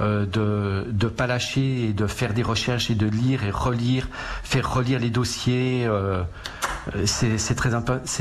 Euh, 0.00 0.24
de 0.24 0.86
ne 0.90 1.10
pas 1.10 1.26
lâcher 1.26 1.88
et 1.88 1.92
de 1.92 2.06
faire 2.06 2.32
des 2.32 2.42
recherches 2.42 2.90
et 2.90 2.94
de 2.94 3.06
lire 3.06 3.44
et 3.44 3.50
relire, 3.50 4.08
faire 4.42 4.72
relire 4.72 4.98
les 4.98 5.10
dossiers. 5.10 5.84
Euh, 5.86 6.22
c'est 7.04 7.54
très, 7.54 7.68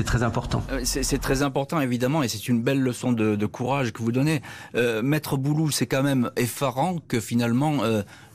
très 0.03 0.23
important. 0.23 0.61
C'est 0.83 1.21
très 1.21 1.41
important, 1.41 1.79
évidemment, 1.79 2.21
et 2.21 2.27
c'est 2.27 2.49
une 2.49 2.61
belle 2.61 2.81
leçon 2.81 3.13
de, 3.13 3.37
de, 3.37 3.45
courage 3.45 3.93
que 3.93 4.01
vous 4.03 4.11
donnez. 4.11 4.41
Euh, 4.75 5.01
Maître 5.01 5.37
Boulou, 5.37 5.71
c'est 5.71 5.85
quand 5.85 6.03
même 6.03 6.31
effarant 6.35 6.97
que 7.07 7.21
finalement 7.21 7.77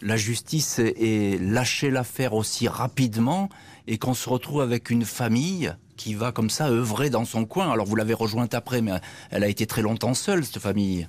la 0.01 0.17
justice 0.17 0.79
ait 0.79 1.39
lâché 1.39 1.91
l'affaire 1.91 2.33
aussi 2.33 2.67
rapidement 2.67 3.51
et 3.87 3.99
qu'on 3.99 4.15
se 4.15 4.29
retrouve 4.29 4.61
avec 4.61 4.91
une 4.91 5.05
famille 5.05 5.75
qui 5.97 6.15
va 6.15 6.33
comme 6.33 6.51
ça 6.51 6.69
œuvrer 6.69 7.11
dans 7.11 7.25
son 7.25 7.45
coin. 7.45 7.71
Alors 7.71 7.87
vous 7.87 7.97
l'avez 7.97 8.15
rejointe 8.15 8.55
après, 8.55 8.81
mais 8.83 8.93
elle 9.31 9.45
a 9.45 9.49
été 9.49 9.67
très 9.67 9.83
longtemps 9.83 10.15
seule, 10.15 10.45
cette 10.45 10.63
famille. 10.63 11.09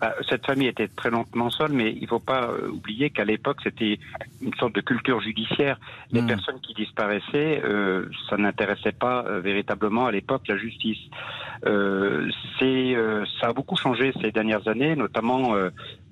Bah, 0.00 0.14
cette 0.28 0.44
famille 0.44 0.68
était 0.68 0.88
très 0.88 1.08
longtemps 1.08 1.48
seule, 1.48 1.72
mais 1.72 1.90
il 1.90 2.02
ne 2.02 2.06
faut 2.06 2.18
pas 2.18 2.50
euh, 2.50 2.68
oublier 2.68 3.08
qu'à 3.08 3.24
l'époque, 3.24 3.58
c'était 3.62 3.98
une 4.42 4.52
sorte 4.54 4.74
de 4.74 4.82
culture 4.82 5.22
judiciaire. 5.22 5.80
Les 6.12 6.20
hmm. 6.20 6.26
personnes 6.26 6.60
qui 6.60 6.74
disparaissaient, 6.74 7.62
euh, 7.64 8.10
ça 8.28 8.36
n'intéressait 8.36 8.92
pas 8.92 9.24
euh, 9.24 9.40
véritablement 9.40 10.06
à 10.06 10.12
l'époque 10.12 10.42
la 10.48 10.58
justice. 10.58 10.98
Euh, 11.64 12.30
c'est, 12.58 12.94
ça 13.40 13.48
a 13.48 13.52
beaucoup 13.54 13.76
changé 13.76 14.12
ces 14.20 14.32
dernières 14.32 14.68
années, 14.68 14.96
notamment 14.96 15.54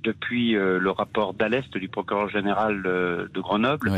depuis 0.05 0.53
le 0.53 0.91
rapport 0.91 1.35
d'Alest 1.35 1.77
du 1.77 1.89
procureur 1.89 2.29
général 2.29 2.83
de 2.83 3.41
Grenoble, 3.41 3.91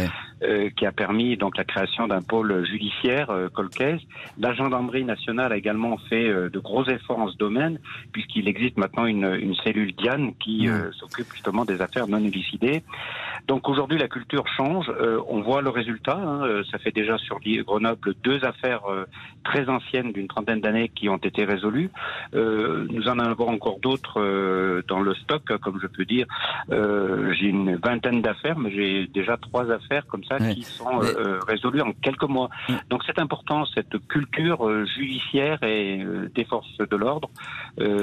qui 0.77 0.87
a 0.87 0.92
permis 0.92 1.37
donc 1.37 1.57
la 1.57 1.64
création 1.64 2.07
d'un 2.07 2.23
pôle 2.23 2.64
judiciaire 2.66 3.31
euh, 3.31 3.49
colcaise. 3.49 4.01
La 4.38 4.55
gendarmerie 4.55 5.05
nationale 5.05 5.53
a 5.53 5.57
également 5.57 5.99
fait 6.09 6.29
de 6.29 6.59
gros 6.59 6.85
efforts 6.87 7.19
en 7.19 7.31
ce 7.31 7.37
domaine, 7.37 7.79
puisqu'il 8.12 8.49
existe 8.49 8.77
maintenant 8.77 9.07
une, 9.07 9.35
une 9.40 9.55
cellule 9.57 9.95
Diane 9.95 10.35
qui 10.37 10.69
s'occupe 10.99 11.33
justement 11.33 11.64
des 11.64 11.81
affaires 11.81 12.09
non 12.09 12.19
élucidées. 12.19 12.83
Donc 13.49 13.69
aujourd'hui, 13.69 13.99
la 13.99 14.09
culture 14.09 14.45
change. 14.57 14.90
Euh, 15.01 15.21
on 15.29 15.40
voit 15.40 15.62
le 15.62 15.71
résultat. 15.71 16.16
Hein. 16.16 16.42
Euh, 16.45 16.64
ça 16.71 16.79
fait 16.79 16.90
déjà 16.90 17.16
sur 17.19 17.38
Grenoble 17.40 18.14
deux 18.25 18.45
affaires 18.45 18.83
euh, 18.90 19.05
très 19.45 19.69
anciennes 19.69 20.12
d'une 20.12 20.27
trentaine 20.27 20.61
d'années 20.61 20.88
qui 20.88 21.09
ont 21.09 21.16
été 21.16 21.45
résolues. 21.45 21.90
nous 22.33 23.09
en 23.09 23.19
avons 23.19 23.49
encore 23.49 23.79
d'autres 23.79 24.83
dans 24.88 25.01
le 25.01 25.14
stock, 25.14 25.45
comme 25.59 25.79
je 25.81 25.87
peut 25.96 26.04
dire, 26.04 26.26
j'ai 26.68 27.46
une 27.46 27.76
vingtaine 27.76 28.22
d'affaires, 28.22 28.59
mais 28.59 28.70
j'ai 28.70 29.06
déjà 29.06 29.37
trois 29.37 29.70
affaires 29.70 30.06
comme 30.06 30.24
ça 30.24 30.38
qui 30.38 30.62
sont 30.62 31.00
résolues 31.46 31.82
en 31.82 31.92
quelques 31.92 32.28
mois. 32.28 32.50
Donc 32.90 33.02
c'est 33.06 33.18
important 33.18 33.64
cette 33.74 33.96
culture 34.09 34.87
judiciaire 34.87 35.62
et 35.62 36.04
des 36.35 36.44
forces 36.44 36.78
de 36.78 36.96
l'ordre 36.96 37.30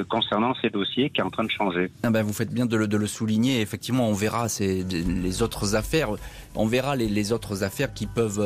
concernant 0.09 0.53
ces 0.61 0.69
dossiers 0.69 1.09
qui 1.09 1.21
est 1.21 1.23
en 1.23 1.29
train 1.29 1.43
de 1.43 1.51
changer. 1.51 1.91
Ah 2.03 2.09
ben, 2.09 2.23
vous 2.23 2.33
faites 2.33 2.53
bien 2.53 2.65
de 2.65 2.77
le, 2.77 2.87
de 2.87 2.97
le 2.97 3.07
souligner. 3.07 3.61
Effectivement, 3.61 4.07
on 4.07 4.13
verra 4.13 4.47
les 4.59 5.41
autres 5.41 5.75
affaires. 5.75 6.09
On 6.55 6.65
verra 6.65 6.95
les, 6.95 7.31
autres 7.31 7.63
affaires 7.63 7.93
qui 7.93 8.07
peuvent 8.07 8.41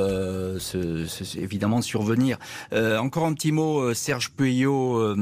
évidemment 1.35 1.81
survenir. 1.81 2.37
encore 2.73 3.25
un 3.25 3.33
petit 3.33 3.51
mot, 3.51 3.93
Serge 3.93 4.31
Puyot. 4.31 5.15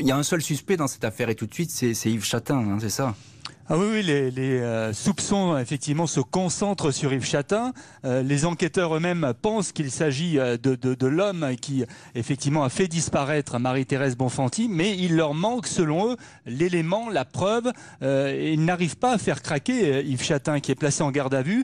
Il 0.00 0.06
y 0.06 0.12
a 0.12 0.16
un 0.16 0.22
seul 0.22 0.40
suspect 0.42 0.76
dans 0.76 0.86
cette 0.86 1.04
affaire 1.04 1.28
et 1.28 1.34
tout 1.34 1.46
de 1.46 1.54
suite, 1.54 1.70
c'est 1.70 2.10
Yves 2.10 2.24
Chatin, 2.24 2.58
hein, 2.58 2.78
c'est 2.80 2.90
ça? 2.90 3.16
Ah 3.70 3.76
oui, 3.76 3.86
oui 3.92 4.02
les, 4.02 4.30
les 4.30 4.60
euh, 4.60 4.94
soupçons 4.94 5.58
effectivement 5.58 6.06
se 6.06 6.20
concentrent 6.20 6.90
sur 6.90 7.12
Yves 7.12 7.26
Chatin. 7.26 7.74
Euh, 8.06 8.22
les 8.22 8.46
enquêteurs 8.46 8.96
eux-mêmes 8.96 9.34
pensent 9.42 9.72
qu'il 9.72 9.90
s'agit 9.90 10.38
euh, 10.38 10.56
de, 10.56 10.74
de, 10.74 10.94
de 10.94 11.06
l'homme 11.06 11.54
qui 11.60 11.84
effectivement 12.14 12.64
a 12.64 12.70
fait 12.70 12.88
disparaître 12.88 13.58
Marie-Thérèse 13.58 14.16
Bonfanti, 14.16 14.68
mais 14.70 14.96
il 14.96 15.16
leur 15.16 15.34
manque 15.34 15.66
selon 15.66 16.12
eux 16.12 16.16
l'élément, 16.46 17.10
la 17.10 17.26
preuve. 17.26 17.70
et 18.00 18.54
ils 18.54 18.64
n'arrivent 18.64 18.96
pas 18.96 19.12
à 19.12 19.18
faire 19.18 19.42
craquer 19.42 20.02
Yves 20.02 20.22
Chatin 20.22 20.60
qui 20.60 20.72
est 20.72 20.74
placé 20.74 21.02
en 21.02 21.10
garde 21.10 21.34
à 21.34 21.42
vue 21.42 21.62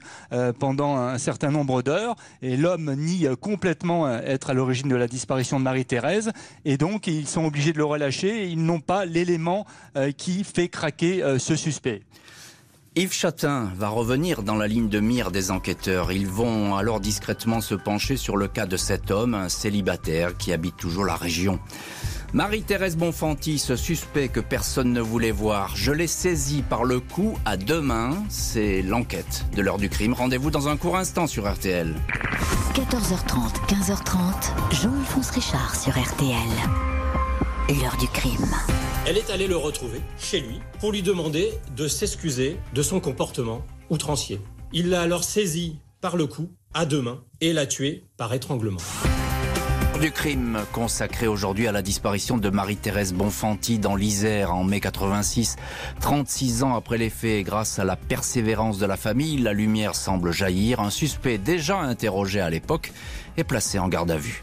pendant 0.58 0.96
un 0.96 1.16
certain 1.16 1.50
nombre 1.50 1.80
d'heures. 1.80 2.16
Et 2.42 2.58
l'homme 2.58 2.94
nie 2.96 3.26
complètement 3.40 4.10
être 4.10 4.50
à 4.50 4.52
l'origine 4.52 4.88
de 4.88 4.96
la 4.96 5.08
disparition 5.08 5.58
de 5.58 5.64
Marie-Thérèse. 5.64 6.32
Et 6.66 6.76
donc 6.76 7.06
ils 7.06 7.26
sont 7.26 7.46
obligés 7.46 7.72
de 7.72 7.78
le 7.78 7.84
relâcher. 7.86 8.46
ils 8.46 8.62
n'ont 8.62 8.80
pas 8.80 9.06
l'élément 9.06 9.64
qui 10.18 10.44
fait 10.44 10.68
craquer 10.68 11.22
ce 11.38 11.56
suspect. 11.56 11.93
Yves 12.96 13.12
Chatin 13.12 13.72
va 13.74 13.88
revenir 13.88 14.44
dans 14.44 14.54
la 14.54 14.68
ligne 14.68 14.88
de 14.88 15.00
mire 15.00 15.32
des 15.32 15.50
enquêteurs. 15.50 16.12
Ils 16.12 16.28
vont 16.28 16.76
alors 16.76 17.00
discrètement 17.00 17.60
se 17.60 17.74
pencher 17.74 18.16
sur 18.16 18.36
le 18.36 18.46
cas 18.46 18.66
de 18.66 18.76
cet 18.76 19.10
homme, 19.10 19.34
un 19.34 19.48
célibataire 19.48 20.36
qui 20.36 20.52
habite 20.52 20.76
toujours 20.76 21.04
la 21.04 21.16
région. 21.16 21.58
Marie-Thérèse 22.34 22.96
Bonfanti, 22.96 23.58
ce 23.58 23.74
suspect 23.74 24.28
que 24.28 24.40
personne 24.40 24.92
ne 24.92 25.00
voulait 25.00 25.32
voir, 25.32 25.74
je 25.76 25.90
l'ai 25.90 26.06
saisi 26.06 26.62
par 26.62 26.84
le 26.84 27.00
cou 27.00 27.36
à 27.44 27.56
deux 27.56 27.80
mains. 27.80 28.22
C'est 28.28 28.82
l'enquête 28.82 29.44
de 29.56 29.62
l'heure 29.62 29.78
du 29.78 29.88
crime. 29.88 30.12
Rendez-vous 30.12 30.52
dans 30.52 30.68
un 30.68 30.76
court 30.76 30.96
instant 30.96 31.26
sur 31.26 31.52
RTL. 31.52 31.94
14h30, 32.74 33.66
15h30, 33.68 34.82
Jean-Alphonse 34.82 35.30
Richard 35.30 35.74
sur 35.74 35.92
RTL. 35.92 36.36
L'heure 37.68 37.96
du 37.98 38.08
crime. 38.08 38.83
Elle 39.06 39.18
est 39.18 39.28
allée 39.28 39.46
le 39.46 39.56
retrouver 39.56 40.00
chez 40.18 40.40
lui 40.40 40.60
pour 40.80 40.90
lui 40.90 41.02
demander 41.02 41.52
de 41.76 41.88
s'excuser 41.88 42.56
de 42.72 42.82
son 42.82 43.00
comportement 43.00 43.62
outrancier. 43.90 44.40
Il 44.72 44.88
l'a 44.88 45.02
alors 45.02 45.24
saisi 45.24 45.76
par 46.00 46.16
le 46.16 46.26
cou, 46.26 46.50
à 46.72 46.86
deux 46.86 47.02
mains, 47.02 47.22
et 47.42 47.52
l'a 47.52 47.66
tué 47.66 48.04
par 48.16 48.32
étranglement 48.32 48.80
du 50.00 50.10
crime 50.10 50.58
consacré 50.72 51.26
aujourd'hui 51.26 51.66
à 51.66 51.72
la 51.72 51.80
disparition 51.80 52.36
de 52.36 52.50
Marie-Thérèse 52.50 53.14
Bonfanti 53.14 53.78
dans 53.78 53.96
l'Isère 53.96 54.52
en 54.52 54.62
mai 54.62 54.78
86. 54.78 55.56
36 56.00 56.62
ans 56.62 56.74
après 56.74 56.98
les 56.98 57.08
faits, 57.08 57.46
grâce 57.46 57.78
à 57.78 57.84
la 57.84 57.96
persévérance 57.96 58.78
de 58.78 58.84
la 58.84 58.98
famille, 58.98 59.38
la 59.38 59.54
lumière 59.54 59.94
semble 59.94 60.30
jaillir. 60.30 60.80
Un 60.80 60.90
suspect 60.90 61.38
déjà 61.38 61.78
interrogé 61.78 62.40
à 62.40 62.50
l'époque 62.50 62.92
est 63.38 63.44
placé 63.44 63.78
en 63.78 63.88
garde 63.88 64.10
à 64.10 64.18
vue. 64.18 64.42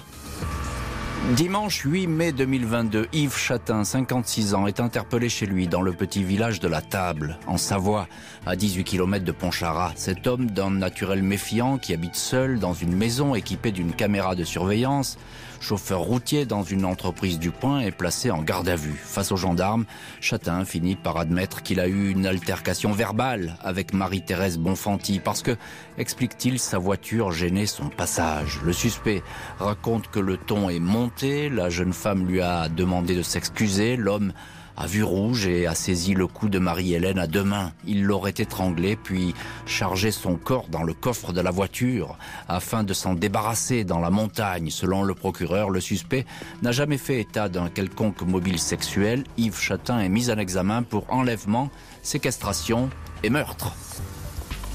Dimanche 1.30 1.84
8 1.86 2.08
mai 2.08 2.32
2022, 2.32 3.08
Yves 3.14 3.38
Chatin, 3.38 3.84
56 3.86 4.56
ans, 4.56 4.66
est 4.66 4.80
interpellé 4.80 5.30
chez 5.30 5.46
lui 5.46 5.68
dans 5.68 5.84
le 5.84 5.94
petit 5.94 6.24
village 6.24 6.60
de 6.60 6.68
la 6.68 6.82
Table, 6.82 7.38
en 7.46 7.58
Savoie, 7.58 8.08
à 8.46 8.56
18 8.56 8.84
km 8.84 9.24
de 9.24 9.32
Pontcharrat. 9.32 9.94
Cet 9.96 10.26
homme 10.26 10.50
d'un 10.50 10.72
naturel 10.72 11.22
méfiant 11.22 11.78
qui 11.78 11.94
habite 11.94 12.16
seul 12.16 12.60
dans 12.60 12.74
une 12.74 12.96
maison 12.96 13.36
équipée 13.36 13.72
d'une 13.72 13.94
caméra 13.94 14.36
de 14.36 14.44
surveillance 14.44 15.18
chauffeur 15.62 16.00
routier 16.00 16.45
dans 16.45 16.63
une 16.63 16.84
entreprise 16.84 17.39
du 17.39 17.52
coin, 17.52 17.80
est 17.80 17.91
placé 17.91 18.32
en 18.32 18.41
garde 18.41 18.67
à 18.67 18.76
vue. 18.76 19.00
Face 19.02 19.32
aux 19.32 19.38
gendarmes, 19.38 19.86
Chatin 20.19 20.65
finit 20.65 20.95
par 20.95 21.17
admettre 21.17 21.62
qu'il 21.62 21.80
a 21.80 21.88
eu 21.88 22.10
une 22.10 22.26
altercation 22.26 22.91
verbale 22.91 23.58
avec 23.62 23.93
Marie-Thérèse 23.93 24.58
Bonfanti 24.58 25.19
parce 25.19 25.43
que, 25.43 25.56
explique-t-il, 25.97 26.60
sa 26.60 26.80
voiture 26.80 27.32
gênait 27.32 27.67
son 27.67 27.89
passage. 27.89 28.60
Le 28.65 28.74
suspect 28.74 29.24
raconte 29.60 30.10
que 30.10 30.19
le 30.19 30.38
ton 30.38 30.69
est 30.69 30.80
monté, 30.80 31.50
la 31.50 31.69
jeune 31.69 31.93
femme 31.93 32.28
lui 32.28 32.41
a 32.41 32.67
demandé 32.67 33.15
de 33.15 33.21
s'excuser, 33.21 33.95
l'homme 33.95 34.34
a 34.82 34.88
vu 34.88 35.04
rouge 35.04 35.46
et 35.46 35.67
a 35.67 35.76
saisi 35.76 36.15
le 36.15 36.26
cou 36.26 36.50
de 36.50 36.58
Marie-Hélène 36.58 37.20
à 37.20 37.28
deux 37.28 37.44
mains. 37.44 37.72
Il 37.86 38.04
l'aurait 38.04 38.34
étranglé 38.36 38.96
puis 38.96 39.36
chargé 39.67 40.10
son 40.10 40.38
corps 40.38 40.70
dans 40.70 40.82
le 40.82 40.96
coffre 40.96 41.34
de 41.34 41.39
la 41.39 41.52
voiture 41.52 42.17
afin 42.48 42.84
de 42.84 42.91
s'en 42.91 43.13
débarrasser 43.13 43.84
dans 43.84 44.00
la 44.00 44.10
montagne. 44.10 44.72
Selon 44.72 45.04
le 45.04 45.13
procureur, 45.13 45.70
le 45.70 45.82
suspect 45.82 46.26
n'a 46.63 46.72
jamais 46.72 46.98
fait 46.98 47.22
état 47.22 47.48
d'un 47.48 47.70
quelconque 47.70 48.24
mobile 48.24 48.58
sexuel. 48.58 49.24
Yves 49.38 49.60
Chatin 49.60 50.00
est 50.00 50.10
mis 50.10 50.32
en 50.32 50.39
examen 50.39 50.82
pour 50.82 51.06
enlèvement, 51.13 51.70
séquestration 52.02 52.89
et 53.22 53.30
meurtre. 53.30 53.76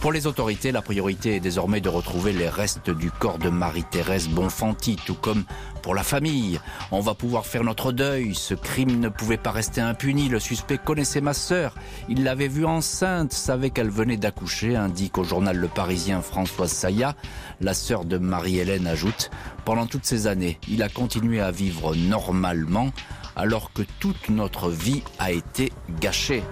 Pour 0.06 0.12
les 0.12 0.28
autorités, 0.28 0.70
la 0.70 0.82
priorité 0.82 1.34
est 1.34 1.40
désormais 1.40 1.80
de 1.80 1.88
retrouver 1.88 2.32
les 2.32 2.48
restes 2.48 2.90
du 2.90 3.10
corps 3.10 3.38
de 3.38 3.48
Marie-Thérèse 3.48 4.28
Bonfanti, 4.28 4.94
tout 5.04 5.16
comme 5.16 5.42
pour 5.82 5.96
la 5.96 6.04
famille. 6.04 6.60
On 6.92 7.00
va 7.00 7.14
pouvoir 7.14 7.44
faire 7.44 7.64
notre 7.64 7.90
deuil. 7.90 8.32
Ce 8.36 8.54
crime 8.54 9.00
ne 9.00 9.08
pouvait 9.08 9.36
pas 9.36 9.50
rester 9.50 9.80
impuni. 9.80 10.28
Le 10.28 10.38
suspect 10.38 10.78
connaissait 10.78 11.20
ma 11.20 11.34
sœur. 11.34 11.74
Il 12.08 12.22
l'avait 12.22 12.46
vue 12.46 12.66
enceinte, 12.66 13.32
savait 13.32 13.70
qu'elle 13.70 13.90
venait 13.90 14.16
d'accoucher, 14.16 14.76
indique 14.76 15.18
au 15.18 15.24
journal 15.24 15.56
Le 15.56 15.66
Parisien 15.66 16.22
Françoise 16.22 16.70
Saya. 16.70 17.16
La 17.60 17.74
sœur 17.74 18.04
de 18.04 18.16
Marie-Hélène 18.16 18.86
ajoute, 18.86 19.32
pendant 19.64 19.86
toutes 19.86 20.06
ces 20.06 20.28
années, 20.28 20.60
il 20.68 20.84
a 20.84 20.88
continué 20.88 21.40
à 21.40 21.50
vivre 21.50 21.96
normalement 21.96 22.92
alors 23.34 23.72
que 23.72 23.82
toute 23.98 24.28
notre 24.28 24.70
vie 24.70 25.02
a 25.18 25.32
été 25.32 25.72
gâchée. 26.00 26.44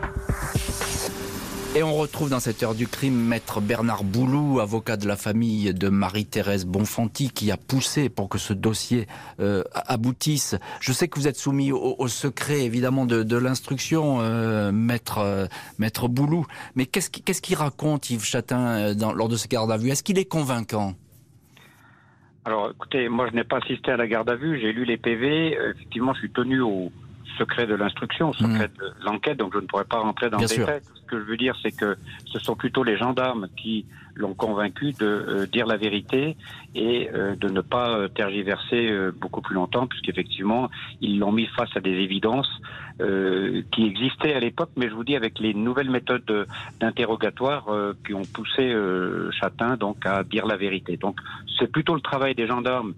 Et 1.76 1.82
on 1.82 1.92
retrouve 1.92 2.30
dans 2.30 2.38
cette 2.38 2.62
heure 2.62 2.76
du 2.76 2.86
crime 2.86 3.16
maître 3.16 3.60
Bernard 3.60 4.04
Boulou, 4.04 4.60
avocat 4.60 4.96
de 4.96 5.08
la 5.08 5.16
famille 5.16 5.74
de 5.74 5.88
Marie-Thérèse 5.88 6.66
Bonfanti, 6.66 7.32
qui 7.32 7.50
a 7.50 7.56
poussé 7.56 8.08
pour 8.08 8.28
que 8.28 8.38
ce 8.38 8.52
dossier 8.52 9.08
euh, 9.40 9.64
aboutisse. 9.74 10.54
Je 10.80 10.92
sais 10.92 11.08
que 11.08 11.18
vous 11.18 11.26
êtes 11.26 11.36
soumis 11.36 11.72
au, 11.72 12.06
secret, 12.06 12.60
évidemment, 12.60 13.06
de, 13.06 13.36
l'instruction, 13.36 14.20
euh, 14.20 14.70
maître, 14.70 15.18
euh, 15.18 15.46
maître 15.80 16.06
Boulou. 16.06 16.46
Mais 16.76 16.86
qu'est-ce 16.86 17.42
qu'il 17.42 17.56
raconte, 17.56 18.08
Yves 18.08 18.24
Chatin, 18.24 18.94
lors 18.94 19.28
de 19.28 19.36
ce 19.36 19.48
garde 19.48 19.72
à 19.72 19.76
vue? 19.76 19.90
Est-ce 19.90 20.04
qu'il 20.04 20.20
est 20.20 20.30
convaincant? 20.30 20.94
Alors, 22.44 22.70
écoutez, 22.70 23.08
moi, 23.08 23.26
je 23.28 23.34
n'ai 23.34 23.42
pas 23.42 23.56
assisté 23.56 23.90
à 23.90 23.96
la 23.96 24.06
garde 24.06 24.30
à 24.30 24.36
vue. 24.36 24.60
J'ai 24.60 24.72
lu 24.72 24.84
les 24.84 24.96
PV. 24.96 25.58
effectivement, 25.74 26.14
je 26.14 26.20
suis 26.20 26.30
tenu 26.30 26.60
au, 26.60 26.92
secret 27.38 27.66
de 27.66 27.74
l'instruction, 27.74 28.32
secret 28.32 28.68
mm. 28.68 28.78
de 28.78 29.04
l'enquête, 29.04 29.38
donc 29.38 29.52
je 29.54 29.58
ne 29.58 29.66
pourrais 29.66 29.84
pas 29.84 29.98
rentrer 29.98 30.30
dans 30.30 30.38
les 30.38 30.46
détails. 30.46 30.80
Ce 30.82 31.03
je 31.20 31.24
veux 31.24 31.36
dire, 31.36 31.56
c'est 31.62 31.72
que 31.72 31.96
ce 32.26 32.38
sont 32.38 32.56
plutôt 32.56 32.84
les 32.84 32.96
gendarmes 32.96 33.48
qui 33.56 33.86
l'ont 34.14 34.34
convaincu 34.34 34.92
de 34.92 35.06
euh, 35.06 35.46
dire 35.46 35.66
la 35.66 35.76
vérité 35.76 36.36
et 36.74 37.10
euh, 37.12 37.34
de 37.36 37.48
ne 37.48 37.60
pas 37.60 37.90
euh, 37.90 38.08
tergiverser 38.08 38.90
beaucoup 39.20 39.40
plus 39.40 39.54
longtemps, 39.54 39.86
puisqu'effectivement, 39.86 40.70
ils 41.00 41.18
l'ont 41.18 41.32
mis 41.32 41.46
face 41.46 41.70
à 41.76 41.80
des 41.80 41.90
évidences 41.90 42.50
qui 43.72 43.86
existaient 43.86 44.34
à 44.34 44.38
l'époque, 44.38 44.70
mais 44.76 44.88
je 44.88 44.94
vous 44.94 45.02
dis 45.02 45.16
avec 45.16 45.40
les 45.40 45.52
nouvelles 45.52 45.90
méthodes 45.90 46.46
d'interrogatoire 46.78 47.66
qui 48.06 48.14
ont 48.14 48.22
poussé 48.22 48.72
Chatin 49.32 49.76
donc 49.76 50.06
à 50.06 50.22
dire 50.22 50.46
la 50.46 50.56
vérité. 50.56 50.96
Donc 50.96 51.18
c'est 51.58 51.66
plutôt 51.66 51.96
le 51.96 52.00
travail 52.00 52.36
des 52.36 52.46
gendarmes 52.46 52.94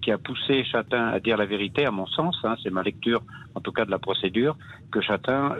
qui 0.00 0.12
a 0.12 0.18
poussé 0.18 0.62
Chatin 0.62 1.08
à 1.08 1.18
dire 1.18 1.36
la 1.36 1.46
vérité, 1.46 1.84
à 1.84 1.90
mon 1.90 2.06
sens, 2.06 2.38
hein, 2.44 2.54
c'est 2.62 2.70
ma 2.70 2.84
lecture 2.84 3.22
en 3.56 3.60
tout 3.60 3.72
cas 3.72 3.84
de 3.84 3.90
la 3.90 3.98
procédure, 3.98 4.56
que 4.92 5.00
Chatin 5.00 5.56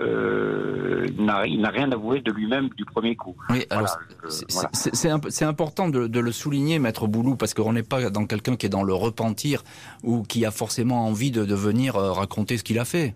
n'a 1.19 1.69
rien 1.69 1.84
avoué 1.93 2.21
de 2.21 2.33
lui-même 2.33 2.69
du 2.71 2.85
premier 2.85 3.17
coup. 3.17 3.37
Oui, 3.51 3.65
alors 3.71 3.99
c'est 4.29 5.45
important 5.45 5.89
de, 5.89 6.07
de, 6.07 6.21
le 6.21 6.33
souligner, 6.33 6.79
Maître 6.79 7.07
Boulou, 7.07 7.37
parce 7.37 7.55
qu'on 7.55 7.73
n'est 7.73 7.83
pas 7.83 8.11
dans 8.11 8.27
quelqu'un 8.27 8.57
qui 8.57 8.67
est 8.67 8.71
dans 8.71 8.83
le 8.83 8.95
repentir 8.95 9.63
ou 10.03 10.23
qui 10.23 10.45
a 10.45 10.51
forcément 10.51 11.07
envie 11.07 11.31
de, 11.31 11.45
de 11.45 11.55
venir 11.55 11.97
euh, 11.97 12.13
raconter 12.13 12.57
ce 12.57 12.65
qu'il 12.65 12.79
a 12.79 12.85
fait. 12.85 13.15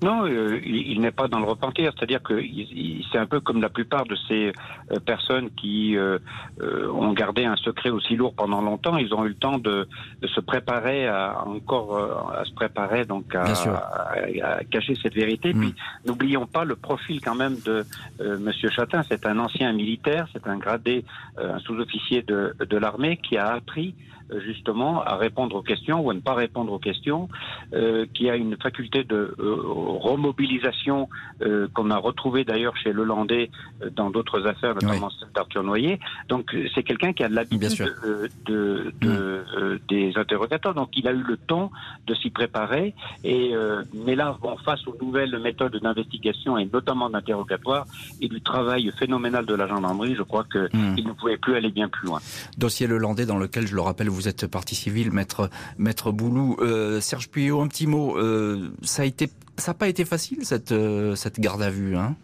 Non, 0.00 0.26
euh, 0.26 0.60
il, 0.64 1.00
n'est 1.00 1.10
pas 1.10 1.26
dans 1.26 1.40
le 1.40 1.44
repentir. 1.44 1.92
C'est-à-dire 1.96 2.22
que 2.22 2.40
c'est 3.10 3.18
un 3.18 3.26
peu 3.26 3.40
comme 3.40 3.60
la 3.60 3.68
plupart 3.68 4.04
de 4.04 4.16
ces 4.28 4.52
euh, 4.92 5.00
personnes 5.04 5.50
qui 5.50 5.96
euh, 5.96 6.18
ont 6.92 7.12
gardé 7.12 7.44
un 7.44 7.56
secret 7.56 7.90
aussi 7.90 8.14
lourd 8.14 8.32
pendant 8.34 8.60
longtemps. 8.60 8.96
Ils 8.96 9.12
ont 9.12 9.24
eu 9.24 9.30
le 9.30 9.34
temps 9.34 9.58
de, 9.58 9.88
se 10.22 10.40
préparer 10.40 11.08
à 11.08 11.42
encore 11.46 12.32
à 12.32 12.44
se 12.44 12.52
préparer 12.52 13.04
donc 13.04 13.34
à, 13.34 13.44
cacher 14.70 14.94
cette 15.02 15.14
vérité. 15.14 15.52
Mm. 15.52 15.60
Puis 15.60 15.74
n'oublions 16.06 16.46
pas 16.46 16.64
le 16.64 16.76
profil 16.76 17.20
quand 17.20 17.34
même 17.34 17.56
de 17.64 17.84
Monsieur 18.38 18.70
Chatin. 18.70 19.02
C'est 19.02 19.26
un 19.26 19.38
ancien 19.38 19.72
militaire, 19.72 20.28
c'est 20.32 20.46
un 20.46 20.58
gradé, 20.58 21.04
un 21.36 21.58
sous-officier 21.58 22.22
de, 22.22 22.54
de 22.58 22.76
l'armée 22.76 23.16
qui 23.16 23.36
a 23.36 23.54
appris 23.54 23.94
euh, 23.94 24.17
justement 24.44 25.02
à 25.02 25.16
répondre 25.16 25.56
aux 25.56 25.62
questions 25.62 26.00
ou 26.00 26.10
à 26.10 26.14
ne 26.14 26.20
pas 26.20 26.34
répondre 26.34 26.72
aux 26.72 26.78
questions, 26.78 27.28
euh, 27.74 28.06
qui 28.14 28.28
a 28.30 28.36
une 28.36 28.56
faculté 28.56 29.04
de 29.04 29.34
euh, 29.38 29.56
remobilisation 30.18 31.08
euh, 31.42 31.68
qu'on 31.74 31.90
a 31.90 31.96
retrouvée 31.96 32.44
d'ailleurs 32.44 32.76
chez 32.76 32.92
le 32.92 33.04
Landais 33.04 33.50
dans 33.94 34.10
d'autres 34.10 34.46
affaires, 34.46 34.74
notamment 34.74 35.10
celle 35.10 35.28
d'Arthur 35.34 35.62
Noyer. 35.62 35.98
Donc 36.28 36.54
c'est 36.74 36.82
quelqu'un 36.82 37.12
qui 37.12 37.22
a 37.24 37.28
de 37.28 37.34
l'habitude 37.34 37.94
de, 38.04 38.28
de, 38.46 38.92
de, 39.00 39.08
euh, 39.08 39.78
des 39.88 40.12
interrogateurs, 40.16 40.74
donc 40.74 40.90
il 40.96 41.06
a 41.08 41.12
eu 41.12 41.22
le 41.22 41.36
temps 41.36 41.70
de 42.06 42.14
s'y 42.14 42.30
préparer. 42.30 42.94
Et 43.24 43.52
mais 43.94 44.14
là, 44.16 44.36
bon, 44.40 44.56
face 44.64 44.86
aux 44.86 44.96
nouvelles 45.00 45.38
méthodes 45.38 45.76
d'investigation 45.76 46.58
et 46.58 46.68
notamment 46.72 47.10
d'interrogatoire 47.10 47.86
et 48.20 48.28
du 48.28 48.40
travail 48.40 48.90
phénoménal 48.98 49.46
de 49.46 49.54
la 49.54 49.66
gendarmerie, 49.66 50.14
je 50.16 50.22
crois 50.22 50.44
qu'il 50.44 50.68
Hmm. 50.72 50.94
ne 50.96 51.12
pouvait 51.12 51.36
plus 51.36 51.54
aller 51.56 51.70
bien 51.70 51.88
plus 51.88 52.06
loin. 52.06 52.20
Dossier 52.56 52.86
Le 52.86 52.98
Landais 52.98 53.26
dans 53.26 53.38
lequel, 53.38 53.66
je 53.66 53.74
le 53.74 53.80
rappelle, 53.80 54.08
vous 54.08 54.17
êtes 54.26 54.46
partie 54.46 54.74
civile, 54.74 55.12
maître, 55.12 55.50
Boulou. 56.10 56.56
Euh, 56.60 57.00
Serge 57.00 57.28
Puyot, 57.28 57.60
un 57.60 57.68
petit 57.68 57.86
mot. 57.86 58.16
Euh, 58.16 58.70
ça 58.82 59.04
n'a 59.04 59.74
pas 59.74 59.88
été 59.88 60.04
facile 60.04 60.44
cette, 60.44 60.72
euh, 60.72 61.14
cette 61.14 61.38
garde 61.38 61.62
à 61.62 61.70
vue, 61.70 61.96
hein? 61.96 62.16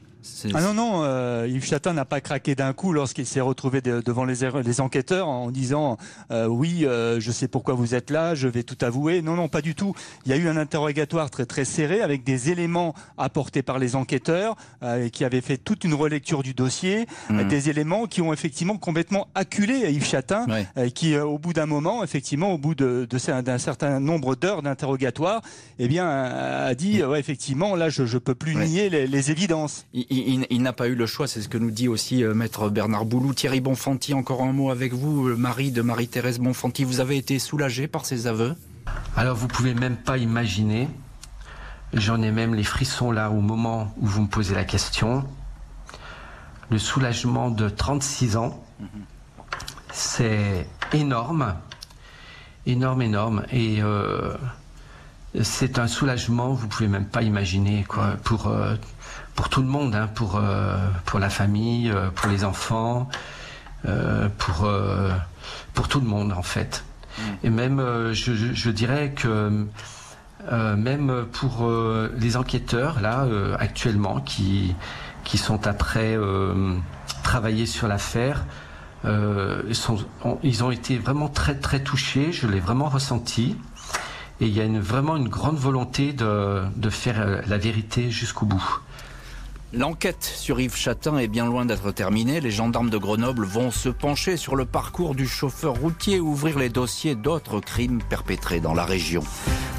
Ah 0.54 0.60
non, 0.62 0.74
non, 0.74 1.02
euh, 1.04 1.46
Yves 1.48 1.64
Chatin 1.66 1.92
n'a 1.92 2.04
pas 2.04 2.20
craqué 2.20 2.54
d'un 2.54 2.72
coup 2.72 2.92
lorsqu'il 2.92 3.26
s'est 3.26 3.40
retrouvé 3.40 3.80
de- 3.80 4.00
devant 4.00 4.24
les, 4.24 4.44
er- 4.44 4.62
les 4.64 4.80
enquêteurs 4.80 5.28
en 5.28 5.50
disant 5.50 5.98
euh, 6.30 6.46
oui, 6.46 6.84
euh, 6.87 7.20
je 7.20 7.30
sais 7.30 7.46
pourquoi 7.48 7.74
vous 7.74 7.94
êtes 7.94 8.10
là, 8.10 8.34
je 8.34 8.48
vais 8.48 8.62
tout 8.62 8.78
avouer. 8.84 9.22
Non, 9.22 9.34
non, 9.37 9.48
pas 9.48 9.60
du 9.60 9.74
tout. 9.74 9.94
Il 10.24 10.30
y 10.30 10.34
a 10.34 10.37
eu 10.37 10.48
un 10.48 10.56
interrogatoire 10.56 11.30
très 11.30 11.46
très 11.46 11.64
serré 11.64 12.00
avec 12.00 12.24
des 12.24 12.50
éléments 12.50 12.94
apportés 13.18 13.62
par 13.62 13.78
les 13.78 13.96
enquêteurs 13.96 14.56
euh, 14.82 15.08
qui 15.10 15.24
avaient 15.24 15.40
fait 15.42 15.58
toute 15.58 15.84
une 15.84 15.94
relecture 15.94 16.42
du 16.42 16.54
dossier, 16.54 17.06
Hmm. 17.28 17.40
euh, 17.40 17.44
des 17.44 17.68
éléments 17.70 18.06
qui 18.06 18.22
ont 18.22 18.32
effectivement 18.32 18.76
complètement 18.76 19.28
acculé 19.34 19.90
Yves 19.92 20.06
Chatin, 20.06 20.46
euh, 20.78 20.88
qui 20.88 21.16
au 21.18 21.38
bout 21.38 21.52
d'un 21.52 21.66
moment, 21.66 22.02
effectivement, 22.02 22.52
au 22.52 22.58
bout 22.58 22.74
de, 22.74 23.06
de 23.08 23.18
cer- 23.18 23.42
d'un 23.42 23.58
certain 23.58 24.00
nombre 24.00 24.37
d'heures 24.37 24.62
d'interrogatoire, 24.62 25.42
eh 25.78 25.88
bien, 25.88 26.08
a 26.08 26.74
dit 26.74 27.02
ouais, 27.04 27.20
effectivement, 27.20 27.76
là, 27.76 27.88
je, 27.90 28.04
je 28.06 28.18
peux 28.18 28.34
plus 28.34 28.54
nier 28.66 28.88
les, 28.90 29.06
les 29.06 29.30
évidences. 29.30 29.87
Il, 29.92 30.06
il- 30.50 30.62
n'a 30.62 30.72
pas 30.72 30.88
eu 30.88 30.94
le 30.94 31.07
choix, 31.07 31.27
c'est 31.27 31.40
ce 31.42 31.48
que 31.48 31.59
nous 31.59 31.70
dit 31.70 31.88
aussi 31.88 32.22
euh, 32.24 32.35
maître 32.35 32.68
Bernard 32.68 33.05
Boulou. 33.05 33.35
Thierry 33.35 33.61
Bonfanti, 33.61 34.14
encore 34.14 34.42
un 34.42 34.53
mot 34.53 34.70
avec 34.70 34.92
vous, 34.92 35.29
le 35.29 35.37
mari 35.37 35.70
de 35.72 35.83
Marie-Thérèse 35.83 36.38
Bonfanti. 36.38 36.85
Vous 36.85 37.00
avez 37.00 37.16
été 37.16 37.38
soulagé 37.38 37.87
par 37.87 38.05
ses 38.07 38.27
aveux? 38.27 38.55
Alors 39.16 39.37
vous 39.37 39.48
pouvez 39.48 39.74
même 39.74 39.96
pas 39.96 40.18
imaginer, 40.18 40.88
j'en 41.92 42.20
ai 42.22 42.31
même 42.31 42.55
les 42.55 42.64
frissons 42.64 43.11
là 43.12 43.31
au 43.31 43.40
moment 43.40 43.94
où 43.98 44.07
vous 44.07 44.22
me 44.22 44.29
posez 44.29 44.55
la 44.55 44.64
question, 44.64 45.24
le 46.70 46.79
soulagement 46.79 47.50
de 47.50 47.68
36 47.68 48.37
ans, 48.37 48.62
c'est 49.92 50.66
énorme, 50.92 51.55
énorme, 52.66 53.03
énorme, 53.03 53.44
et 53.53 53.83
euh, 53.83 54.35
c'est 55.42 55.79
un 55.79 55.87
soulagement, 55.87 56.53
vous 56.53 56.68
pouvez 56.68 56.88
même 56.88 57.07
pas 57.07 57.22
imaginer 57.22 57.85
quoi, 57.88 58.16
pour 58.24 58.48
euh, 58.48 58.74
pour 59.34 59.48
tout 59.48 59.60
le 59.62 59.68
monde, 59.68 59.94
hein, 59.94 60.08
pour 60.14 60.36
euh, 60.36 60.76
pour 61.06 61.18
la 61.18 61.30
famille, 61.30 61.90
euh, 61.90 62.10
pour 62.14 62.28
les 62.30 62.44
enfants, 62.44 63.08
euh, 63.86 64.28
pour 64.38 64.64
euh, 64.64 65.10
pour 65.74 65.88
tout 65.88 66.00
le 66.00 66.06
monde 66.06 66.32
en 66.32 66.42
fait. 66.42 66.84
Et 67.44 67.50
même, 67.50 67.80
je, 68.12 68.34
je- 68.34 68.52
je 68.54 68.70
dirais 68.70 69.12
que 69.14 69.66
même 70.50 71.24
pour 71.32 71.70
les 72.18 72.36
enquêteurs 72.36 73.00
là 73.00 73.24
actuellement 73.58 74.20
qui 74.20 74.74
qui 75.22 75.38
sont 75.38 75.66
après 75.66 76.18
travailler 77.22 77.66
sur 77.66 77.86
l'affaire, 77.88 78.44
ils 79.04 79.74
sont- 79.74 80.04
ont- 80.24 80.38
ils 80.42 80.64
ont 80.64 80.70
été 80.72 80.98
vraiment 80.98 81.28
très 81.28 81.54
très 81.54 81.80
touchés. 81.84 82.32
Je 82.32 82.46
l'ai 82.48 82.60
vraiment 82.60 82.88
ressenti. 82.88 83.56
Et 84.40 84.46
il 84.46 84.52
y 84.52 84.60
a 84.60 84.64
une, 84.64 84.80
vraiment 84.80 85.14
une 85.16 85.28
grande 85.28 85.56
volonté 85.56 86.12
de, 86.12 86.64
de 86.74 86.90
faire 86.90 87.42
la 87.46 87.56
vérité 87.58 88.10
jusqu'au 88.10 88.44
bout. 88.46 88.80
L'enquête 89.76 90.22
sur 90.22 90.60
Yves 90.60 90.76
Chatin 90.76 91.18
est 91.18 91.26
bien 91.26 91.46
loin 91.46 91.64
d'être 91.64 91.90
terminée. 91.90 92.40
Les 92.40 92.52
gendarmes 92.52 92.90
de 92.90 92.96
Grenoble 92.96 93.44
vont 93.44 93.72
se 93.72 93.88
pencher 93.88 94.37
sur 94.37 94.54
le 94.54 94.66
parcours 94.66 95.16
du 95.16 95.26
chauffeur 95.26 95.74
routier 95.74 96.16
et 96.16 96.20
ouvrir 96.20 96.60
les 96.60 96.68
dossiers 96.68 97.16
d'autres 97.16 97.58
crimes 97.58 98.00
perpétrés 98.08 98.60
dans 98.60 98.72
la 98.72 98.84
région. 98.84 99.24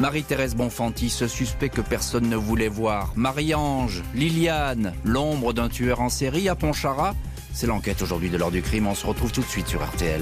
Marie-Thérèse 0.01 0.53
Bonfanti, 0.55 1.09
ce 1.09 1.27
suspect 1.27 1.69
que 1.69 1.79
personne 1.79 2.27
ne 2.27 2.35
voulait 2.35 2.67
voir. 2.67 3.13
Marie-Ange, 3.15 4.03
Liliane, 4.13 4.93
l'ombre 5.05 5.53
d'un 5.53 5.69
tueur 5.69 6.01
en 6.01 6.09
série 6.09 6.49
à 6.49 6.55
Pontcharra. 6.55 7.15
C'est 7.53 7.67
l'enquête 7.67 8.01
aujourd'hui 8.01 8.29
de 8.29 8.37
l'heure 8.37 8.51
du 8.51 8.61
crime. 8.61 8.87
On 8.87 8.95
se 8.95 9.07
retrouve 9.07 9.31
tout 9.31 9.41
de 9.41 9.45
suite 9.45 9.67
sur 9.69 9.81
RTL. 9.81 10.21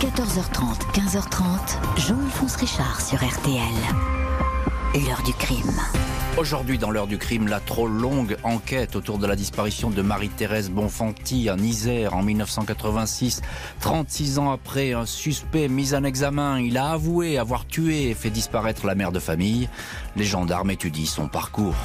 14h30, 0.00 0.92
15h30, 0.92 2.04
Jean-Alphonse 2.04 2.56
Richard 2.56 3.00
sur 3.00 3.18
RTL. 3.24 3.74
L'heure 5.06 5.22
du 5.22 5.32
crime. 5.34 5.70
Aujourd'hui, 6.36 6.78
dans 6.78 6.90
l'heure 6.90 7.06
du 7.06 7.16
crime, 7.16 7.46
la 7.46 7.60
trop 7.60 7.86
longue 7.86 8.36
enquête 8.42 8.96
autour 8.96 9.18
de 9.18 9.26
la 9.26 9.36
disparition 9.36 9.90
de 9.90 10.02
Marie-Thérèse 10.02 10.68
Bonfanti 10.68 11.48
en 11.48 11.58
Isère 11.58 12.16
en 12.16 12.24
1986. 12.24 13.40
36 13.78 14.40
ans 14.40 14.50
après, 14.50 14.94
un 14.94 15.06
suspect 15.06 15.68
mis 15.68 15.94
en 15.94 16.02
examen. 16.02 16.58
Il 16.58 16.76
a 16.76 16.90
avoué 16.90 17.38
avoir 17.38 17.66
tué 17.66 18.10
et 18.10 18.14
fait 18.14 18.30
disparaître 18.30 18.84
la 18.84 18.96
mère 18.96 19.12
de 19.12 19.20
famille. 19.20 19.68
Les 20.16 20.24
gendarmes 20.24 20.72
étudient 20.72 21.06
son 21.06 21.28
parcours. 21.28 21.76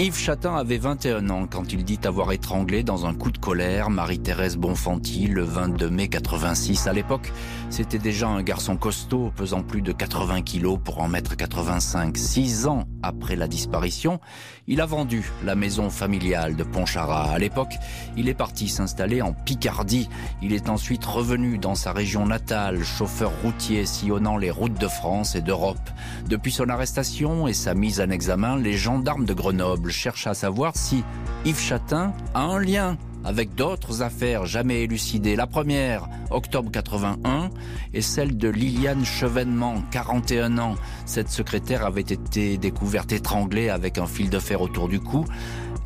Yves 0.00 0.16
Chatin 0.16 0.54
avait 0.54 0.78
21 0.78 1.28
ans 1.28 1.48
quand 1.50 1.72
il 1.72 1.84
dit 1.84 1.98
avoir 2.04 2.30
étranglé 2.30 2.84
dans 2.84 3.06
un 3.06 3.14
coup 3.14 3.32
de 3.32 3.38
colère 3.38 3.90
Marie-Thérèse 3.90 4.56
Bonfanti 4.56 5.26
le 5.26 5.42
22 5.42 5.90
mai 5.90 6.06
86. 6.06 6.86
À 6.86 6.92
l'époque, 6.92 7.32
c'était 7.68 7.98
déjà 7.98 8.28
un 8.28 8.44
garçon 8.44 8.76
costaud 8.76 9.32
pesant 9.34 9.64
plus 9.64 9.82
de 9.82 9.90
80 9.90 10.42
kilos 10.42 10.78
pour 10.84 11.00
en 11.00 11.08
mettre 11.08 11.36
85. 11.36 12.16
Six 12.16 12.68
ans 12.68 12.84
après 13.02 13.34
la 13.34 13.48
disparition, 13.48 14.20
il 14.68 14.80
a 14.80 14.86
vendu 14.86 15.32
la 15.44 15.56
maison 15.56 15.90
familiale 15.90 16.54
de 16.54 16.62
Pontcharra. 16.62 17.32
À 17.32 17.38
l'époque, 17.40 17.74
il 18.16 18.28
est 18.28 18.34
parti 18.34 18.68
s'installer 18.68 19.20
en 19.20 19.32
Picardie. 19.32 20.08
Il 20.42 20.52
est 20.52 20.68
ensuite 20.68 21.04
revenu 21.04 21.58
dans 21.58 21.74
sa 21.74 21.90
région 21.90 22.24
natale, 22.24 22.84
chauffeur 22.84 23.32
routier 23.42 23.84
sillonnant 23.84 24.36
les 24.36 24.52
routes 24.52 24.80
de 24.80 24.86
France 24.86 25.34
et 25.34 25.40
d'Europe. 25.40 25.90
Depuis 26.28 26.52
son 26.52 26.68
arrestation 26.68 27.48
et 27.48 27.52
sa 27.52 27.74
mise 27.74 28.00
en 28.00 28.10
examen, 28.10 28.56
les 28.56 28.74
gendarmes 28.74 29.24
de 29.24 29.34
Grenoble 29.34 29.87
cherchent 29.90 30.26
à 30.26 30.34
savoir 30.34 30.76
si 30.76 31.04
Yves 31.44 31.60
Chatin 31.60 32.12
a 32.34 32.42
un 32.42 32.60
lien 32.60 32.96
avec 33.24 33.54
d'autres 33.54 34.02
affaires 34.02 34.46
jamais 34.46 34.82
élucidées. 34.82 35.36
La 35.36 35.46
première, 35.46 36.08
octobre 36.30 36.70
81, 36.70 37.50
est 37.92 38.00
celle 38.00 38.36
de 38.36 38.48
Liliane 38.48 39.04
Chevènement, 39.04 39.82
41 39.90 40.58
ans. 40.58 40.74
Cette 41.04 41.28
secrétaire 41.28 41.84
avait 41.84 42.00
été 42.00 42.58
découverte 42.58 43.12
étranglée 43.12 43.68
avec 43.68 43.98
un 43.98 44.06
fil 44.06 44.30
de 44.30 44.38
fer 44.38 44.60
autour 44.60 44.88
du 44.88 45.00
cou. 45.00 45.24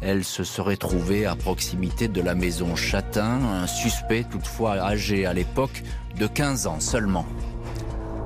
Elle 0.01 0.25
se 0.25 0.45
serait 0.45 0.77
trouvée 0.77 1.27
à 1.27 1.37
proximité 1.37 2.09
de 2.09 2.21
la 2.21 2.35
maison 2.35 2.75
Chatin, 2.75 3.41
un 3.45 3.67
suspect 3.67 4.25
toutefois 4.25 4.79
âgé 4.81 5.27
à 5.27 5.33
l'époque 5.33 5.83
de 6.19 6.27
15 6.27 6.67
ans 6.67 6.81
seulement. 6.81 7.27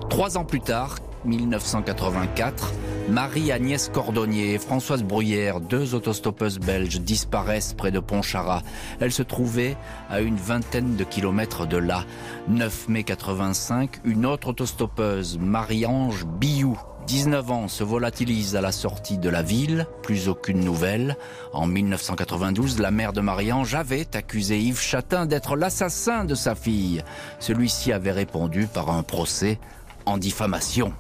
Trois 0.09 0.39
ans 0.39 0.45
plus 0.45 0.61
tard, 0.61 0.97
1984, 1.27 2.73
Marie-Agnès 3.09 3.89
Cordonnier 3.89 4.55
et 4.55 4.59
Françoise 4.59 5.03
Bruyère, 5.03 5.61
deux 5.61 5.95
autostoppeuses 5.95 6.59
belges, 6.59 7.01
disparaissent 7.01 7.75
près 7.75 7.91
de 7.91 8.01
Pontcharra. 8.01 8.63
Elles 9.01 9.13
se 9.13 9.23
trouvaient 9.23 9.77
à 10.09 10.21
une 10.21 10.37
vingtaine 10.37 10.97
de 10.97 11.05
kilomètres 11.05 11.67
de 11.67 11.77
là. 11.77 12.05
9 12.49 12.89
mai 12.89 13.05
85, 13.05 14.01
une 14.05 14.25
autre 14.25 14.49
autostoppeuse, 14.49 15.39
Marie-Ange 15.39 16.25
Biou, 16.25 16.79
19 17.07 17.51
ans, 17.51 17.69
se 17.69 17.85
volatilise 17.85 18.57
à 18.57 18.61
la 18.61 18.73
sortie 18.73 19.19
de 19.19 19.29
la 19.29 19.43
ville, 19.43 19.87
plus 20.03 20.29
aucune 20.29 20.65
nouvelle. 20.65 21.17
En 21.53 21.67
1992, 21.67 22.81
la 22.81 22.91
mère 22.91 23.13
de 23.13 23.21
Marie-Ange 23.21 23.75
avait 23.75 24.17
accusé 24.17 24.59
Yves 24.59 24.81
Chatin 24.81 25.27
d'être 25.27 25.57
l'assassin 25.57 26.25
de 26.25 26.35
sa 26.35 26.55
fille. 26.55 27.03
Celui-ci 27.39 27.93
avait 27.93 28.13
répondu 28.13 28.67
par 28.67 28.91
un 28.91 29.03
procès 29.05 29.61
en 30.05 30.19
diffamation. 30.19 30.93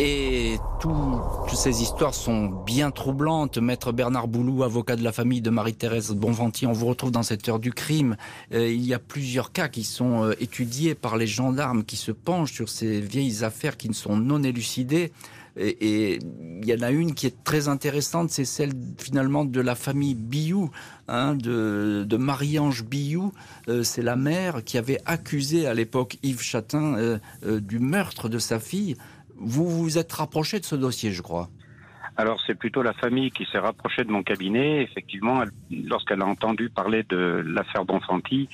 Et 0.00 0.58
tout- 0.78 1.20
toutes 1.48 1.58
ces 1.58 1.82
histoires 1.82 2.14
sont 2.14 2.46
bien 2.46 2.92
troublantes. 2.92 3.58
Maître 3.58 3.90
Bernard 3.90 4.28
Boulou, 4.28 4.62
avocat 4.62 4.94
de 4.94 5.02
la 5.02 5.10
famille 5.10 5.40
de 5.40 5.50
Marie-Thérèse 5.50 6.12
Bonfanti, 6.12 6.66
on 6.66 6.72
vous 6.72 6.86
retrouve 6.86 7.10
dans 7.10 7.24
cette 7.24 7.48
heure 7.48 7.58
du 7.58 7.72
crime. 7.72 8.16
Euh, 8.54 8.70
il 8.70 8.86
y 8.86 8.94
a 8.94 9.00
plusieurs 9.00 9.50
cas 9.50 9.68
qui 9.68 9.82
sont 9.82 10.22
euh, 10.22 10.34
étudiés 10.40 10.94
par 10.94 11.16
les 11.16 11.26
gendarmes 11.26 11.82
qui 11.82 11.96
se 11.96 12.12
penchent 12.12 12.52
sur 12.52 12.68
ces 12.68 13.00
vieilles 13.00 13.42
affaires 13.42 13.76
qui 13.76 13.88
ne 13.88 13.94
sont 13.94 14.16
non 14.16 14.42
élucidées. 14.44 15.12
Et, 15.60 16.20
il 16.62 16.68
y 16.68 16.72
en 16.72 16.82
a 16.82 16.92
une 16.92 17.14
qui 17.14 17.26
est 17.26 17.42
très 17.42 17.66
intéressante, 17.66 18.30
c'est 18.30 18.44
celle 18.44 18.70
finalement 18.96 19.44
de 19.44 19.60
la 19.60 19.74
famille 19.74 20.14
Biou, 20.14 20.70
hein, 21.08 21.34
de, 21.34 22.16
Marie-Ange 22.16 22.84
Biou. 22.84 23.32
Euh, 23.68 23.82
c'est 23.82 24.02
la 24.02 24.14
mère 24.14 24.62
qui 24.62 24.78
avait 24.78 25.00
accusé 25.04 25.66
à 25.66 25.74
l'époque 25.74 26.18
Yves 26.22 26.42
Chatin 26.42 27.18
du 27.44 27.80
meurtre 27.80 28.28
de 28.28 28.38
sa 28.38 28.60
fille. 28.60 28.96
Vous 29.38 29.68
vous 29.68 29.98
êtes 29.98 30.12
rapproché 30.12 30.60
de 30.60 30.64
ce 30.64 30.74
dossier, 30.76 31.12
je 31.12 31.22
crois. 31.22 31.48
Alors 32.16 32.40
c'est 32.46 32.56
plutôt 32.56 32.82
la 32.82 32.92
famille 32.94 33.30
qui 33.30 33.46
s'est 33.50 33.58
rapprochée 33.58 34.04
de 34.04 34.10
mon 34.10 34.22
cabinet. 34.24 34.82
Effectivement, 34.82 35.42
elle- 35.42 35.52
lorsqu'elle 35.88 36.20
a 36.22 36.26
entendu 36.26 36.68
parler 36.68 37.04
de 37.08 37.44
l'affaire 37.46 37.84
Bonfanti, 37.84 38.48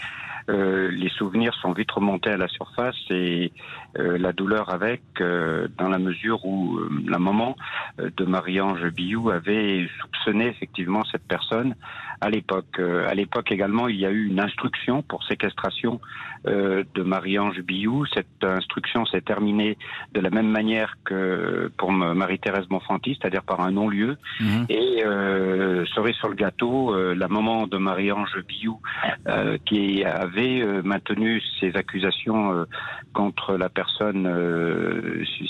les 0.49 1.09
souvenirs 1.17 1.55
sont 1.63 1.73
vite 1.73 1.91
remontés 1.91 2.29
à 2.31 2.37
la 2.37 2.49
surface 2.49 2.97
et 3.09 3.51
la 3.97 4.33
douleur 4.33 4.73
avec, 4.73 5.03
dans 5.19 5.89
la 5.89 5.99
mesure 5.99 6.45
où 6.45 6.79
la 7.07 7.19
maman 7.19 7.57
de 7.99 8.25
Marie-Ange 8.25 8.87
Biou 8.91 9.31
avait 9.31 9.89
soupçonné 10.01 10.47
effectivement 10.47 11.05
cette 11.11 11.27
personne 11.27 11.75
à 12.21 12.31
l'époque. 12.31 12.81
à 12.81 13.15
l'époque 13.15 13.53
également, 13.53 13.89
il 13.89 13.97
y 13.97 14.07
a 14.07 14.11
eu 14.11 14.27
une 14.27 14.41
instruction 14.41 15.03
pour 15.03 15.25
séquestration 15.25 16.01
de 16.45 17.03
Marie-Ange 17.03 17.61
Biou. 17.61 18.05
Cette 18.07 18.43
instruction 18.43 19.07
s'est 19.07 19.21
terminée 19.21 19.79
de 20.13 20.21
la 20.21 20.31
même 20.31 20.49
manière 20.49 20.97
que 21.05 21.71
pour 21.77 21.93
Marie-Thérèse 21.93 22.67
Bonfanti, 22.67 23.17
c'est-à-dire 23.21 23.43
par 23.43 23.61
un 23.61 23.71
non-lieu. 23.71 24.17
Mhm. 24.41 24.67
Et 24.69 25.05
euh, 25.05 25.85
cerise 25.95 26.17
sur 26.17 26.29
le 26.29 26.35
gâteau, 26.35 26.95
euh, 26.95 27.15
la 27.15 27.29
maman 27.29 27.67
de 27.67 27.77
Marie-Ange 27.77 28.39
Biou, 28.47 28.81
euh, 29.29 29.59
qui 29.65 30.05
avait 30.05 30.61
euh, 30.63 30.83
maintenu 30.83 31.43
ses 31.61 31.77
accusations 31.77 32.67
contre 33.13 33.57
la 33.57 33.69
personne 33.69 33.84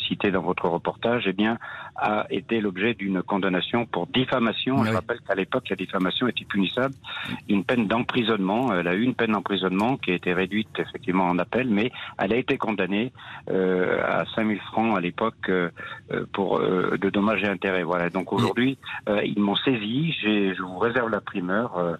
citée 0.08 0.30
dans 0.30 0.42
votre 0.42 0.68
reportage, 0.68 1.24
eh 1.26 1.32
bien, 1.32 1.58
a 1.96 2.26
été 2.30 2.60
l'objet 2.60 2.94
d'une 2.94 3.22
condamnation 3.22 3.86
pour 3.86 4.06
diffamation. 4.06 4.84
Je 4.84 4.92
rappelle 4.92 5.20
qu'à 5.20 5.34
l'époque, 5.34 5.68
la 5.68 5.76
diffamation 5.76 6.26
était 6.28 6.44
punissable 6.44 6.94
d'une 7.48 7.64
peine 7.64 7.86
d'emprisonnement. 7.86 8.74
Elle 8.74 8.88
a 8.88 8.94
eu 8.94 9.02
une 9.02 9.14
peine 9.14 9.32
d'emprisonnement 9.32 9.96
qui 9.96 10.10
a 10.10 10.14
été 10.14 10.32
réduite 10.32 10.68
effectivement 10.78 11.24
en 11.24 11.38
appel, 11.38 11.68
mais 11.68 11.90
elle 12.18 12.32
a 12.32 12.36
été 12.36 12.58
condamnée 12.58 13.12
à 13.48 14.24
5000 14.34 14.60
francs 14.60 14.96
à 14.96 15.00
l'époque 15.00 15.50
pour 16.32 16.60
de 16.60 17.10
dommages 17.10 17.42
et 17.42 17.48
intérêts. 17.48 17.82
Voilà. 17.82 18.10
Donc 18.10 18.32
aujourd'hui, 18.32 18.78
ils 19.06 19.40
m'ont 19.40 19.56
saisi. 19.56 20.12
Je 20.22 20.62
vous 20.62 20.78
réserve 20.78 21.10
la 21.10 21.20
primeur. 21.20 21.76
Euh, 21.76 21.96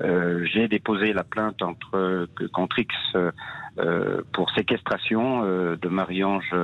euh, 0.00 0.44
j'ai 0.52 0.68
déposé 0.68 1.12
la 1.12 1.24
plainte 1.24 1.62
entre, 1.62 2.28
contre 2.52 2.78
X 2.78 2.94
euh, 3.14 3.30
pour 4.32 4.50
séquestration 4.50 5.42
de 5.42 5.88
Marie-Ange 5.88 6.54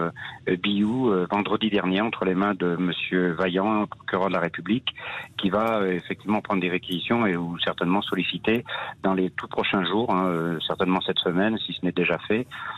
Biou 0.62 1.10
vendredi 1.30 1.70
dernier 1.70 2.00
entre 2.00 2.24
les 2.24 2.34
mains 2.34 2.54
de 2.54 2.76
Monsieur 2.76 3.32
Vaillant, 3.32 3.86
procureur 3.86 4.28
de 4.28 4.34
la 4.34 4.40
République, 4.40 4.94
qui 5.36 5.50
va 5.50 5.86
effectivement 5.88 6.40
prendre 6.40 6.60
des 6.60 6.68
réquisitions 6.68 7.26
et 7.26 7.36
ou 7.36 7.58
certainement 7.60 8.02
solliciter 8.02 8.64
dans 9.02 9.14
les 9.14 9.30
tout 9.30 9.48
prochains 9.48 9.84
jours, 9.84 10.12
hein, 10.12 10.58
certainement 10.66 11.00
cette 11.00 11.18
semaine, 11.18 11.58
si 11.58 11.72
ce 11.72 11.84
n'est 11.84 11.92
déjà 11.92 12.18
fait, 12.18 12.38
euh, 12.38 12.44
euh, 12.44 12.77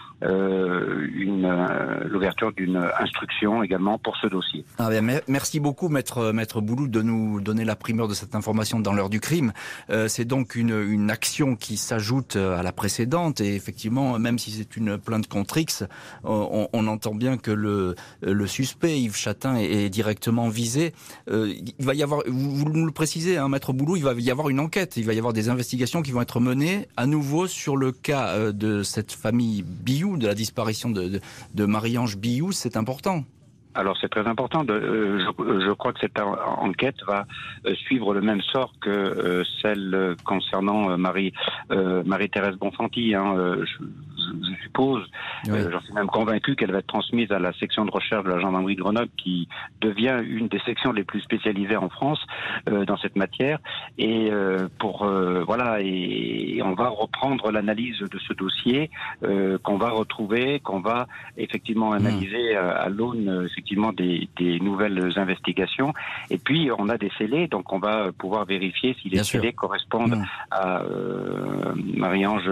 l'ouverture 2.09 2.53
d'une 2.53 2.77
instruction 2.99 3.63
également 3.63 3.99
pour 3.99 4.17
ce 4.17 4.27
dossier. 4.27 4.65
Ah 4.79 4.89
merci 5.29 5.61
beaucoup, 5.61 5.89
maître, 5.89 6.33
maître 6.33 6.61
Boulou, 6.61 6.89
de 6.89 7.03
nous 7.03 7.41
donner 7.41 7.65
la 7.65 7.77
primeur 7.77 8.09
de 8.09 8.15
cette 8.15 8.35
information 8.35 8.81
dans 8.81 8.93
l'heure 8.93 9.11
du 9.11 9.21
crime. 9.21 9.53
Euh, 9.91 10.09
c'est 10.09 10.25
donc 10.25 10.55
une, 10.57 10.79
une 10.79 11.11
action 11.11 11.57
qui 11.57 11.77
s'ajoute 11.77 12.37
à 12.37 12.63
la 12.63 12.73
précédente 12.73 13.41
et 13.41 13.55
effectivement, 13.55 14.19
même 14.19 14.39
si 14.39 14.51
c'est 14.51 14.77
une 14.77 14.99
plainte 14.99 15.29
contre 15.29 15.57
X, 15.59 15.85
on, 16.25 16.69
entend 16.73 17.15
bien 17.15 17.37
que 17.37 17.51
le, 17.51 17.95
le 18.23 18.47
suspect, 18.47 19.01
Yves 19.01 19.17
Chatin, 19.17 19.57
est, 19.57 19.89
directement 19.91 20.49
visé. 20.49 20.93
Euh, 21.31 21.53
il 21.79 21.85
va 21.85 21.95
y 21.95 22.03
avoir, 22.03 22.23
vous, 22.27 22.65
nous 22.69 22.87
le 22.87 22.93
précisez, 22.93 23.37
hein, 23.37 23.49
maître 23.49 23.73
Boulou, 23.73 23.97
il 23.97 24.03
va 24.03 24.13
y 24.15 24.31
avoir 24.31 24.49
une 24.49 24.61
enquête, 24.61 24.97
il 24.97 25.05
va 25.05 25.15
y 25.15 25.19
avoir 25.19 25.33
des 25.33 25.49
investigations 25.49 26.03
qui 26.03 26.11
vont 26.13 26.23
être 26.23 26.41
menées 26.41 26.89
à 26.97 27.07
nouveau 27.07 27.47
sur 27.47 27.77
le 27.77 27.93
cas 27.93 28.53
de 28.53 28.83
cette 28.83 29.13
famille 29.13 29.63
Biou 29.63 30.10
de 30.17 30.27
la 30.27 30.35
disparition 30.35 30.91
de, 30.91 31.21
Marie-Ange 31.67 32.17
Biou, 32.17 32.53
c'est 32.53 32.77
important. 32.77 33.25
Alors 33.75 33.97
c'est 34.01 34.09
très 34.09 34.27
important. 34.27 34.65
De, 34.65 34.73
euh, 34.73 35.19
je, 35.39 35.73
crois 35.73 35.93
que 35.93 36.01
cette 36.01 36.19
enquête 36.19 36.97
va 37.07 37.27
euh, 37.67 37.75
suivre 37.77 38.13
le 38.15 38.21
même 38.21 38.41
sort 38.41 38.73
que 38.81 38.91
euh, 38.91 39.45
celle 39.63 40.17
concernant 40.25 40.99
Marie 40.99 41.33
Marie-Thérèse 41.71 42.57
Bonfanti. 42.57 43.15
Hein, 43.15 43.37
je, 43.63 43.85
suppose, 44.71 45.05
euh, 45.49 45.71
j'en 45.71 45.81
suis 45.81 45.93
même 45.93 46.07
convaincu 46.07 46.55
qu'elle 46.57 46.73
va 46.73 46.79
être 46.79 46.87
transmise 46.87 47.31
à 47.33 47.39
la 47.39 47.53
section 47.55 47.85
de 47.85 47.91
recherche 47.91 48.25
de 48.25 48.31
la 48.31 48.39
gendarmerie 48.39 48.77
de 48.77 48.83
Grenoble, 48.83 49.11
qui 49.17 49.49
devient 49.81 50.21
une 50.25 50.49
des 50.49 50.61
sections 50.61 50.93
les 50.93 51.05
plus 51.05 51.21
spécialisées 51.21 51.77
en 51.77 51.89
France 51.89 52.21
euh, 52.69 52.85
dans 52.85 52.97
cette 52.97 53.17
matière. 53.17 53.59
Et 53.99 54.31
euh, 54.31 54.69
pour 54.79 55.07
voilà, 55.47 55.81
et, 55.81 56.61
on 56.63 56.75
va 56.75 56.89
reprendre 56.89 57.51
l'analyse 57.51 57.99
de 57.99 58.19
ce 58.19 58.33
dossier 58.33 58.91
qu'on 59.63 59.79
va 59.79 59.91
retrouver, 59.91 60.61
qu'on 60.61 60.81
va 60.81 61.07
effectivement 61.37 61.91
hmm. 61.91 62.07
analyser 62.07 62.57
à, 62.57 62.89
l'aune 62.89 63.47
effectivement 63.51 63.93
des, 63.93 64.29
des, 64.37 64.61
nouvelles 64.61 65.19
investigations. 65.19 65.93
Et 66.31 66.39
puis 66.39 66.71
on 66.77 66.89
a 66.89 66.99
des 66.99 67.11
scellés, 67.19 67.49
donc 67.49 67.73
on 67.73 67.79
va 67.79 68.13
pouvoir 68.13 68.45
vérifier 68.45 68.95
si 69.01 69.09
les 69.09 69.25
scellés 69.25 69.53
correspondent 69.53 70.17
hmm. 70.17 70.25
à 70.51 70.83
Marie-Ange 71.97 72.51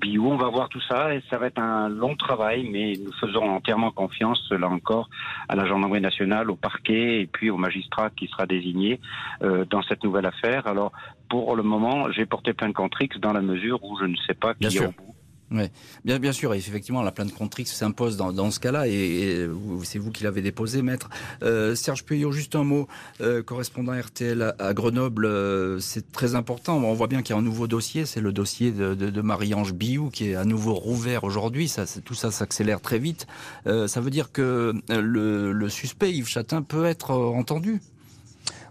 Biou. 0.00 0.30
On 0.30 0.36
va 0.36 0.48
voir 0.48 0.68
tout 0.68 0.77
ça 0.80 1.14
et 1.14 1.22
ça 1.30 1.38
va 1.38 1.46
être 1.46 1.58
un 1.58 1.88
long 1.88 2.16
travail, 2.16 2.68
mais 2.70 2.94
nous 3.02 3.12
faisons 3.12 3.42
entièrement 3.42 3.90
confiance, 3.90 4.50
là 4.50 4.68
encore, 4.68 5.08
à 5.48 5.56
la 5.56 5.66
gendarmerie 5.66 6.00
nationale, 6.00 6.50
au 6.50 6.56
parquet 6.56 7.20
et 7.20 7.26
puis 7.26 7.50
au 7.50 7.56
magistrat 7.56 8.10
qui 8.10 8.26
sera 8.28 8.46
désigné 8.46 9.00
euh, 9.42 9.64
dans 9.64 9.82
cette 9.82 10.04
nouvelle 10.04 10.26
affaire. 10.26 10.66
Alors, 10.66 10.92
pour 11.28 11.56
le 11.56 11.62
moment, 11.62 12.10
j'ai 12.10 12.26
porté 12.26 12.52
plainte 12.52 12.74
contre 12.74 13.02
X 13.02 13.18
dans 13.18 13.32
la 13.32 13.42
mesure 13.42 13.82
où 13.84 13.98
je 13.98 14.04
ne 14.04 14.16
sais 14.26 14.34
pas 14.34 14.54
qui 14.54 14.66
est 14.66 14.86
au 14.86 14.92
bout 14.92 15.17
oui, 15.50 15.64
bien, 16.04 16.18
bien 16.18 16.32
sûr, 16.32 16.52
effectivement, 16.52 17.02
la 17.02 17.10
plainte 17.10 17.32
contre 17.32 17.60
X 17.60 17.72
s'impose 17.72 18.18
dans, 18.18 18.32
dans, 18.32 18.50
ce 18.50 18.60
cas-là, 18.60 18.86
et, 18.86 19.48
c'est 19.82 19.98
vous 19.98 20.10
qui 20.10 20.24
l'avez 20.24 20.42
déposé, 20.42 20.82
maître. 20.82 21.08
Euh, 21.42 21.74
Serge 21.74 22.04
Puyot, 22.04 22.32
juste 22.32 22.54
un 22.54 22.64
mot, 22.64 22.86
euh, 23.22 23.42
correspondant 23.42 23.98
RTL 23.98 24.54
à, 24.58 24.74
Grenoble, 24.74 25.24
euh, 25.24 25.80
c'est 25.80 26.12
très 26.12 26.34
important. 26.34 26.76
On 26.76 26.92
voit 26.92 27.06
bien 27.06 27.22
qu'il 27.22 27.34
y 27.34 27.36
a 27.36 27.40
un 27.40 27.44
nouveau 27.44 27.66
dossier, 27.66 28.04
c'est 28.04 28.20
le 28.20 28.32
dossier 28.32 28.72
de, 28.72 28.94
de, 28.94 29.08
de 29.08 29.20
Marie-Ange 29.22 29.72
Biou, 29.72 30.10
qui 30.10 30.30
est 30.30 30.34
à 30.34 30.44
nouveau 30.44 30.74
rouvert 30.74 31.24
aujourd'hui. 31.24 31.68
Ça, 31.68 31.84
tout 32.04 32.14
ça 32.14 32.30
s'accélère 32.30 32.82
très 32.82 32.98
vite. 32.98 33.26
Euh, 33.66 33.88
ça 33.88 34.02
veut 34.02 34.10
dire 34.10 34.32
que 34.32 34.74
le, 34.90 35.52
le 35.52 35.68
suspect, 35.70 36.12
Yves 36.12 36.28
Chatin, 36.28 36.60
peut 36.60 36.84
être 36.84 37.10
entendu 37.10 37.80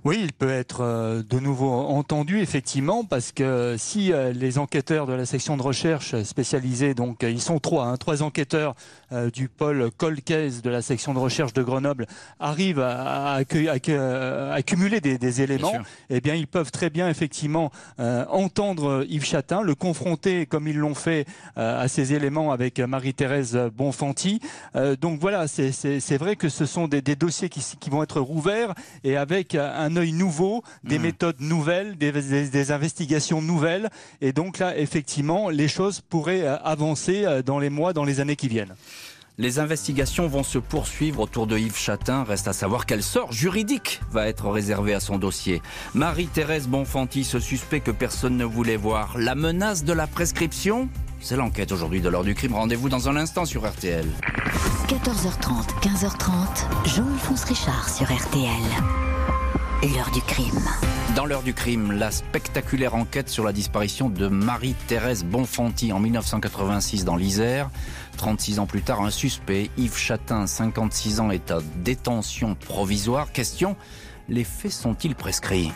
oui, 0.03 0.19
il 0.21 0.33
peut 0.33 0.49
être 0.49 0.81
euh, 0.81 1.23
de 1.23 1.39
nouveau 1.39 1.71
entendu, 1.71 2.39
effectivement, 2.39 3.03
parce 3.03 3.31
que 3.31 3.75
si 3.77 4.13
euh, 4.13 4.31
les 4.31 4.57
enquêteurs 4.57 5.07
de 5.07 5.13
la 5.13 5.25
section 5.25 5.57
de 5.57 5.61
recherche 5.61 6.21
spécialisée, 6.23 6.93
donc 6.93 7.23
ils 7.23 7.41
sont 7.41 7.59
trois, 7.59 7.85
hein, 7.85 7.97
trois 7.97 8.23
enquêteurs 8.23 8.75
euh, 9.06 9.06
du 9.33 9.47
pôle 9.49 9.89
Colcaise 9.95 10.61
de 10.61 10.69
la 10.69 10.81
section 10.81 11.13
de 11.13 11.19
recherche 11.19 11.53
de 11.53 11.63
Grenoble, 11.63 12.07
arrivent 12.39 12.79
à, 12.79 13.35
accumuler 14.53 15.01
des, 15.01 15.41
éléments, 15.41 15.73
eh 16.09 16.21
bien, 16.21 16.35
ils 16.35 16.47
peuvent 16.47 16.71
très 16.71 16.89
bien, 16.89 17.09
effectivement, 17.09 17.71
entendre 17.97 19.05
Yves 19.09 19.25
Chatin, 19.25 19.61
le 19.61 19.75
confronter, 19.75 20.45
comme 20.45 20.67
ils 20.67 20.77
l'ont 20.77 20.95
fait, 20.95 21.25
à 21.55 21.87
ces 21.87 22.13
éléments 22.13 22.51
avec 22.51 22.79
Marie-Thérèse 22.79 23.57
Bonfanti. 23.75 24.41
donc 24.99 25.19
voilà, 25.19 25.47
c'est 25.47 26.17
vrai 26.17 26.35
que 26.35 26.49
ce 26.49 26.65
sont 26.65 26.87
des, 26.87 27.01
dossiers 27.01 27.49
qui, 27.49 27.63
qui, 27.79 27.89
vont 27.89 28.03
être 28.03 28.19
rouverts 28.19 28.73
et 29.03 29.17
avec 29.17 29.55
un 29.55 29.95
œil 29.95 30.11
nouveau, 30.11 30.63
des 30.83 30.99
hmm. 30.99 31.01
méthodes 31.01 31.41
nouvelles, 31.41 31.97
des, 31.97 32.71
investigations 32.71 33.41
nouvelles. 33.41 33.89
Et 34.21 34.33
donc 34.33 34.59
là, 34.59 34.77
effectivement, 34.77 35.49
les 35.49 35.67
choses 35.67 36.01
pourraient 36.01 36.43
euh, 36.43 36.57
avancer 36.63 37.25
euh, 37.25 37.41
dans 37.41 37.59
les 37.59 37.69
mois, 37.69 37.93
dans 37.93 38.03
les 38.03 38.19
années 38.19 38.35
qui 38.35 38.47
viennent. 38.47 38.75
Les 39.39 39.59
investigations 39.59 40.25
vont 40.25 40.41
se 40.41 40.57
poursuivre 40.57 41.19
autour 41.19 41.45
de 41.45 41.55
Yves 41.55 41.77
Chatin. 41.77 42.23
Reste 42.23 42.47
à 42.47 42.53
savoir 42.53 42.87
quel 42.87 43.03
sort 43.03 43.31
juridique 43.31 44.01
va 44.11 44.27
être 44.27 44.49
réservé 44.49 44.95
à 44.95 44.99
son 44.99 45.19
dossier. 45.19 45.61
Marie-Thérèse 45.93 46.67
Bonfanti, 46.67 47.23
ce 47.23 47.39
suspect 47.39 47.81
que 47.81 47.91
personne 47.91 48.35
ne 48.35 48.45
voulait 48.45 48.77
voir. 48.77 49.15
La 49.19 49.35
menace 49.35 49.83
de 49.83 49.93
la 49.93 50.07
prescription 50.07 50.89
C'est 51.19 51.35
l'enquête 51.35 51.71
aujourd'hui 51.71 52.01
de 52.01 52.09
l'heure 52.09 52.23
du 52.23 52.33
crime. 52.33 52.55
Rendez-vous 52.55 52.89
dans 52.89 53.09
un 53.09 53.15
instant 53.15 53.45
sur 53.45 53.69
RTL. 53.69 54.07
14h30, 54.87 55.67
15h30, 55.83 56.95
Jean-Alphonse 56.95 57.43
Richard 57.43 57.89
sur 57.89 58.07
RTL. 58.07 59.06
L'heure 59.83 60.09
du 60.11 60.21
crime. 60.21 60.59
Dans 61.15 61.27
l'heure 61.27 61.43
du 61.43 61.53
crime, 61.53 61.91
la 61.91 62.09
spectaculaire 62.09 62.95
enquête 62.95 63.29
sur 63.29 63.43
la 63.43 63.53
disparition 63.53 64.09
de 64.09 64.27
Marie-Thérèse 64.27 65.23
Bonfanti 65.23 65.93
en 65.93 65.99
1986 65.99 67.05
dans 67.05 67.15
l'Isère. 67.15 67.69
36 68.17 68.57
ans 68.57 68.65
plus 68.65 68.81
tard, 68.81 69.01
un 69.01 69.11
suspect, 69.11 69.69
Yves 69.77 69.95
Chatin, 69.95 70.47
56 70.47 71.19
ans, 71.19 71.29
est 71.29 71.51
à 71.51 71.59
détention 71.83 72.55
provisoire. 72.55 73.31
Question, 73.31 73.75
les 74.29 74.43
faits 74.43 74.71
sont-ils 74.71 75.13
prescrits? 75.13 75.71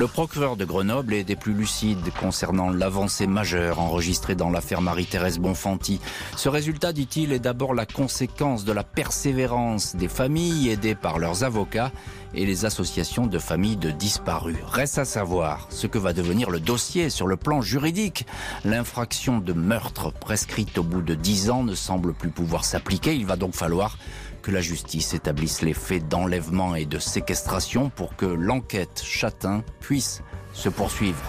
Le 0.00 0.08
procureur 0.08 0.56
de 0.56 0.64
Grenoble 0.64 1.14
est 1.14 1.22
des 1.22 1.36
plus 1.36 1.54
lucides 1.54 2.10
concernant 2.18 2.68
l'avancée 2.68 3.28
majeure 3.28 3.78
enregistrée 3.78 4.34
dans 4.34 4.50
l'affaire 4.50 4.80
Marie-Thérèse 4.80 5.38
Bonfanti. 5.38 6.00
Ce 6.36 6.48
résultat, 6.48 6.92
dit-il, 6.92 7.32
est 7.32 7.38
d'abord 7.38 7.74
la 7.74 7.86
conséquence 7.86 8.64
de 8.64 8.72
la 8.72 8.82
persévérance 8.82 9.94
des 9.94 10.08
familles 10.08 10.70
aidées 10.70 10.96
par 10.96 11.20
leurs 11.20 11.44
avocats 11.44 11.92
et 12.34 12.46
les 12.46 12.64
associations 12.64 13.26
de 13.26 13.38
familles 13.38 13.76
de 13.76 13.90
disparus. 13.90 14.56
Reste 14.66 14.98
à 14.98 15.04
savoir 15.04 15.66
ce 15.70 15.86
que 15.86 15.98
va 15.98 16.12
devenir 16.12 16.50
le 16.50 16.60
dossier 16.60 17.10
sur 17.10 17.26
le 17.26 17.36
plan 17.36 17.60
juridique. 17.60 18.26
L'infraction 18.64 19.38
de 19.38 19.52
meurtre 19.52 20.12
prescrite 20.12 20.78
au 20.78 20.82
bout 20.82 21.02
de 21.02 21.14
dix 21.14 21.50
ans 21.50 21.62
ne 21.62 21.74
semble 21.74 22.14
plus 22.14 22.30
pouvoir 22.30 22.64
s'appliquer. 22.64 23.14
Il 23.14 23.26
va 23.26 23.36
donc 23.36 23.54
falloir 23.54 23.98
que 24.42 24.50
la 24.50 24.60
justice 24.60 25.14
établisse 25.14 25.62
les 25.62 25.74
faits 25.74 26.06
d'enlèvement 26.06 26.74
et 26.74 26.84
de 26.84 26.98
séquestration 26.98 27.90
pour 27.90 28.14
que 28.16 28.26
l'enquête 28.26 29.02
Châtain 29.02 29.62
puisse 29.80 30.22
se 30.52 30.68
poursuivre. 30.68 31.22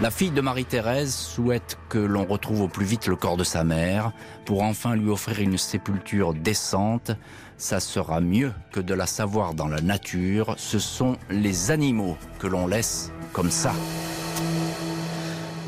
La 0.00 0.10
fille 0.10 0.30
de 0.30 0.40
Marie-Thérèse 0.40 1.14
souhaite 1.14 1.78
que 1.88 1.98
l'on 1.98 2.24
retrouve 2.24 2.62
au 2.62 2.68
plus 2.68 2.86
vite 2.86 3.06
le 3.06 3.14
corps 3.14 3.36
de 3.36 3.44
sa 3.44 3.62
mère 3.62 4.12
pour 4.46 4.62
enfin 4.62 4.96
lui 4.96 5.10
offrir 5.10 5.40
une 5.40 5.58
sépulture 5.58 6.34
décente. 6.34 7.12
Ça 7.62 7.78
sera 7.78 8.20
mieux 8.20 8.52
que 8.72 8.80
de 8.80 8.92
la 8.92 9.06
savoir 9.06 9.54
dans 9.54 9.68
la 9.68 9.80
nature. 9.80 10.56
Ce 10.58 10.80
sont 10.80 11.16
les 11.30 11.70
animaux 11.70 12.16
que 12.40 12.48
l'on 12.48 12.66
laisse 12.66 13.12
comme 13.32 13.52
ça. 13.52 13.72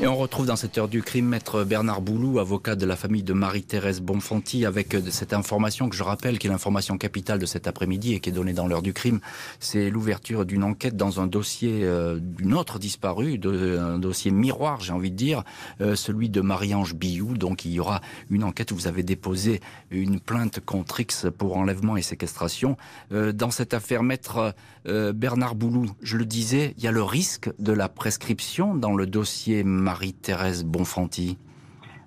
Et 0.01 0.07
on 0.07 0.17
retrouve 0.17 0.45
dans 0.45 0.57
cette 0.57 0.77
heure 0.77 0.89
du 0.89 1.01
crime 1.01 1.25
maître 1.25 1.63
Bernard 1.63 2.01
Boulou, 2.01 2.39
avocat 2.39 2.75
de 2.75 2.85
la 2.85 2.97
famille 2.97 3.23
de 3.23 3.31
Marie-Thérèse 3.31 4.01
Bonfanti, 4.01 4.65
avec 4.65 4.93
euh, 4.93 5.01
cette 5.09 5.31
information 5.31 5.87
que 5.87 5.95
je 5.95 6.03
rappelle, 6.03 6.37
qui 6.37 6.47
est 6.47 6.49
l'information 6.49 6.97
capitale 6.97 7.39
de 7.39 7.45
cet 7.45 7.65
après-midi 7.65 8.13
et 8.13 8.19
qui 8.19 8.29
est 8.29 8.33
donnée 8.33 8.51
dans 8.51 8.67
l'heure 8.67 8.81
du 8.81 8.91
crime. 8.91 9.21
C'est 9.61 9.89
l'ouverture 9.89 10.45
d'une 10.45 10.65
enquête 10.65 10.97
dans 10.97 11.21
un 11.21 11.27
dossier 11.27 11.85
euh, 11.85 12.19
d'une 12.19 12.53
autre 12.53 12.77
disparue, 12.77 13.39
un 13.45 13.97
dossier 13.97 14.31
miroir, 14.31 14.81
j'ai 14.81 14.91
envie 14.91 15.11
de 15.11 15.15
dire, 15.15 15.43
euh, 15.79 15.95
celui 15.95 16.27
de 16.29 16.41
Marie-Ange 16.41 16.93
Biou. 16.93 17.37
Donc 17.37 17.63
il 17.63 17.71
y 17.71 17.79
aura 17.79 18.01
une 18.29 18.43
enquête 18.43 18.73
où 18.73 18.75
vous 18.75 18.87
avez 18.87 19.01
déposé 19.01 19.61
une 19.91 20.19
plainte 20.19 20.59
contre 20.59 20.99
X 20.99 21.27
pour 21.37 21.55
enlèvement 21.55 21.95
et 21.95 22.01
séquestration. 22.01 22.75
dans 23.11 23.51
cette 23.51 23.73
affaire, 23.73 24.03
maître 24.03 24.53
Bernard 24.85 25.55
Boulou, 25.55 25.89
je 26.01 26.17
le 26.17 26.25
disais, 26.25 26.73
il 26.77 26.83
y 26.83 26.87
a 26.87 26.91
le 26.91 27.03
risque 27.03 27.49
de 27.59 27.71
la 27.71 27.87
prescription 27.89 28.75
dans 28.75 28.95
le 28.95 29.07
dossier 29.07 29.63
Marie-Thérèse 29.85 30.65
Bonfanti 30.65 31.37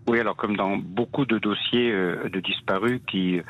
oui, 0.09 0.20
alors 0.20 0.36
comme 0.36 0.56
dans 0.56 0.78
beaucoup 0.78 1.26
de 1.26 1.38
dossiers 1.38 1.92
euh, 1.92 2.30
de 2.30 2.40
disparus 2.40 3.00
qui 3.06 3.40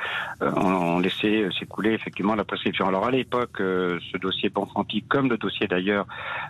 euh, 0.42 0.52
ont, 0.52 0.98
laissé 0.98 1.42
euh, 1.42 1.52
s'écouler 1.52 1.92
effectivement 1.92 2.34
la 2.34 2.44
prescription. 2.44 2.88
Alors 2.88 3.06
à 3.06 3.12
l'époque, 3.12 3.58
ce 3.58 4.16
dossier 4.18 4.48
Bonfanti, 4.48 5.02
comme 5.02 5.28
le 5.30 5.38
dossier 5.38 5.68
d'ailleurs 5.68 6.06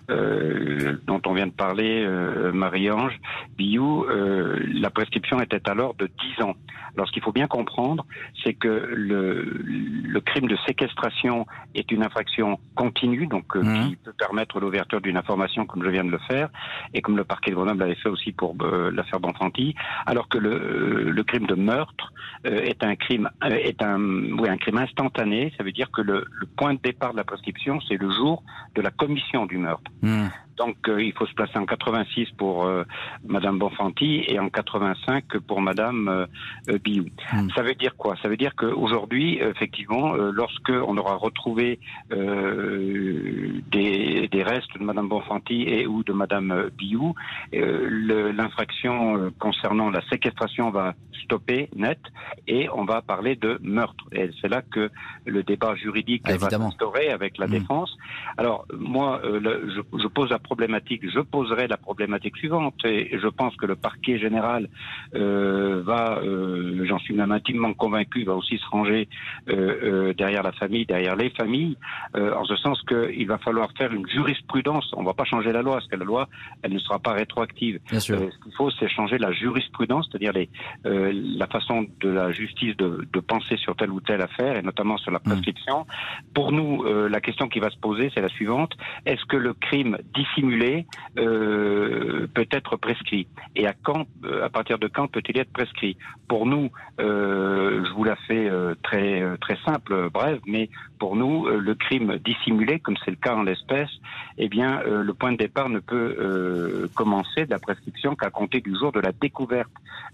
dont 0.08 1.20
on 1.26 1.34
vient 1.34 1.46
de 1.46 1.52
parler, 1.52 2.06
Marie-Ange 2.52 3.18
Biou, 3.56 4.06
la 4.08 4.90
prescription 4.90 5.40
était 5.40 5.68
alors 5.68 5.94
de 5.94 6.08
10 6.38 6.44
ans. 6.44 6.54
Alors 6.96 7.06
ce 7.06 7.12
qu'il 7.12 7.22
faut 7.22 7.32
bien 7.32 7.46
comprendre, 7.46 8.06
c'est 8.42 8.54
que 8.54 8.68
le, 8.68 9.42
le, 9.42 10.20
crime 10.20 10.48
de 10.48 10.56
séquestration 10.66 11.46
est 11.74 11.92
une 11.92 12.02
infraction 12.02 12.58
continue, 12.74 13.26
donc 13.26 13.54
mmh. 13.54 13.88
qui 13.88 13.96
peut 13.96 14.14
permettre 14.18 14.58
l'ouverture 14.58 15.00
d'une 15.00 15.16
information 15.16 15.66
comme 15.66 15.84
je 15.84 15.90
viens 15.90 16.04
de 16.04 16.10
le 16.10 16.18
faire, 16.26 16.48
et 16.94 17.02
comme 17.02 17.16
le 17.16 17.24
parquet 17.24 17.50
de 17.50 17.56
Grenoble 17.56 17.80
l'avait 17.80 17.94
fait 17.94 18.08
aussi 18.08 18.32
pour 18.32 18.56
l'affaire 18.92 19.20
Bonfanti 19.20 19.74
alors 20.06 20.28
que 20.28 20.38
le, 20.38 21.10
le 21.10 21.24
crime 21.24 21.46
de 21.46 21.54
meurtre 21.54 22.12
euh, 22.46 22.60
est 22.60 22.84
un 22.84 22.96
crime 22.96 23.30
euh, 23.44 23.48
est 23.48 23.82
un 23.82 24.00
oui 24.00 24.48
un 24.48 24.56
crime 24.56 24.78
instantané. 24.78 25.52
Ça 25.56 25.64
veut 25.64 25.72
dire 25.72 25.90
que 25.90 26.02
le, 26.02 26.24
le 26.30 26.46
point 26.46 26.74
de 26.74 26.80
départ 26.82 27.12
de 27.12 27.16
la 27.16 27.24
prescription 27.24 27.80
c'est 27.88 27.96
le 27.96 28.10
jour 28.10 28.42
de 28.74 28.82
la 28.82 28.90
commission 28.90 29.46
du 29.46 29.58
meurtre. 29.58 29.90
Hmm. 30.02 30.28
Donc 30.58 30.76
euh, 30.88 31.02
il 31.02 31.12
faut 31.12 31.26
se 31.26 31.34
placer 31.34 31.56
en 31.56 31.64
86 31.64 32.30
pour 32.36 32.66
euh, 32.66 32.84
Madame 33.26 33.58
Bonfanti 33.58 34.24
et 34.26 34.38
en 34.38 34.50
85 34.50 35.38
pour 35.46 35.60
Madame 35.60 36.08
euh, 36.08 36.26
euh 36.68 36.78
Biou. 36.78 37.06
Hmm. 37.32 37.48
Ça 37.54 37.62
veut 37.62 37.74
dire 37.74 37.96
quoi? 37.96 38.16
Ça 38.22 38.28
veut 38.28 38.36
dire 38.36 38.54
qu'aujourd'hui, 38.56 39.38
effectivement, 39.38 40.14
lorsque 40.14 40.70
on 40.70 40.96
aura 40.96 41.14
retrouvé 41.14 41.78
des, 42.10 44.28
des, 44.30 44.42
restes 44.42 44.76
de 44.78 44.84
Madame 44.84 45.08
Bonfanti 45.08 45.62
et 45.62 45.86
ou 45.86 46.02
de 46.02 46.12
Madame 46.12 46.70
Biou, 46.76 47.14
l'infraction 47.52 49.30
concernant 49.38 49.87
la 49.90 50.02
séquestration 50.08 50.70
va 50.70 50.94
stopper 51.24 51.68
net 51.76 51.98
et 52.46 52.68
on 52.70 52.84
va 52.84 53.02
parler 53.02 53.36
de 53.36 53.58
meurtre. 53.62 54.04
Et 54.12 54.30
c'est 54.40 54.48
là 54.48 54.62
que 54.62 54.90
le 55.26 55.42
débat 55.42 55.74
juridique 55.74 56.22
ah, 56.24 56.36
va 56.36 56.50
s'instaurer 56.50 57.10
avec 57.10 57.38
la 57.38 57.46
hmm. 57.46 57.50
défense. 57.50 57.96
Alors 58.36 58.66
moi, 58.72 59.20
je, 59.24 59.80
je 59.98 60.06
pose 60.08 60.30
la 60.30 60.38
problématique, 60.38 61.02
je 61.08 61.20
poserai 61.20 61.66
la 61.66 61.76
problématique 61.76 62.36
suivante, 62.36 62.74
et 62.84 63.18
je 63.18 63.28
pense 63.28 63.56
que 63.56 63.66
le 63.66 63.76
parquet 63.76 64.18
général 64.18 64.68
euh, 65.14 65.82
va, 65.84 66.18
euh, 66.18 66.84
j'en 66.86 66.98
suis 66.98 67.14
même 67.14 67.32
intimement 67.32 67.72
convaincu, 67.74 68.24
va 68.24 68.34
aussi 68.34 68.58
se 68.58 68.66
ranger 68.66 69.08
euh, 69.48 70.12
derrière 70.14 70.42
la 70.42 70.52
famille, 70.52 70.86
derrière 70.86 71.16
les 71.16 71.30
familles, 71.30 71.76
en 72.14 72.44
ce 72.44 72.56
sens 72.56 72.80
qu'il 72.82 73.26
va 73.26 73.38
falloir 73.38 73.70
faire 73.76 73.92
une 73.92 74.08
jurisprudence. 74.08 74.92
On 74.96 75.02
ne 75.02 75.06
va 75.06 75.14
pas 75.14 75.24
changer 75.24 75.52
la 75.52 75.62
loi, 75.62 75.74
parce 75.74 75.88
que 75.88 75.96
la 75.96 76.04
loi, 76.04 76.28
elle 76.62 76.72
ne 76.72 76.78
sera 76.78 76.98
pas 76.98 77.12
rétroactive. 77.12 77.80
ce 77.90 78.12
qu'il 78.12 78.52
faut, 78.56 78.70
c'est 78.70 78.88
changer 78.88 79.18
la 79.18 79.32
jurisprudence, 79.32 79.67
c'est-à-dire 79.78 80.32
les, 80.32 80.48
la 80.84 81.46
façon 81.46 81.86
de 82.00 82.08
la 82.08 82.32
justice 82.32 82.76
de, 82.76 83.06
de, 83.12 83.20
penser 83.20 83.56
sur 83.56 83.76
telle 83.76 83.90
ou 83.90 84.00
telle 84.00 84.22
affaire, 84.22 84.56
et 84.56 84.62
notamment 84.62 84.96
sur 84.98 85.10
la 85.10 85.18
mmh. 85.18 85.22
prescription. 85.22 85.86
Pour 86.34 86.52
nous, 86.52 86.84
la 86.84 87.20
question 87.20 87.48
qui 87.48 87.60
va 87.60 87.70
se 87.70 87.78
poser, 87.78 88.10
c'est 88.14 88.20
la 88.20 88.28
suivante 88.28 88.74
est-ce 89.06 89.24
que 89.26 89.36
le 89.36 89.54
crime 89.54 89.98
d'ici 90.14 90.28
simulé 90.34 90.86
euh, 91.18 92.26
peut 92.32 92.46
être 92.50 92.76
prescrit? 92.76 93.26
Et 93.56 93.66
à 93.66 93.72
quand, 93.72 94.06
euh, 94.24 94.44
à 94.44 94.48
partir 94.48 94.78
de 94.78 94.86
quand 94.86 95.08
peut-il 95.08 95.38
être 95.38 95.52
prescrit? 95.52 95.96
Pour 96.28 96.46
nous, 96.46 96.70
euh, 97.00 97.84
je 97.84 97.92
vous 97.92 98.04
la 98.04 98.16
fais 98.16 98.50
très 98.82 99.22
très 99.40 99.56
simple, 99.64 100.10
bref, 100.12 100.38
mais 100.46 100.68
pour 100.98 101.16
nous, 101.16 101.46
le 101.46 101.74
crime 101.74 102.18
dissimulé, 102.24 102.80
comme 102.80 102.96
c'est 103.04 103.10
le 103.10 103.16
cas 103.16 103.34
en 103.34 103.42
l'espèce, 103.42 103.90
eh 104.36 104.48
bien, 104.48 104.82
le 104.84 105.14
point 105.14 105.32
de 105.32 105.38
départ 105.38 105.68
ne 105.68 105.78
peut 105.78 106.88
commencer 106.94 107.46
de 107.46 107.50
la 107.50 107.58
prescription 107.58 108.14
qu'à 108.14 108.30
compter 108.30 108.60
du 108.60 108.76
jour 108.76 108.92
de 108.92 109.00
la 109.00 109.12
découverte 109.12 109.57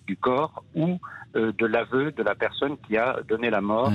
du 0.06 0.16
corps 0.16 0.64
ou 0.74 0.98
de 1.34 1.66
l'aveu 1.66 2.12
de 2.12 2.22
la 2.22 2.36
personne 2.36 2.76
qui 2.86 2.96
a 2.96 3.16
donné 3.28 3.50
la 3.50 3.60
mort. 3.60 3.90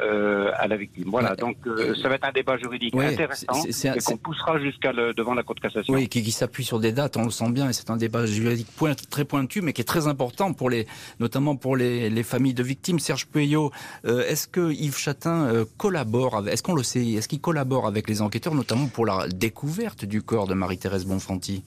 Euh, 0.00 0.50
à 0.56 0.66
la 0.66 0.76
victime. 0.76 1.04
Voilà, 1.06 1.36
donc 1.36 1.56
euh, 1.68 1.94
ça 2.02 2.08
va 2.08 2.16
être 2.16 2.24
un 2.24 2.32
débat 2.32 2.56
juridique 2.56 2.96
intéressant 2.96 3.64
et 3.64 4.00
qu'on 4.00 4.16
poussera 4.16 4.58
jusqu'à 4.58 4.92
devant 4.92 5.34
la 5.34 5.44
Cour 5.44 5.54
de 5.54 5.60
cassation. 5.60 5.94
Oui, 5.94 6.08
qui, 6.08 6.32
s'appuie 6.32 6.64
sur 6.64 6.80
des 6.80 6.90
dates, 6.90 7.16
on 7.16 7.22
le 7.22 7.30
sent 7.30 7.52
bien, 7.52 7.68
et 7.68 7.72
c'est 7.72 7.90
un 7.90 7.96
débat 7.96 8.26
juridique 8.26 8.66
point, 8.76 8.94
très 8.94 9.24
pointu, 9.24 9.60
mais 9.60 9.72
qui 9.72 9.82
est 9.82 9.84
très 9.84 10.08
important 10.08 10.52
pour 10.52 10.68
les, 10.68 10.88
notamment 11.20 11.54
pour 11.54 11.76
les, 11.76 12.10
les 12.10 12.22
familles 12.24 12.54
de 12.54 12.64
victimes. 12.64 12.98
Serge 12.98 13.28
Pueyo, 13.28 13.70
euh, 14.04 14.26
est-ce 14.26 14.48
que 14.48 14.72
Yves 14.72 14.98
Chatin 14.98 15.64
collabore, 15.78 16.42
est-ce 16.48 16.64
qu'on 16.64 16.74
le 16.74 16.82
sait, 16.82 17.06
est-ce 17.12 17.28
qu'il 17.28 17.40
collabore 17.40 17.86
avec 17.86 18.08
les 18.08 18.20
enquêteurs, 18.20 18.56
notamment 18.56 18.88
pour 18.88 19.06
la 19.06 19.28
découverte 19.28 20.04
du 20.04 20.22
corps 20.22 20.48
de 20.48 20.54
Marie-Thérèse 20.54 21.06
Bonfanti? 21.06 21.62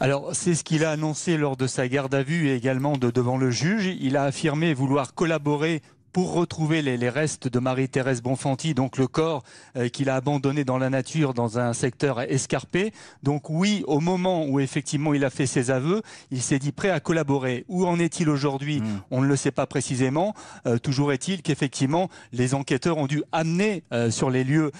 Alors, 0.00 0.30
c'est 0.32 0.54
ce 0.54 0.62
qu'il 0.62 0.84
a 0.84 0.92
annoncé 0.92 1.36
lors 1.36 1.56
de 1.56 1.66
sa 1.66 1.88
garde 1.88 2.14
à 2.14 2.22
vue 2.22 2.48
et 2.48 2.54
également 2.54 2.96
de, 2.96 3.10
devant 3.10 3.36
le 3.36 3.50
juge. 3.50 3.86
Il 4.00 4.16
a 4.16 4.24
affirmé 4.24 4.72
vouloir 4.72 5.12
collaborer 5.12 5.82
pour 6.12 6.32
retrouver 6.32 6.82
les, 6.82 7.08
restes 7.08 7.48
de 7.48 7.58
Marie-Thérèse 7.58 8.22
Bonfanti, 8.22 8.74
donc 8.74 8.98
le 8.98 9.06
corps 9.06 9.42
euh, 9.76 9.88
qu'il 9.88 10.10
a 10.10 10.16
abandonné 10.16 10.64
dans 10.64 10.78
la 10.78 10.90
nature 10.90 11.34
dans 11.34 11.58
un 11.58 11.72
secteur 11.72 12.20
escarpé. 12.20 12.92
Donc 13.22 13.50
oui, 13.50 13.84
au 13.86 14.00
moment 14.00 14.44
où 14.44 14.60
effectivement 14.60 15.14
il 15.14 15.24
a 15.24 15.30
fait 15.30 15.46
ses 15.46 15.70
aveux, 15.70 16.02
il 16.30 16.42
s'est 16.42 16.58
dit 16.58 16.72
prêt 16.72 16.90
à 16.90 17.00
collaborer. 17.00 17.64
Où 17.68 17.86
en 17.86 17.98
est-il 17.98 18.28
aujourd'hui? 18.28 18.80
Hmm. 18.80 19.00
On 19.10 19.22
ne 19.22 19.26
le 19.26 19.36
sait 19.36 19.50
pas 19.50 19.66
précisément. 19.66 20.34
Euh, 20.66 20.78
toujours 20.78 21.12
est-il 21.12 21.42
qu'effectivement 21.42 22.08
les 22.32 22.54
enquêteurs 22.54 22.98
ont 22.98 23.06
dû 23.06 23.22
amener 23.32 23.84
euh, 23.92 24.10
sur 24.10 24.30
les 24.30 24.44
lieux 24.44 24.70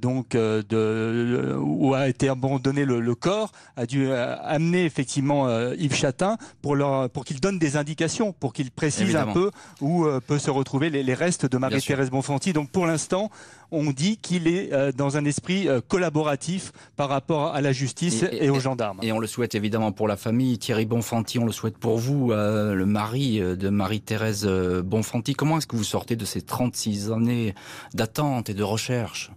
donc 0.00 0.30
de, 0.30 1.56
où 1.60 1.94
a 1.94 2.08
été 2.08 2.28
abandonné 2.28 2.84
le, 2.84 3.14
corps, 3.14 3.52
a 3.76 3.86
dû 3.86 4.10
amener 4.12 4.84
effectivement 4.84 5.48
Yves 5.72 5.94
Chatin 5.94 6.36
pour 6.62 6.76
leur 6.76 7.10
pour 7.10 7.24
qu'il 7.24 7.40
donne 7.40 7.58
des 7.58 7.76
indications, 7.76 8.32
pour 8.32 8.52
qu'il 8.52 8.70
précise 8.70 9.16
un 9.16 9.26
peu 9.26 9.50
où 9.80 10.06
peut 10.26 10.38
se 10.44 10.50
retrouver 10.50 10.90
les, 10.90 11.14
restes 11.14 11.46
de 11.46 11.56
Marie-Thérèse 11.56 12.10
Bonfanti. 12.10 12.52
Donc 12.52 12.70
pour 12.70 12.86
l'instant, 12.86 13.30
on 13.70 13.90
dit 13.92 14.18
qu'il 14.18 14.46
est 14.46 14.72
euh, 14.72 14.92
dans 14.92 15.16
un 15.16 15.24
esprit 15.24 15.68
euh, 15.68 15.80
collaboratif 15.86 16.72
par 16.96 17.08
rapport 17.08 17.54
à 17.54 17.62
la 17.62 17.72
justice 17.72 18.24
et, 18.30 18.50
aux 18.50 18.60
gendarmes. 18.60 18.98
Et 19.02 19.10
on 19.12 19.18
le 19.18 19.26
souhaite 19.26 19.54
évidemment 19.54 19.90
pour 19.90 20.06
la 20.06 20.16
famille. 20.16 20.58
Thierry 20.58 20.84
Bonfanti, 20.84 21.38
on 21.38 21.46
le 21.46 21.52
souhaite 21.52 21.78
pour 21.78 21.96
vous, 21.96 22.30
euh, 22.30 22.74
le 22.74 22.84
mari 22.84 23.40
de 23.40 23.68
Marie-Thérèse 23.70 24.46
Bonfanti. 24.46 25.32
Comment 25.32 25.58
est-ce 25.58 25.66
que 25.66 25.76
vous 25.76 25.84
sortez 25.84 26.14
de 26.14 26.26
ces 26.26 26.42
36 26.42 27.10
années 27.10 27.54
d'attente 27.94 28.50
et 28.50 28.54
de 28.54 28.62
recherche? 28.62 29.32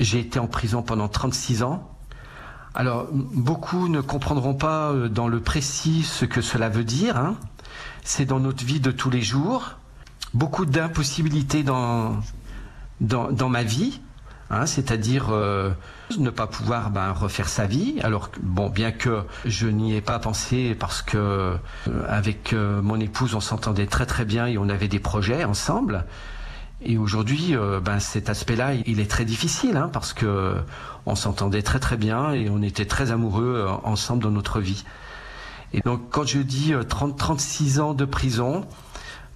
J'ai 0.00 0.20
été 0.20 0.38
en 0.38 0.46
prison 0.46 0.82
pendant 0.82 1.08
36 1.08 1.62
ans. 1.62 1.90
Alors, 2.74 3.08
beaucoup 3.12 3.88
ne 3.88 4.00
comprendront 4.00 4.54
pas 4.54 4.92
dans 5.10 5.28
le 5.28 5.40
précis 5.40 6.02
ce 6.02 6.24
que 6.24 6.40
cela 6.40 6.68
veut 6.70 6.84
dire. 6.84 7.16
Hein. 7.16 7.36
C'est 8.04 8.24
dans 8.24 8.40
notre 8.40 8.64
vie 8.64 8.80
de 8.80 8.90
tous 8.90 9.10
les 9.10 9.22
jours 9.22 9.76
beaucoup 10.34 10.66
d'impossibilités 10.66 11.62
dans, 11.62 12.16
dans, 13.00 13.48
ma 13.48 13.62
vie. 13.62 14.00
Hein, 14.48 14.66
c'est-à-dire 14.66 15.30
euh, 15.30 15.70
ne 16.18 16.30
pas 16.30 16.46
pouvoir 16.46 16.90
ben, 16.90 17.10
refaire 17.10 17.48
sa 17.48 17.66
vie. 17.66 17.96
Alors 18.02 18.30
bon, 18.40 18.70
bien 18.70 18.92
que 18.92 19.24
je 19.44 19.66
n'y 19.66 19.96
ai 19.96 20.00
pas 20.00 20.20
pensé 20.20 20.76
parce 20.78 21.02
que 21.02 21.16
euh, 21.18 21.56
avec 22.08 22.52
euh, 22.52 22.80
mon 22.80 23.00
épouse 23.00 23.34
on 23.34 23.40
s'entendait 23.40 23.86
très 23.86 24.06
très 24.06 24.24
bien 24.24 24.46
et 24.46 24.56
on 24.56 24.68
avait 24.68 24.86
des 24.86 25.00
projets 25.00 25.44
ensemble. 25.44 26.04
Et 26.82 26.98
aujourd'hui, 26.98 27.56
ben, 27.82 27.98
cet 27.98 28.28
aspect-là, 28.28 28.74
il 28.74 29.00
est 29.00 29.10
très 29.10 29.24
difficile 29.24 29.78
hein, 29.78 29.88
parce 29.90 30.12
que 30.12 30.56
on 31.06 31.14
s'entendait 31.14 31.62
très 31.62 31.80
très 31.80 31.96
bien 31.96 32.32
et 32.32 32.50
on 32.50 32.60
était 32.60 32.84
très 32.84 33.10
amoureux 33.10 33.66
ensemble 33.82 34.22
dans 34.22 34.30
notre 34.30 34.60
vie. 34.60 34.84
Et 35.72 35.80
donc 35.80 36.10
quand 36.10 36.26
je 36.26 36.38
dis 36.38 36.74
30 36.86 37.16
36 37.16 37.80
ans 37.80 37.94
de 37.94 38.04
prison, 38.04 38.66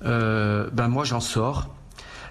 euh, 0.04 0.70
ben 0.72 0.88
moi 0.88 1.04
j'en 1.04 1.20
sors. 1.20 1.74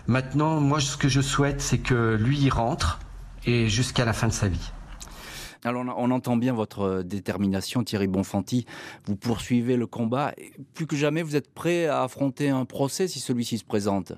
Maintenant, 0.07 0.59
moi 0.59 0.79
ce 0.79 0.97
que 0.97 1.07
je 1.07 1.21
souhaite, 1.21 1.61
c'est 1.61 1.77
que 1.77 2.15
lui 2.15 2.39
il 2.39 2.49
rentre 2.49 2.99
et 3.45 3.67
jusqu'à 3.67 4.05
la 4.05 4.13
fin 4.13 4.27
de 4.27 4.33
sa 4.33 4.47
vie. 4.47 4.71
Alors 5.65 5.83
on 5.97 6.11
entend 6.11 6.37
bien 6.37 6.53
votre 6.53 7.03
détermination, 7.03 7.83
Thierry 7.83 8.07
Bonfanti. 8.07 8.65
Vous 9.05 9.15
poursuivez 9.15 9.75
le 9.75 9.87
combat. 9.87 10.33
Plus 10.73 10.87
que 10.87 10.95
jamais, 10.95 11.21
vous 11.21 11.35
êtes 11.35 11.53
prêt 11.53 11.87
à 11.87 12.03
affronter 12.03 12.49
un 12.49 12.65
procès 12.65 13.07
si 13.07 13.19
celui-ci 13.19 13.57
se 13.57 13.65
présente 13.65 14.13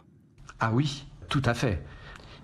Ah 0.59 0.71
oui, 0.71 1.07
tout 1.29 1.41
à 1.45 1.53
fait. 1.53 1.83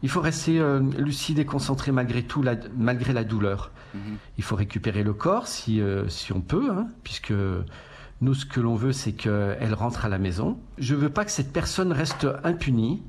Il 0.04 0.10
faut 0.10 0.22
rester 0.22 0.60
euh, 0.60 0.80
lucide 0.98 1.40
et 1.40 1.46
concentré 1.46 1.92
malgré 1.92 2.24
tout, 2.24 2.44
malgré 2.76 3.14
la 3.14 3.24
douleur. 3.24 3.72
Mhm. 3.94 4.18
Il 4.38 4.44
faut 4.44 4.56
récupérer 4.56 5.04
le 5.04 5.14
corps 5.14 5.48
si, 5.48 5.82
euh, 5.82 6.08
si 6.08 6.34
on 6.34 6.42
peut, 6.42 6.70
hein, 6.72 6.88
puisque 7.04 7.34
nous, 8.20 8.34
ce 8.34 8.46
que 8.46 8.60
l'on 8.60 8.76
veut, 8.76 8.94
c'est 8.94 9.14
qu'elle 9.14 9.74
rentre 9.74 10.06
à 10.06 10.10
la 10.10 10.18
maison. 10.18 10.58
Je 10.80 10.96
ne 10.96 11.00
veux 11.00 11.10
pas 11.10 11.24
que 11.24 11.32
cette 11.32 11.54
personne 11.54 11.92
reste 11.92 12.28
impunie. 12.44 13.04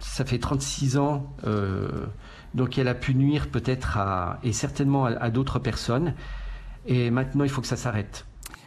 Ça 0.00 0.24
fait 0.24 0.40
36 0.40 0.98
ans, 0.98 1.32
euh, 1.44 2.06
donc 2.54 2.76
elle 2.76 2.88
a 2.88 2.94
pu 2.94 3.14
nuire 3.14 3.48
peut-être 3.48 3.98
à, 3.98 4.40
et 4.42 4.52
certainement 4.52 5.04
à 5.04 5.30
d'autres 5.30 5.60
personnes. 5.60 6.14
Et 6.86 7.12
maintenant, 7.12 7.44
il 7.44 7.50
faut 7.50 7.60
que 7.60 7.68
ça 7.68 7.76
s'arrête. 7.76 8.26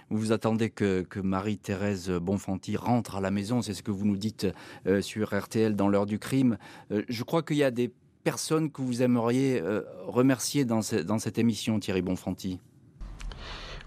Vous 0.09 0.31
attendez 0.31 0.69
que, 0.69 1.05
Marie-Thérèse 1.21 2.09
Bonfanti 2.09 2.77
rentre 2.77 3.17
à 3.17 3.21
la 3.21 3.31
maison, 3.31 3.61
c'est 3.61 3.73
ce 3.73 3.83
que 3.83 3.91
vous 3.91 4.05
nous 4.05 4.15
dites 4.15 4.47
euh, 4.87 5.01
sur 5.01 5.37
RTL 5.37 5.75
dans 5.75 5.89
l'heure 5.89 6.05
du 6.05 6.19
crime. 6.19 6.57
Euh, 6.91 7.03
je 7.09 7.23
crois 7.23 7.43
qu'il 7.43 7.57
y 7.57 7.63
a 7.63 7.71
des 7.71 7.91
personnes 8.23 8.71
que 8.71 8.81
vous 8.81 9.01
aimeriez 9.01 9.61
remercier 10.07 10.63
dans, 10.65 10.79
dans, 11.05 11.19
cette 11.19 11.37
émission, 11.37 11.79
Thierry 11.79 12.01
Bonfanti. 12.01 12.59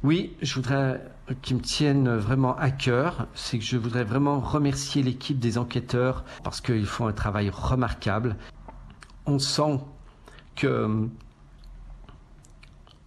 Oui, 0.04 0.36
je 0.42 0.54
voudrais 0.54 1.02
qu'ils 1.42 1.56
me 1.56 1.62
tiennent 1.62 2.16
vraiment 2.16 2.56
à 2.56 2.70
cœur. 2.70 3.26
C'est 3.34 3.58
que 3.58 3.64
je 3.64 3.76
voudrais 3.76 4.04
vraiment 4.04 4.40
remercier 4.40 5.02
l'équipe 5.02 5.38
des 5.38 5.58
enquêteurs 5.58 6.24
parce 6.44 6.60
qu'ils 6.60 6.86
font 6.86 7.06
un 7.06 7.12
travail 7.12 7.50
remarquable. 7.50 8.36
On 9.26 9.38
sent 9.38 9.80
que 10.56 11.08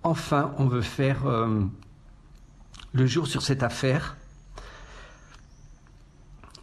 enfin 0.03 0.53
on 0.57 0.65
veut 0.65 0.81
faire 0.81 1.25
le 2.93 3.05
jour 3.05 3.27
sur 3.27 3.41
cette 3.41 3.63
affaire. 3.63 4.17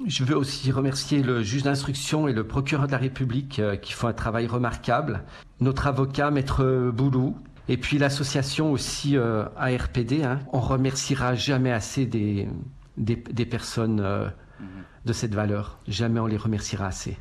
Je 0.06 0.22
veux 0.22 0.36
aussi 0.36 0.70
remercier 0.70 1.22
le 1.22 1.42
juge 1.42 1.64
d'instruction 1.64 2.28
et 2.28 2.32
le 2.32 2.46
procureur 2.46 2.86
de 2.86 2.92
la 2.92 2.98
République 2.98 3.58
euh, 3.58 3.74
qui 3.74 3.92
font 3.92 4.06
un 4.06 4.12
travail 4.12 4.46
remarquable, 4.46 5.24
notre 5.60 5.88
avocat, 5.88 6.30
maître 6.30 6.90
Boulou, 6.94 7.36
et 7.68 7.76
puis 7.76 7.98
l'association 7.98 8.72
aussi 8.72 9.16
euh, 9.16 9.44
ARPD. 9.56 10.22
Hein. 10.22 10.40
On 10.52 10.60
remerciera 10.60 11.34
jamais 11.34 11.72
assez 11.72 12.06
des, 12.06 12.48
des, 12.96 13.46
personnes 13.46 14.00
euh, 14.00 14.28
de 15.04 15.12
cette 15.12 15.34
valeur. 15.34 15.78
Jamais 15.86 16.20
on 16.20 16.26
les 16.26 16.36
remerciera 16.36 16.86
assez. 16.86 17.16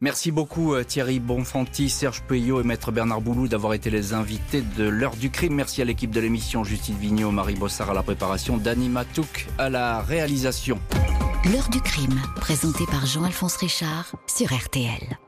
Merci 0.00 0.30
beaucoup 0.30 0.74
euh, 0.74 0.84
Thierry 0.84 1.18
Bonfanti, 1.18 1.88
Serge 1.88 2.22
Peyot 2.22 2.60
et 2.60 2.64
Maître 2.64 2.92
Bernard 2.92 3.20
Boulou 3.20 3.48
d'avoir 3.48 3.74
été 3.74 3.90
les 3.90 4.14
invités 4.14 4.62
de 4.76 4.84
l'heure 4.84 5.16
du 5.16 5.30
crime. 5.30 5.54
Merci 5.54 5.82
à 5.82 5.84
l'équipe 5.84 6.12
de 6.12 6.20
l'émission, 6.20 6.62
Justine 6.62 6.96
Vignot, 6.96 7.32
Marie 7.32 7.56
Bossard 7.56 7.90
à 7.90 7.94
la 7.94 8.04
préparation, 8.04 8.56
Dani 8.56 8.88
Matouk 8.88 9.48
à 9.58 9.68
la 9.68 10.00
réalisation. 10.00 10.78
L'heure 11.52 11.68
du 11.68 11.80
crime, 11.80 12.20
présentée 12.36 12.86
par 12.86 13.06
Jean-Alphonse 13.06 13.56
Richard 13.56 14.12
sur 14.28 14.52
RTL. 14.52 15.18